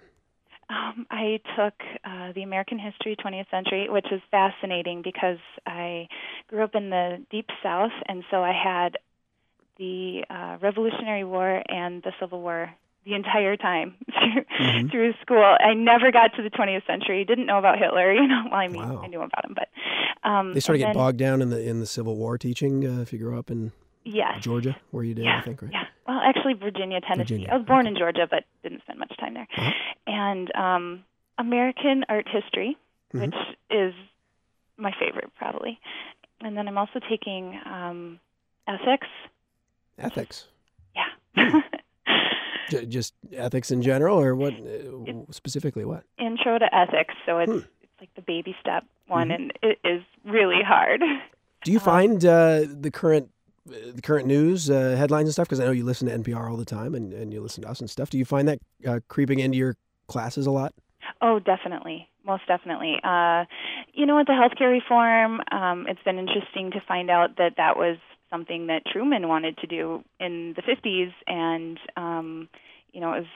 Um, 0.70 1.06
I 1.12 1.40
took 1.56 1.74
uh, 2.04 2.32
the 2.34 2.42
American 2.42 2.80
History 2.80 3.16
20th 3.24 3.50
Century, 3.52 3.88
which 3.90 4.08
is 4.12 4.22
fascinating 4.32 5.02
because 5.04 5.38
I 5.68 6.08
grew 6.48 6.64
up 6.64 6.74
in 6.74 6.90
the 6.90 7.24
Deep 7.30 7.48
South, 7.62 7.92
and 8.08 8.24
so 8.32 8.38
I 8.44 8.54
had 8.54 8.98
the 9.78 10.24
uh, 10.30 10.58
Revolutionary 10.62 11.24
War 11.24 11.62
and 11.68 12.02
the 12.02 12.12
Civil 12.20 12.42
War 12.42 12.74
the 13.06 13.14
entire 13.14 13.56
time 13.58 13.96
through, 14.06 14.44
Mm-hmm. 14.60 14.88
through 14.90 15.14
school. 15.22 15.44
I 15.44 15.74
never 15.74 16.12
got 16.12 16.36
to 16.36 16.44
the 16.44 16.50
20th 16.50 16.86
century. 16.88 17.26
Didn't 17.26 17.46
know 17.48 17.58
about 17.58 17.78
Hitler. 17.80 18.14
You 18.20 18.28
know, 18.28 18.44
well, 18.46 18.60
I 18.60 18.68
mean, 18.68 18.82
I 18.84 19.08
knew 19.08 19.22
about 19.22 19.44
him, 19.46 19.56
but 19.56 19.68
um, 20.30 20.54
They 20.54 20.60
sort 20.60 20.76
of 20.76 20.80
get 20.80 20.86
then- 20.88 20.96
bogged 20.96 21.18
down 21.18 21.42
in 21.42 21.50
the 21.50 21.62
in 21.62 21.80
the 21.80 21.86
Civil 21.86 22.16
War 22.16 22.38
teaching 22.38 22.86
uh, 22.88 23.02
if 23.02 23.12
you 23.12 23.20
grew 23.20 23.38
up 23.38 23.50
in 23.52 23.72
Yes. 24.06 24.42
Georgia, 24.44 24.76
where 24.92 25.04
you 25.04 25.14
did, 25.16 25.24
yeah, 25.26 25.40
I 25.40 25.42
think, 25.42 25.62
right? 25.62 25.72
Yeah. 25.72 25.84
Well, 26.08 26.20
actually, 26.24 26.54
Virginia, 26.56 27.00
Tennessee. 27.02 27.36
Virginia, 27.36 27.50
I 27.54 27.58
was 27.58 27.66
born 27.66 27.88
in 27.88 27.96
Georgia, 27.98 28.28
but 28.30 28.44
didn't 28.62 28.82
spend 28.84 29.00
much 29.00 29.14
time 29.18 29.34
there. 29.34 29.48
Uh-huh. 29.58 29.72
And 30.08 30.54
um, 30.56 31.04
American 31.38 32.04
art 32.10 32.28
history, 32.28 32.78
Mhm. 33.14 33.22
which 33.22 33.36
is 33.72 33.94
my 34.78 34.92
favorite, 35.00 35.32
probably. 35.38 35.80
And 36.42 36.58
then 36.58 36.68
I'm 36.68 36.78
also 36.78 37.00
taking 37.10 37.58
um, 37.66 38.20
ethics. 38.68 39.08
Ethics. 39.98 40.48
Yeah. 40.96 41.10
Just 42.82 43.14
ethics 43.34 43.72
in 43.72 43.82
general, 43.82 44.20
or 44.20 44.36
what 44.36 44.54
uh, 44.54 45.32
specifically? 45.32 45.86
What? 45.86 46.04
Intro 46.18 46.58
to 46.60 46.76
ethics. 46.76 47.14
So 47.26 47.40
it's 47.40 47.52
it's 47.52 48.00
like 48.02 48.10
the 48.16 48.22
baby 48.22 48.56
step 48.60 48.84
one, 49.08 49.30
Mhm. 49.30 49.36
and 49.36 49.54
it 49.62 49.80
is 49.84 50.02
really 50.26 50.62
hard. 50.64 51.02
Do 51.64 51.72
you 51.72 51.80
find 51.80 52.24
uh, 52.26 52.62
the 52.68 52.92
current 52.92 53.30
uh, 53.70 53.76
the 53.96 54.02
current 54.02 54.28
news 54.28 54.70
uh, 54.70 54.96
headlines 54.98 55.28
and 55.28 55.34
stuff? 55.34 55.48
Because 55.48 55.60
I 55.62 55.66
know 55.66 55.72
you 55.72 55.86
listen 55.86 56.08
to 56.08 56.14
NPR 56.14 56.50
all 56.50 56.58
the 56.58 56.66
time, 56.66 56.94
and, 56.96 57.14
and 57.14 57.32
you 57.34 57.42
listen 57.42 57.64
to 57.64 57.70
us 57.70 57.80
and 57.80 57.90
stuff. 57.90 58.10
Do 58.10 58.18
you 58.18 58.26
find 58.26 58.48
that 58.48 58.60
uh, 58.88 59.00
creeping 59.08 59.40
into 59.40 59.58
your 59.58 59.76
classes 60.08 60.46
a 60.46 60.52
lot? 60.52 60.74
Oh, 61.22 61.40
definitely. 61.40 62.10
Most 62.26 62.44
definitely. 62.48 62.96
Uh, 63.04 63.46
you 63.94 64.06
know, 64.06 64.16
with 64.18 64.28
the 64.28 64.34
healthcare 64.34 64.72
reform, 64.72 65.42
um, 65.52 65.86
it's 65.88 66.02
been 66.04 66.18
interesting 66.20 66.72
to 66.72 66.82
find 66.88 67.10
out 67.10 67.38
that 67.38 67.54
that 67.58 67.78
was 67.78 67.98
something 68.34 68.68
that 68.68 68.82
Truman 68.92 69.28
wanted 69.28 69.58
to 69.60 69.68
do 69.68 70.04
in 70.20 70.56
the 70.56 70.64
50s, 70.64 71.14
and, 71.28 71.80
um, 71.96 72.50
you 72.92 73.00
know, 73.00 73.14
it 73.14 73.20
was 73.20 73.28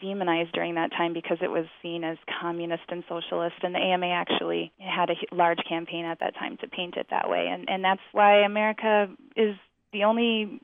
demonized 0.00 0.52
during 0.52 0.74
that 0.74 0.90
time 0.90 1.14
because 1.14 1.38
it 1.40 1.50
was 1.50 1.66
seen 1.80 2.02
as 2.02 2.18
communist 2.40 2.82
and 2.88 3.04
socialist, 3.08 3.54
and 3.62 3.74
the 3.74 3.78
AMA 3.78 4.08
actually 4.08 4.72
had 4.78 5.08
a 5.10 5.34
large 5.34 5.60
campaign 5.68 6.04
at 6.04 6.18
that 6.18 6.34
time 6.34 6.56
to 6.58 6.66
paint 6.66 6.96
it 6.96 7.06
that 7.10 7.30
way, 7.30 7.48
and, 7.50 7.68
and 7.70 7.84
that's 7.84 8.02
why 8.12 8.44
America 8.44 9.06
is 9.36 9.54
the 9.92 10.02
only 10.02 10.60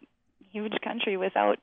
huge 0.50 0.74
country 0.82 1.16
without 1.16 1.58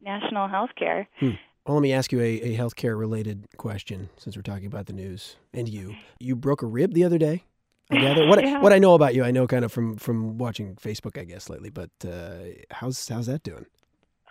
national 0.00 0.48
health 0.48 0.70
care. 0.78 1.08
Hmm. 1.18 1.30
Well, 1.66 1.76
let 1.76 1.82
me 1.82 1.92
ask 1.92 2.10
you 2.10 2.20
a, 2.20 2.40
a 2.40 2.56
healthcare 2.56 2.98
related 2.98 3.46
question 3.56 4.08
since 4.16 4.34
we're 4.34 4.42
talking 4.42 4.66
about 4.66 4.86
the 4.86 4.92
news 4.92 5.36
and 5.52 5.68
you. 5.68 5.94
You 6.18 6.34
broke 6.34 6.62
a 6.62 6.66
rib 6.66 6.94
the 6.94 7.04
other 7.04 7.18
day. 7.18 7.44
I 7.90 7.96
gather. 7.98 8.26
What 8.26 8.42
Yeah. 8.44 8.60
what 8.60 8.72
I 8.72 8.78
know 8.78 8.94
about 8.94 9.14
you, 9.14 9.24
I 9.24 9.30
know 9.30 9.46
kind 9.46 9.64
of 9.64 9.72
from 9.72 9.96
from 9.96 10.38
watching 10.38 10.76
Facebook, 10.76 11.18
I 11.20 11.24
guess 11.24 11.48
lately. 11.50 11.70
But 11.70 11.90
uh, 12.06 12.38
how's 12.70 13.08
how's 13.08 13.26
that 13.26 13.42
doing? 13.42 13.66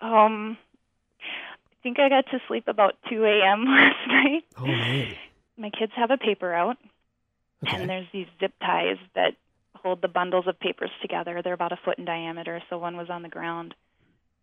Um, 0.01 0.57
I 1.21 1.75
think 1.83 1.99
I 1.99 2.09
got 2.09 2.25
to 2.31 2.39
sleep 2.47 2.67
about 2.67 2.95
2 3.09 3.23
a.m. 3.25 3.65
last 3.67 4.07
night. 4.07 4.43
Oh 4.57 4.65
man. 4.65 5.15
My 5.57 5.69
kids 5.69 5.91
have 5.95 6.09
a 6.11 6.17
paper 6.17 6.53
out, 6.53 6.77
and 7.67 7.89
there's 7.89 8.07
these 8.13 8.27
zip 8.39 8.53
ties 8.61 8.95
that 9.15 9.33
hold 9.75 10.01
the 10.01 10.07
bundles 10.07 10.45
of 10.47 10.57
papers 10.59 10.91
together. 11.01 11.41
They're 11.43 11.53
about 11.53 11.73
a 11.73 11.77
foot 11.83 11.97
in 11.97 12.05
diameter, 12.05 12.61
so 12.69 12.77
one 12.77 12.95
was 12.95 13.09
on 13.09 13.23
the 13.23 13.29
ground 13.29 13.75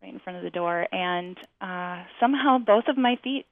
right 0.03 0.13
in 0.13 0.19
front 0.19 0.37
of 0.37 0.43
the 0.45 0.51
door, 0.51 0.87
and 0.93 1.39
uh, 1.63 2.05
somehow 2.21 2.59
both 2.59 2.85
of 2.89 2.99
my 2.99 3.17
feet 3.25 3.47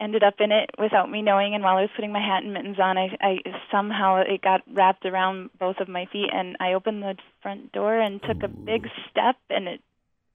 ended 0.00 0.22
up 0.22 0.34
in 0.40 0.50
it 0.50 0.70
without 0.78 1.10
me 1.10 1.22
knowing. 1.22 1.54
And 1.54 1.62
while 1.62 1.76
I 1.76 1.82
was 1.82 1.90
putting 1.94 2.12
my 2.12 2.20
hat 2.20 2.42
and 2.42 2.54
mittens 2.54 2.78
on, 2.80 2.96
I, 2.96 3.16
I 3.20 3.36
somehow 3.70 4.22
it 4.26 4.40
got 4.42 4.62
wrapped 4.72 5.04
around 5.04 5.50
both 5.58 5.76
of 5.80 5.88
my 5.88 6.06
feet, 6.12 6.30
and 6.32 6.56
I 6.60 6.72
opened 6.72 7.02
the 7.02 7.16
front 7.42 7.72
door 7.72 7.98
and 7.98 8.20
took 8.22 8.42
a 8.42 8.48
big 8.48 8.86
step, 9.10 9.36
and 9.50 9.68
it 9.68 9.80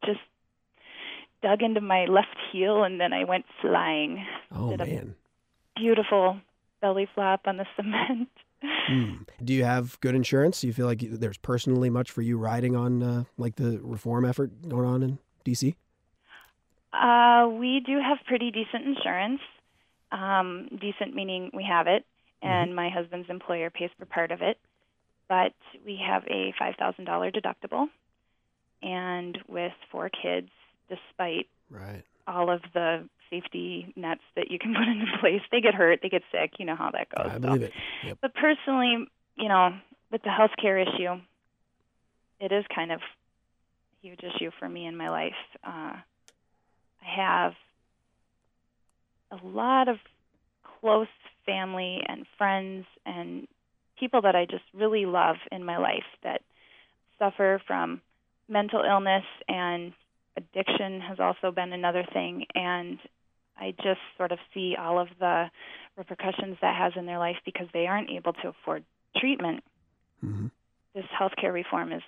just 0.05 0.19
dug 1.41 1.61
into 1.61 1.81
my 1.81 2.05
left 2.05 2.37
heel, 2.51 2.83
and 2.83 2.99
then 2.99 3.13
I 3.13 3.23
went 3.23 3.45
flying. 3.61 4.25
Oh 4.51 4.69
Did 4.69 4.79
man. 4.79 5.15
beautiful 5.75 6.39
belly 6.81 7.07
flop 7.15 7.41
on 7.45 7.57
the 7.57 7.65
cement. 7.75 8.29
Hmm. 8.61 9.13
Do 9.43 9.53
you 9.53 9.63
have 9.63 9.99
good 9.99 10.15
insurance? 10.15 10.61
Do 10.61 10.67
you 10.67 10.73
feel 10.73 10.85
like 10.85 10.99
there's 11.01 11.37
personally 11.37 11.89
much 11.89 12.11
for 12.11 12.21
you 12.21 12.37
riding 12.37 12.75
on 12.75 13.03
uh, 13.03 13.23
like 13.37 13.55
the 13.55 13.79
reform 13.81 14.25
effort 14.25 14.67
going 14.67 14.85
on 14.85 15.03
in 15.03 15.19
DC? 15.45 15.75
Uh, 16.93 17.49
we 17.49 17.81
do 17.85 17.99
have 17.99 18.17
pretty 18.25 18.51
decent 18.51 18.85
insurance. 18.85 19.41
Um, 20.11 20.69
decent 20.79 21.13
meaning 21.15 21.51
we 21.53 21.63
have 21.63 21.87
it, 21.87 22.05
and 22.41 22.75
my 22.75 22.89
husband's 22.89 23.29
employer 23.29 23.69
pays 23.69 23.89
for 23.97 24.05
part 24.05 24.31
of 24.31 24.41
it. 24.41 24.57
But 25.27 25.53
we 25.85 25.99
have 26.07 26.23
a 26.27 26.53
five 26.57 26.75
thousand 26.77 27.05
dollar 27.05 27.31
deductible, 27.31 27.87
and 28.83 29.37
with 29.47 29.73
four 29.91 30.09
kids, 30.09 30.49
despite 30.89 31.47
Right. 31.71 32.03
all 32.27 32.51
of 32.51 32.61
the 32.73 33.09
safety 33.31 33.91
nets 33.95 34.21
that 34.35 34.51
you 34.51 34.59
can 34.59 34.73
put 34.77 34.87
into 34.87 35.17
place, 35.19 35.41
they 35.51 35.61
get 35.61 35.73
hurt, 35.73 35.99
they 36.03 36.09
get 36.09 36.21
sick. 36.31 36.53
You 36.59 36.65
know 36.65 36.75
how 36.75 36.91
that 36.91 37.09
goes. 37.09 37.25
I 37.27 37.33
so. 37.33 37.39
believe 37.39 37.63
it. 37.63 37.73
Yep. 38.05 38.17
But 38.21 38.33
personally, 38.35 39.07
you 39.35 39.49
know, 39.49 39.71
with 40.11 40.21
the 40.21 40.29
healthcare 40.29 40.81
issue, 40.81 41.19
it 42.39 42.51
is 42.51 42.63
kind 42.73 42.91
of 42.91 42.99
a 42.99 44.07
huge 44.07 44.19
issue 44.23 44.51
for 44.59 44.69
me 44.69 44.85
in 44.85 44.95
my 44.95 45.09
life. 45.09 45.33
Uh, 45.63 45.95
I 47.01 47.15
have 47.17 47.53
a 49.43 49.47
lot 49.47 49.87
of 49.87 49.97
close 50.79 51.07
family 51.45 52.01
and 52.07 52.25
friends 52.37 52.85
and 53.05 53.47
people 53.99 54.21
that 54.21 54.35
I 54.35 54.45
just 54.45 54.63
really 54.73 55.05
love 55.05 55.37
in 55.51 55.63
my 55.63 55.77
life 55.77 56.03
that 56.23 56.41
suffer 57.17 57.61
from 57.65 58.01
mental 58.49 58.83
illness 58.83 59.23
and 59.47 59.93
addiction 60.37 61.01
has 61.01 61.19
also 61.19 61.51
been 61.51 61.71
another 61.71 62.05
thing 62.13 62.45
and 62.53 62.99
I 63.57 63.71
just 63.71 64.01
sort 64.17 64.31
of 64.31 64.39
see 64.53 64.75
all 64.77 64.99
of 64.99 65.07
the 65.19 65.45
repercussions 65.97 66.57
that 66.61 66.75
has 66.77 66.93
in 66.97 67.05
their 67.05 67.19
life 67.19 67.37
because 67.45 67.67
they 67.73 67.87
aren't 67.87 68.09
able 68.09 68.33
to 68.33 68.49
afford 68.49 68.83
treatment. 69.17 69.63
Mm-hmm. 70.23 70.47
This 70.93 71.05
healthcare 71.19 71.53
reform 71.53 71.91
is 71.91 72.01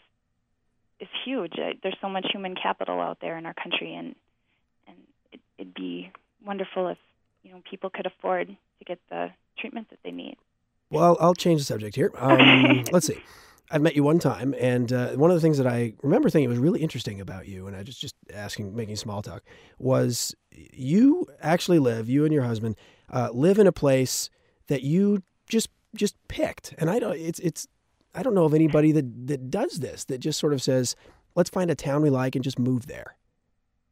is 0.99 1.07
huge. 1.25 1.53
There's 1.55 1.97
so 2.01 2.09
much 2.09 2.25
human 2.31 2.55
capital 2.55 2.99
out 2.99 3.19
there 3.21 3.37
in 3.37 3.45
our 3.45 3.53
country, 3.53 3.93
and 3.93 4.15
and 4.87 4.97
it, 5.31 5.39
it'd 5.57 5.73
be 5.73 6.11
wonderful 6.45 6.89
if 6.89 6.97
you 7.47 7.53
know 7.53 7.61
people 7.69 7.89
could 7.89 8.05
afford 8.05 8.47
to 8.47 8.85
get 8.85 8.99
the 9.09 9.29
treatment 9.57 9.89
that 9.89 9.99
they 10.03 10.11
need. 10.11 10.35
Well, 10.89 11.03
I'll, 11.03 11.17
I'll 11.19 11.35
change 11.35 11.61
the 11.61 11.65
subject 11.65 11.95
here. 11.95 12.11
Um, 12.17 12.83
let's 12.91 13.07
see. 13.07 13.21
I've 13.69 13.81
met 13.81 13.95
you 13.95 14.03
one 14.03 14.19
time, 14.19 14.55
and 14.59 14.91
uh, 14.93 15.09
one 15.11 15.29
of 15.29 15.35
the 15.35 15.41
things 15.41 15.57
that 15.57 15.67
I 15.67 15.93
remember 16.01 16.29
thinking 16.29 16.49
was 16.49 16.59
really 16.59 16.81
interesting 16.81 17.19
about 17.19 17.47
you, 17.47 17.67
and 17.67 17.75
I 17.75 17.83
just 17.83 17.99
just 17.99 18.15
asking, 18.33 18.75
making 18.75 18.95
small 18.95 19.21
talk, 19.21 19.43
was 19.77 20.35
you 20.51 21.27
actually 21.41 21.79
live, 21.79 22.09
you 22.09 22.23
and 22.23 22.33
your 22.33 22.43
husband 22.43 22.77
uh, 23.11 23.29
live 23.33 23.59
in 23.59 23.67
a 23.67 23.73
place 23.73 24.29
that 24.67 24.83
you 24.83 25.21
just 25.49 25.69
just 25.95 26.15
picked, 26.29 26.75
and 26.77 26.89
I 26.89 26.99
don't, 26.99 27.17
it's 27.17 27.39
it's, 27.39 27.67
I 28.15 28.23
don't 28.23 28.35
know 28.35 28.45
of 28.45 28.53
anybody 28.53 28.93
that 28.93 29.27
that 29.27 29.51
does 29.51 29.79
this 29.79 30.05
that 30.05 30.19
just 30.19 30.39
sort 30.39 30.53
of 30.53 30.61
says, 30.61 30.95
let's 31.35 31.49
find 31.49 31.69
a 31.69 31.75
town 31.75 32.01
we 32.01 32.09
like 32.09 32.35
and 32.35 32.43
just 32.43 32.59
move 32.59 32.87
there. 32.87 33.17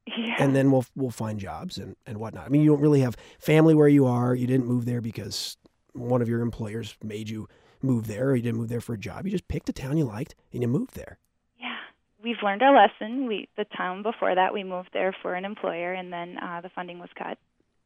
Yeah. 0.08 0.36
And 0.40 0.56
then 0.56 0.72
we'll 0.72 0.86
we'll 0.96 1.10
find 1.10 1.40
jobs 1.40 1.78
and, 1.78 1.96
and 2.06 2.20
whatnot. 2.20 2.46
I 2.46 2.50
mean, 2.50 2.62
you 2.62 2.70
don't 2.70 2.82
really 2.82 3.02
have 3.02 3.16
family 3.40 3.74
where 3.74 3.88
you 3.88 4.06
are. 4.06 4.36
You 4.36 4.48
didn't 4.48 4.68
move 4.68 4.86
there 4.86 5.02
because 5.02 5.58
one 5.94 6.22
of 6.22 6.30
your 6.30 6.42
employers 6.42 6.96
made 7.04 7.30
you 7.30 7.48
move 7.82 8.08
there, 8.08 8.30
or 8.30 8.36
you 8.36 8.42
didn't 8.42 8.60
move 8.60 8.70
there 8.70 8.82
for 8.82 8.94
a 8.94 8.98
job. 8.98 9.26
You 9.26 9.32
just 9.32 9.48
picked 9.48 9.70
a 9.70 9.74
town 9.74 9.98
you 9.98 10.06
liked 10.06 10.36
and 10.54 10.62
you 10.62 10.68
moved 10.68 10.96
there. 10.96 11.18
Yeah, 11.60 11.78
we've 12.24 12.42
learned 12.44 12.62
our 12.62 12.76
lesson. 12.76 13.28
We 13.28 13.48
the 13.58 13.66
town 13.66 14.04
before 14.04 14.36
that 14.36 14.54
we 14.54 14.64
moved 14.64 14.90
there 14.94 15.16
for 15.22 15.34
an 15.34 15.46
employer, 15.46 15.94
and 15.94 16.14
then 16.14 16.38
uh, 16.38 16.62
the 16.62 16.70
funding 16.70 17.00
was 17.00 17.10
cut. 17.18 17.38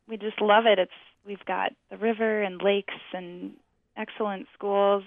We 0.08 0.18
just 0.18 0.42
love 0.42 0.66
it. 0.66 0.80
It's 0.80 0.92
we've 1.26 1.46
got 1.46 1.72
the 1.90 1.98
river 1.98 2.42
and 2.42 2.62
lakes 2.62 2.94
and 3.14 3.54
excellent 3.96 4.48
schools, 4.54 5.04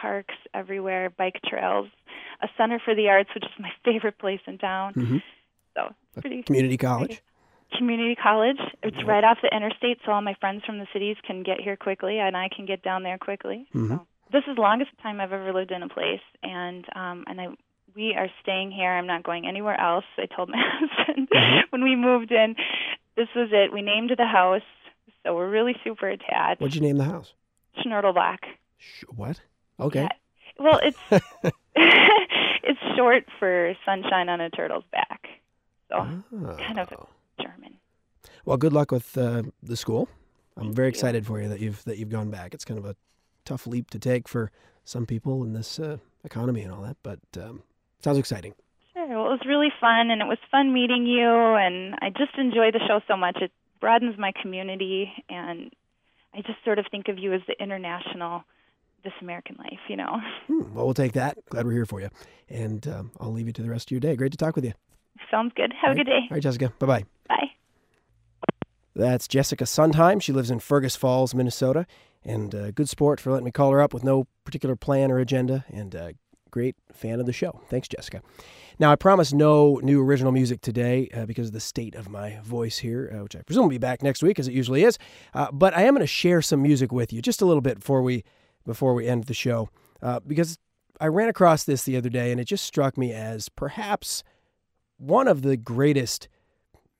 parks 0.00 0.34
everywhere, 0.54 1.10
bike 1.10 1.40
trails, 1.48 1.88
a 2.42 2.48
center 2.56 2.80
for 2.84 2.94
the 2.94 3.08
arts, 3.08 3.30
which 3.34 3.44
is 3.44 3.50
my 3.58 3.70
favorite 3.84 4.18
place 4.18 4.40
in 4.46 4.58
town. 4.58 4.94
Mm-hmm. 4.94 5.18
So 5.74 5.94
it's 6.14 6.20
pretty 6.20 6.42
Community 6.42 6.76
college. 6.76 7.22
community 7.76 8.16
college. 8.16 8.58
It's 8.82 9.02
right 9.04 9.22
off 9.24 9.38
the 9.42 9.54
interstate, 9.54 9.98
so 10.04 10.12
all 10.12 10.20
my 10.22 10.34
friends 10.40 10.64
from 10.64 10.78
the 10.78 10.86
cities 10.92 11.16
can 11.26 11.42
get 11.42 11.60
here 11.60 11.76
quickly, 11.76 12.18
and 12.18 12.36
I 12.36 12.48
can 12.54 12.66
get 12.66 12.82
down 12.82 13.02
there 13.04 13.18
quickly. 13.18 13.66
Mhm. 13.74 13.88
So 13.98 14.06
this 14.32 14.42
is 14.48 14.56
the 14.56 14.62
longest 14.62 14.90
time 15.02 15.20
I've 15.20 15.32
ever 15.32 15.52
lived 15.52 15.70
in 15.70 15.82
a 15.82 15.88
place, 15.88 16.20
and 16.42 16.84
um, 16.96 17.24
and 17.28 17.40
I 17.40 17.46
we 17.96 18.14
are 18.14 18.28
staying 18.42 18.70
here. 18.70 18.90
I'm 18.90 19.06
not 19.06 19.22
going 19.24 19.46
anywhere 19.46 19.78
else. 19.80 20.04
I 20.18 20.26
told 20.26 20.48
my 20.56 20.58
husband 20.62 21.28
when 21.70 21.82
we 21.84 21.94
moved 21.96 22.30
in, 22.32 22.54
this 23.16 23.28
was 23.36 23.50
it. 23.52 23.72
We 23.72 23.82
named 23.82 24.12
the 24.16 24.26
house, 24.26 24.62
so 25.22 25.34
we're 25.34 25.50
really 25.50 25.74
super 25.84 26.08
attached. 26.08 26.60
What'd 26.60 26.74
you 26.74 26.80
name 26.82 26.96
the 26.98 27.04
house? 27.04 27.34
Schnurtelbach. 27.78 28.38
Sh- 28.78 29.04
What? 29.14 29.40
Okay. 29.78 30.08
Well, 30.58 30.80
it's 30.82 30.98
it's 31.76 32.80
short 32.96 33.24
for 33.38 33.74
sunshine 33.86 34.28
on 34.28 34.40
a 34.40 34.50
turtle's 34.50 34.84
back, 34.92 35.26
so 35.90 35.96
Oh. 36.32 36.56
kind 36.56 36.78
of 36.78 36.88
German. 37.40 37.76
Well, 38.44 38.56
good 38.56 38.72
luck 38.72 38.90
with 38.92 39.16
uh, 39.18 39.42
the 39.62 39.76
school. 39.76 40.08
I'm 40.56 40.72
very 40.72 40.88
excited 40.88 41.26
for 41.26 41.40
you 41.40 41.48
that 41.48 41.60
you've 41.60 41.82
that 41.84 41.98
you've 41.98 42.08
gone 42.10 42.30
back. 42.30 42.54
It's 42.54 42.64
kind 42.64 42.78
of 42.78 42.84
a 42.86 42.96
tough 43.44 43.66
leap 43.66 43.90
to 43.90 43.98
take 43.98 44.28
for 44.28 44.50
some 44.84 45.06
people 45.06 45.42
in 45.44 45.52
this 45.52 45.78
uh, 45.78 45.98
economy 46.24 46.62
and 46.62 46.72
all 46.72 46.82
that, 46.82 46.96
but 47.02 47.20
um, 47.38 47.62
sounds 48.02 48.18
exciting. 48.18 48.54
Sure. 48.92 49.06
Well, 49.06 49.26
it 49.26 49.30
was 49.30 49.40
really 49.46 49.70
fun, 49.80 50.10
and 50.10 50.20
it 50.20 50.26
was 50.26 50.38
fun 50.50 50.72
meeting 50.72 51.06
you. 51.06 51.28
And 51.30 51.94
I 52.02 52.10
just 52.10 52.36
enjoy 52.36 52.70
the 52.72 52.80
show 52.86 53.00
so 53.08 53.16
much. 53.16 53.36
It 53.40 53.52
broadens 53.80 54.18
my 54.18 54.32
community, 54.42 55.10
and 55.28 55.70
I 56.34 56.38
just 56.42 56.62
sort 56.64 56.78
of 56.78 56.86
think 56.90 57.08
of 57.08 57.18
you 57.18 57.32
as 57.32 57.40
the 57.46 57.54
international 57.62 58.42
This 59.04 59.12
American 59.22 59.56
Life. 59.58 59.80
You 59.88 59.96
know. 59.96 60.18
Hmm, 60.48 60.74
well, 60.74 60.84
we'll 60.86 60.94
take 60.94 61.12
that. 61.12 61.38
Glad 61.48 61.64
we're 61.66 61.72
here 61.72 61.86
for 61.86 62.00
you, 62.00 62.10
and 62.48 62.86
um, 62.88 63.12
I'll 63.20 63.32
leave 63.32 63.46
you 63.46 63.52
to 63.54 63.62
the 63.62 63.70
rest 63.70 63.88
of 63.88 63.92
your 63.92 64.00
day. 64.00 64.16
Great 64.16 64.32
to 64.32 64.38
talk 64.38 64.56
with 64.56 64.64
you. 64.64 64.72
Sounds 65.30 65.52
good. 65.56 65.72
Have 65.80 65.92
a 65.92 65.94
good 65.94 66.06
day. 66.06 66.20
All 66.30 66.36
right, 66.36 66.42
Jessica. 66.42 66.72
Bye 66.78 66.86
bye. 66.86 67.04
Bye. 67.28 67.50
That's 68.94 69.28
Jessica 69.28 69.66
Sondheim. 69.66 70.20
She 70.20 70.32
lives 70.32 70.50
in 70.50 70.58
Fergus 70.58 70.96
Falls, 70.96 71.34
Minnesota, 71.34 71.86
and 72.24 72.54
uh, 72.54 72.70
good 72.72 72.88
sport 72.88 73.20
for 73.20 73.30
letting 73.30 73.44
me 73.44 73.50
call 73.50 73.70
her 73.70 73.80
up 73.80 73.94
with 73.94 74.04
no 74.04 74.26
particular 74.44 74.76
plan 74.76 75.10
or 75.10 75.18
agenda, 75.18 75.64
and 75.68 75.94
uh, 75.94 76.12
great 76.50 76.76
fan 76.92 77.20
of 77.20 77.26
the 77.26 77.32
show. 77.32 77.60
Thanks, 77.68 77.88
Jessica. 77.88 78.20
Now, 78.78 78.90
I 78.90 78.96
promise 78.96 79.32
no 79.32 79.78
new 79.82 80.02
original 80.02 80.32
music 80.32 80.62
today 80.62 81.08
uh, 81.14 81.26
because 81.26 81.48
of 81.48 81.52
the 81.52 81.60
state 81.60 81.94
of 81.94 82.08
my 82.08 82.40
voice 82.42 82.78
here, 82.78 83.12
uh, 83.14 83.22
which 83.22 83.36
I 83.36 83.42
presume 83.42 83.64
will 83.64 83.70
be 83.70 83.78
back 83.78 84.02
next 84.02 84.22
week, 84.22 84.38
as 84.38 84.48
it 84.48 84.54
usually 84.54 84.84
is. 84.84 84.98
Uh, 85.34 85.50
but 85.52 85.76
I 85.76 85.82
am 85.82 85.94
going 85.94 86.00
to 86.00 86.06
share 86.06 86.42
some 86.42 86.62
music 86.62 86.90
with 86.90 87.12
you 87.12 87.22
just 87.22 87.42
a 87.42 87.46
little 87.46 87.60
bit 87.60 87.78
before 87.78 88.02
we 88.02 88.24
before 88.66 88.92
we 88.94 89.06
end 89.06 89.24
the 89.24 89.34
show, 89.34 89.70
uh, 90.02 90.20
because 90.26 90.58
I 91.00 91.06
ran 91.06 91.28
across 91.28 91.64
this 91.64 91.84
the 91.84 91.96
other 91.96 92.10
day, 92.10 92.30
and 92.30 92.38
it 92.38 92.44
just 92.44 92.64
struck 92.64 92.98
me 92.98 93.12
as 93.12 93.48
perhaps 93.48 94.22
one 95.00 95.26
of 95.26 95.42
the 95.42 95.56
greatest 95.56 96.28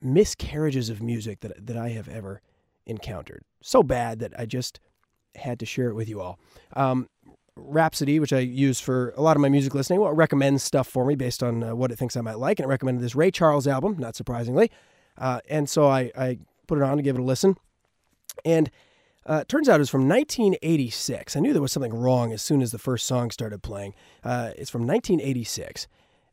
miscarriages 0.03 0.89
of 0.89 1.03
music 1.03 1.41
that 1.41 1.67
that 1.67 1.77
I 1.77 1.91
have 1.91 2.09
ever 2.09 2.41
encountered. 2.87 3.43
So 3.63 3.83
bad 3.83 4.19
that 4.21 4.33
I 4.39 4.47
just 4.47 4.81
had 5.37 5.61
to 5.61 5.67
share 5.67 5.89
it 5.89 5.95
with 5.95 6.09
you 6.09 6.21
all. 6.21 6.39
Um, 6.75 7.09
Rhapsody, 7.57 8.19
which 8.19 8.33
I 8.33 8.39
use 8.39 8.81
for 8.81 9.13
a 9.17 9.23
lot 9.23 9.37
of 9.37 9.43
my 9.43 9.49
music 9.49 9.75
listening, 9.75 10.01
well, 10.01 10.11
it 10.11 10.15
recommends 10.15 10.63
stuff 10.63 10.89
for 10.89 11.05
me 11.05 11.15
based 11.15 11.43
on 11.43 11.63
uh, 11.63 11.75
what 11.75 11.93
it 11.93 11.97
thinks 11.97 12.17
I 12.17 12.23
might 12.23 12.39
like, 12.39 12.59
and 12.59 12.65
it 12.65 12.69
recommended 12.69 13.03
this 13.03 13.15
Ray 13.15 13.31
Charles 13.31 13.67
album, 13.67 13.97
not 13.99 14.17
surprisingly. 14.17 14.71
Uh, 15.19 15.41
and 15.49 15.69
so 15.69 15.87
I, 15.87 16.11
I 16.17 16.39
put 16.67 16.79
it 16.79 16.85
on 16.85 16.97
to 16.97 17.03
give 17.03 17.17
it 17.17 17.21
a 17.21 17.25
listen. 17.25 17.57
And 18.45 18.71
uh, 19.27 19.45
turns 19.47 19.69
out 19.69 19.77
it 19.77 19.81
was 19.81 19.91
from 19.91 20.09
1986. 20.09 21.37
I 21.37 21.41
knew 21.41 21.53
there 21.53 21.61
was 21.61 21.73
something 21.73 21.95
wrong 21.95 22.33
as 22.33 22.41
soon 22.41 22.63
as 22.63 22.71
the 22.71 22.79
first 22.79 23.07
song 23.07 23.31
started 23.31 23.63
playing. 23.63 23.95
Uh, 24.25 24.53
it's 24.57 24.71
from 24.71 24.87
1986, 24.87 25.87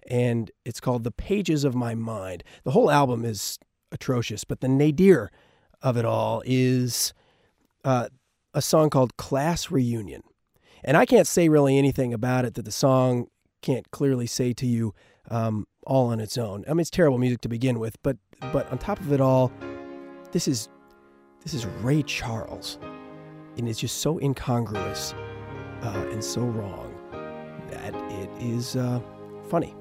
and 0.08 0.49
it's 0.66 0.80
called 0.80 1.03
The 1.03 1.12
Pages 1.12 1.64
of 1.64 1.76
My 1.76 1.95
Mind. 1.95 2.43
The 2.64 2.72
whole 2.72 2.89
album 2.89 3.26
is 3.26 3.60
atrocious, 3.91 4.43
but 4.43 4.62
the 4.62 4.68
nadir 4.68 5.32
of 5.82 5.97
it 5.97 6.05
all 6.05 6.41
is 6.45 7.14
uh, 7.84 8.10
a 8.53 8.62
song 8.62 8.89
called 8.89 9.18
Class 9.18 9.70
Reunion. 9.70 10.24
And 10.84 10.95
I 10.95 11.05
can't 11.05 11.28
say 11.28 11.49
really 11.49 11.78
anything 11.78 12.14
about 12.14 12.45
it 12.45 12.53
that 12.55 12.66
the 12.66 12.72
song 12.72 13.28
can't 13.62 13.89
clearly 13.91 14.28
say 14.28 14.53
to 14.53 14.66
you 14.66 14.93
um, 15.30 15.66
all 15.86 16.08
on 16.08 16.20
its 16.20 16.38
own. 16.38 16.64
I 16.68 16.72
mean, 16.72 16.82
it's 16.82 16.89
terrible 16.89 17.18
music 17.18 17.41
to 17.41 17.49
begin 17.49 17.80
with, 17.80 18.01
but 18.03 18.18
but 18.53 18.70
on 18.72 18.78
top 18.78 18.99
of 18.99 19.12
it 19.12 19.20
all, 19.20 19.51
this 20.32 20.47
is 20.47 20.70
this 21.43 21.53
is 21.53 21.66
Ray 21.82 22.03
Charles, 22.03 22.78
and 23.58 23.68
it's 23.68 23.80
just 23.80 23.97
so 23.97 24.20
incongruous 24.20 25.14
uh, 25.82 26.08
and 26.12 26.24
so 26.24 26.41
wrong 26.41 26.93
that 27.70 27.93
it 28.12 28.30
is 28.39 28.76
uh, 28.76 29.01
funny. 29.49 29.76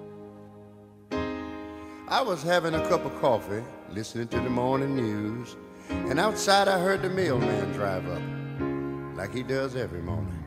I 2.08 2.22
was 2.22 2.40
having 2.40 2.72
a 2.72 2.88
cup 2.88 3.04
of 3.04 3.20
coffee, 3.20 3.64
listening 3.90 4.28
to 4.28 4.38
the 4.38 4.48
morning 4.48 4.94
news, 4.94 5.56
and 5.90 6.20
outside 6.20 6.68
I 6.68 6.78
heard 6.78 7.02
the 7.02 7.10
mailman 7.10 7.72
drive 7.72 8.06
up, 8.08 8.22
like 9.16 9.34
he 9.34 9.42
does 9.42 9.74
every 9.74 10.02
morning. 10.02 10.38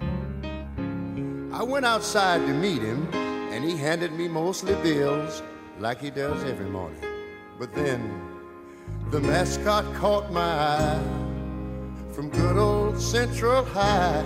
I 1.52 1.62
went 1.64 1.86
outside 1.86 2.48
to 2.48 2.54
meet 2.54 2.82
him, 2.82 3.14
and 3.14 3.62
he 3.62 3.76
handed 3.76 4.14
me 4.14 4.30
mostly 4.30 4.74
bills, 4.76 5.44
like 5.80 6.00
he 6.00 6.10
does 6.10 6.42
every 6.46 6.70
morning. 6.70 7.04
But 7.60 7.76
then 7.76 8.10
the 9.12 9.20
mascot 9.20 9.84
caught 9.96 10.32
my 10.32 10.42
eye 10.42 11.04
from 12.14 12.30
good 12.30 12.56
old 12.56 13.02
Central 13.02 13.66
High. 13.66 14.24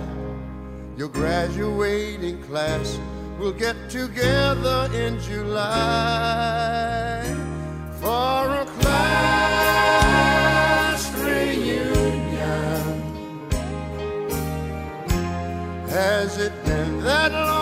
Your 0.96 1.08
graduating 1.08 2.44
class 2.44 2.96
will 3.38 3.52
get 3.52 3.76
together 3.90 4.88
in 4.94 5.18
July 5.20 5.64
for 8.00 8.50
a 8.62 8.64
class 8.78 9.94
reunion. 11.20 13.02
Has 15.88 16.38
it 16.38 16.52
been 16.64 17.00
that 17.02 17.32
long? 17.32 17.53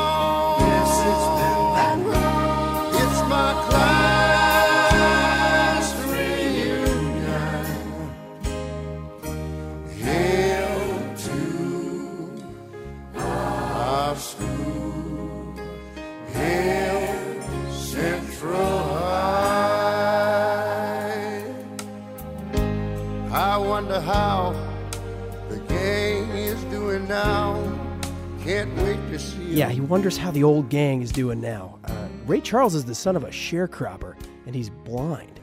Can't 28.42 28.76
wait 28.78 28.96
to 29.10 29.18
see 29.20 29.54
Yeah, 29.54 29.68
he 29.68 29.80
wonders 29.80 30.16
how 30.16 30.32
the 30.32 30.42
old 30.42 30.68
gang 30.68 31.00
is 31.00 31.12
doing 31.12 31.40
now. 31.40 31.78
Uh, 31.84 32.08
Ray 32.26 32.40
Charles 32.40 32.74
is 32.74 32.84
the 32.84 32.94
son 32.94 33.14
of 33.14 33.22
a 33.22 33.28
sharecropper, 33.28 34.16
and 34.46 34.54
he's 34.54 34.68
blind. 34.68 35.40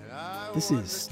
This 0.54 0.72
is 0.72 1.10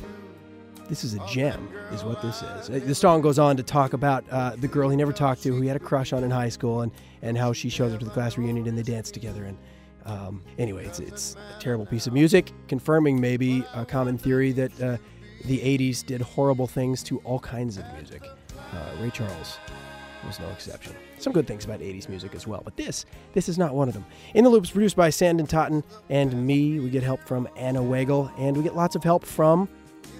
this 0.89 1.03
is 1.03 1.13
a 1.13 1.27
gem, 1.27 1.69
is 1.91 2.03
what 2.03 2.21
this 2.21 2.41
is. 2.41 2.67
The 2.85 2.95
song 2.95 3.21
goes 3.21 3.37
on 3.37 3.57
to 3.57 3.63
talk 3.63 3.93
about 3.93 4.25
uh, 4.31 4.55
the 4.55 4.67
girl 4.67 4.89
he 4.89 4.95
never 4.95 5.11
talked 5.11 5.43
to, 5.43 5.53
who 5.53 5.61
he 5.61 5.67
had 5.67 5.75
a 5.77 5.81
crush 5.81 6.13
on 6.13 6.23
in 6.23 6.31
high 6.31 6.49
school, 6.49 6.81
and 6.81 6.91
and 7.21 7.37
how 7.37 7.53
she 7.53 7.69
shows 7.69 7.93
up 7.93 7.99
to 7.99 8.05
the 8.05 8.11
class 8.11 8.37
reunion 8.37 8.67
and 8.67 8.77
they 8.77 8.83
dance 8.83 9.11
together. 9.11 9.45
And 9.45 9.57
um, 10.05 10.43
anyway, 10.57 10.85
it's 10.85 10.99
it's 10.99 11.35
a 11.57 11.61
terrible 11.61 11.85
piece 11.85 12.07
of 12.07 12.13
music, 12.13 12.51
confirming 12.67 13.21
maybe 13.21 13.63
a 13.73 13.85
common 13.85 14.17
theory 14.17 14.51
that 14.53 14.81
uh, 14.81 14.97
the 15.45 15.59
'80s 15.59 16.05
did 16.05 16.21
horrible 16.21 16.67
things 16.67 17.01
to 17.03 17.19
all 17.19 17.39
kinds 17.39 17.77
of 17.77 17.85
music. 17.93 18.23
Uh, 18.73 19.01
Ray 19.01 19.09
Charles, 19.09 19.57
was 20.25 20.39
no 20.39 20.49
exception. 20.49 20.95
Some 21.19 21.33
good 21.33 21.47
things 21.47 21.65
about 21.65 21.79
80s 21.79 22.09
music 22.09 22.35
as 22.35 22.47
well, 22.47 22.61
but 22.63 22.75
this, 22.77 23.05
this 23.33 23.49
is 23.49 23.57
not 23.57 23.73
one 23.73 23.87
of 23.87 23.93
them. 23.93 24.05
In 24.33 24.43
the 24.43 24.49
Loop 24.49 24.63
is 24.63 24.71
produced 24.71 24.95
by 24.95 25.09
Sanden 25.09 25.47
Totten 25.47 25.83
and 26.09 26.45
me. 26.45 26.79
We 26.79 26.89
get 26.89 27.03
help 27.03 27.21
from 27.21 27.47
Anna 27.55 27.83
Wagle, 27.83 28.31
and 28.37 28.57
we 28.57 28.63
get 28.63 28.75
lots 28.75 28.95
of 28.95 29.03
help 29.03 29.25
from 29.25 29.69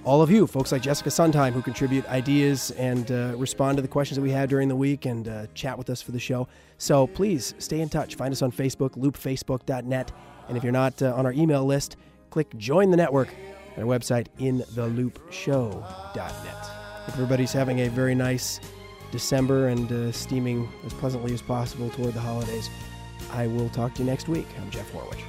all 0.08 0.22
of 0.22 0.32
you, 0.32 0.48
folks 0.48 0.72
like 0.72 0.82
Jessica 0.82 1.12
Suntime, 1.12 1.54
who 1.54 1.62
contribute 1.62 2.06
ideas 2.06 2.72
and 2.72 3.12
uh, 3.12 3.34
respond 3.36 3.78
to 3.78 3.82
the 3.82 3.90
questions 3.90 4.16
that 4.16 4.22
we 4.22 4.32
had 4.32 4.50
during 4.50 4.70
the 4.70 4.76
week 4.76 5.06
and 5.06 5.28
uh, 5.28 5.48
chat 5.54 5.78
with 5.78 5.90
us 5.90 6.02
for 6.02 6.14
the 6.14 6.20
show. 6.20 6.48
So 6.78 7.08
please 7.08 7.54
stay 7.58 7.82
in 7.82 7.90
touch. 7.90 8.16
Find 8.16 8.32
us 8.32 8.42
on 8.42 8.50
Facebook, 8.52 8.92
loopfacebook.net. 8.92 10.12
And 10.48 10.58
if 10.58 10.64
you're 10.64 10.72
not 10.72 11.02
uh, 11.02 11.14
on 11.14 11.26
our 11.26 11.34
email 11.34 11.66
list, 11.66 11.98
click 12.30 12.56
Join 12.58 12.90
the 12.90 12.98
Network 12.98 13.28
at 13.76 13.80
our 13.80 13.86
website, 13.86 14.28
intheloopshow.net. 14.40 16.72
Everybody's 17.10 17.52
having 17.52 17.82
a 17.82 17.90
very 17.90 18.16
nice 18.16 18.62
December 19.12 19.68
and 19.68 19.92
uh, 19.92 20.12
steaming 20.12 20.70
as 20.86 20.94
pleasantly 20.94 21.34
as 21.34 21.42
possible 21.42 21.90
toward 21.90 22.14
the 22.14 22.20
holidays. 22.20 22.70
I 23.32 23.48
will 23.48 23.70
talk 23.70 23.94
to 23.96 24.04
you 24.04 24.06
next 24.06 24.28
week. 24.28 24.48
I'm 24.60 24.70
Jeff 24.70 24.92
Horwich. 24.92 25.24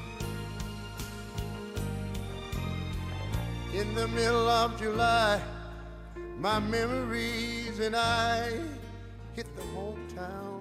In 3.75 3.95
the 3.95 4.09
middle 4.09 4.49
of 4.49 4.79
July, 4.81 5.41
my 6.39 6.59
memories 6.59 7.79
and 7.79 7.95
I 7.95 8.61
hit 9.35 9.47
the 9.57 9.63
hometown 9.63 10.58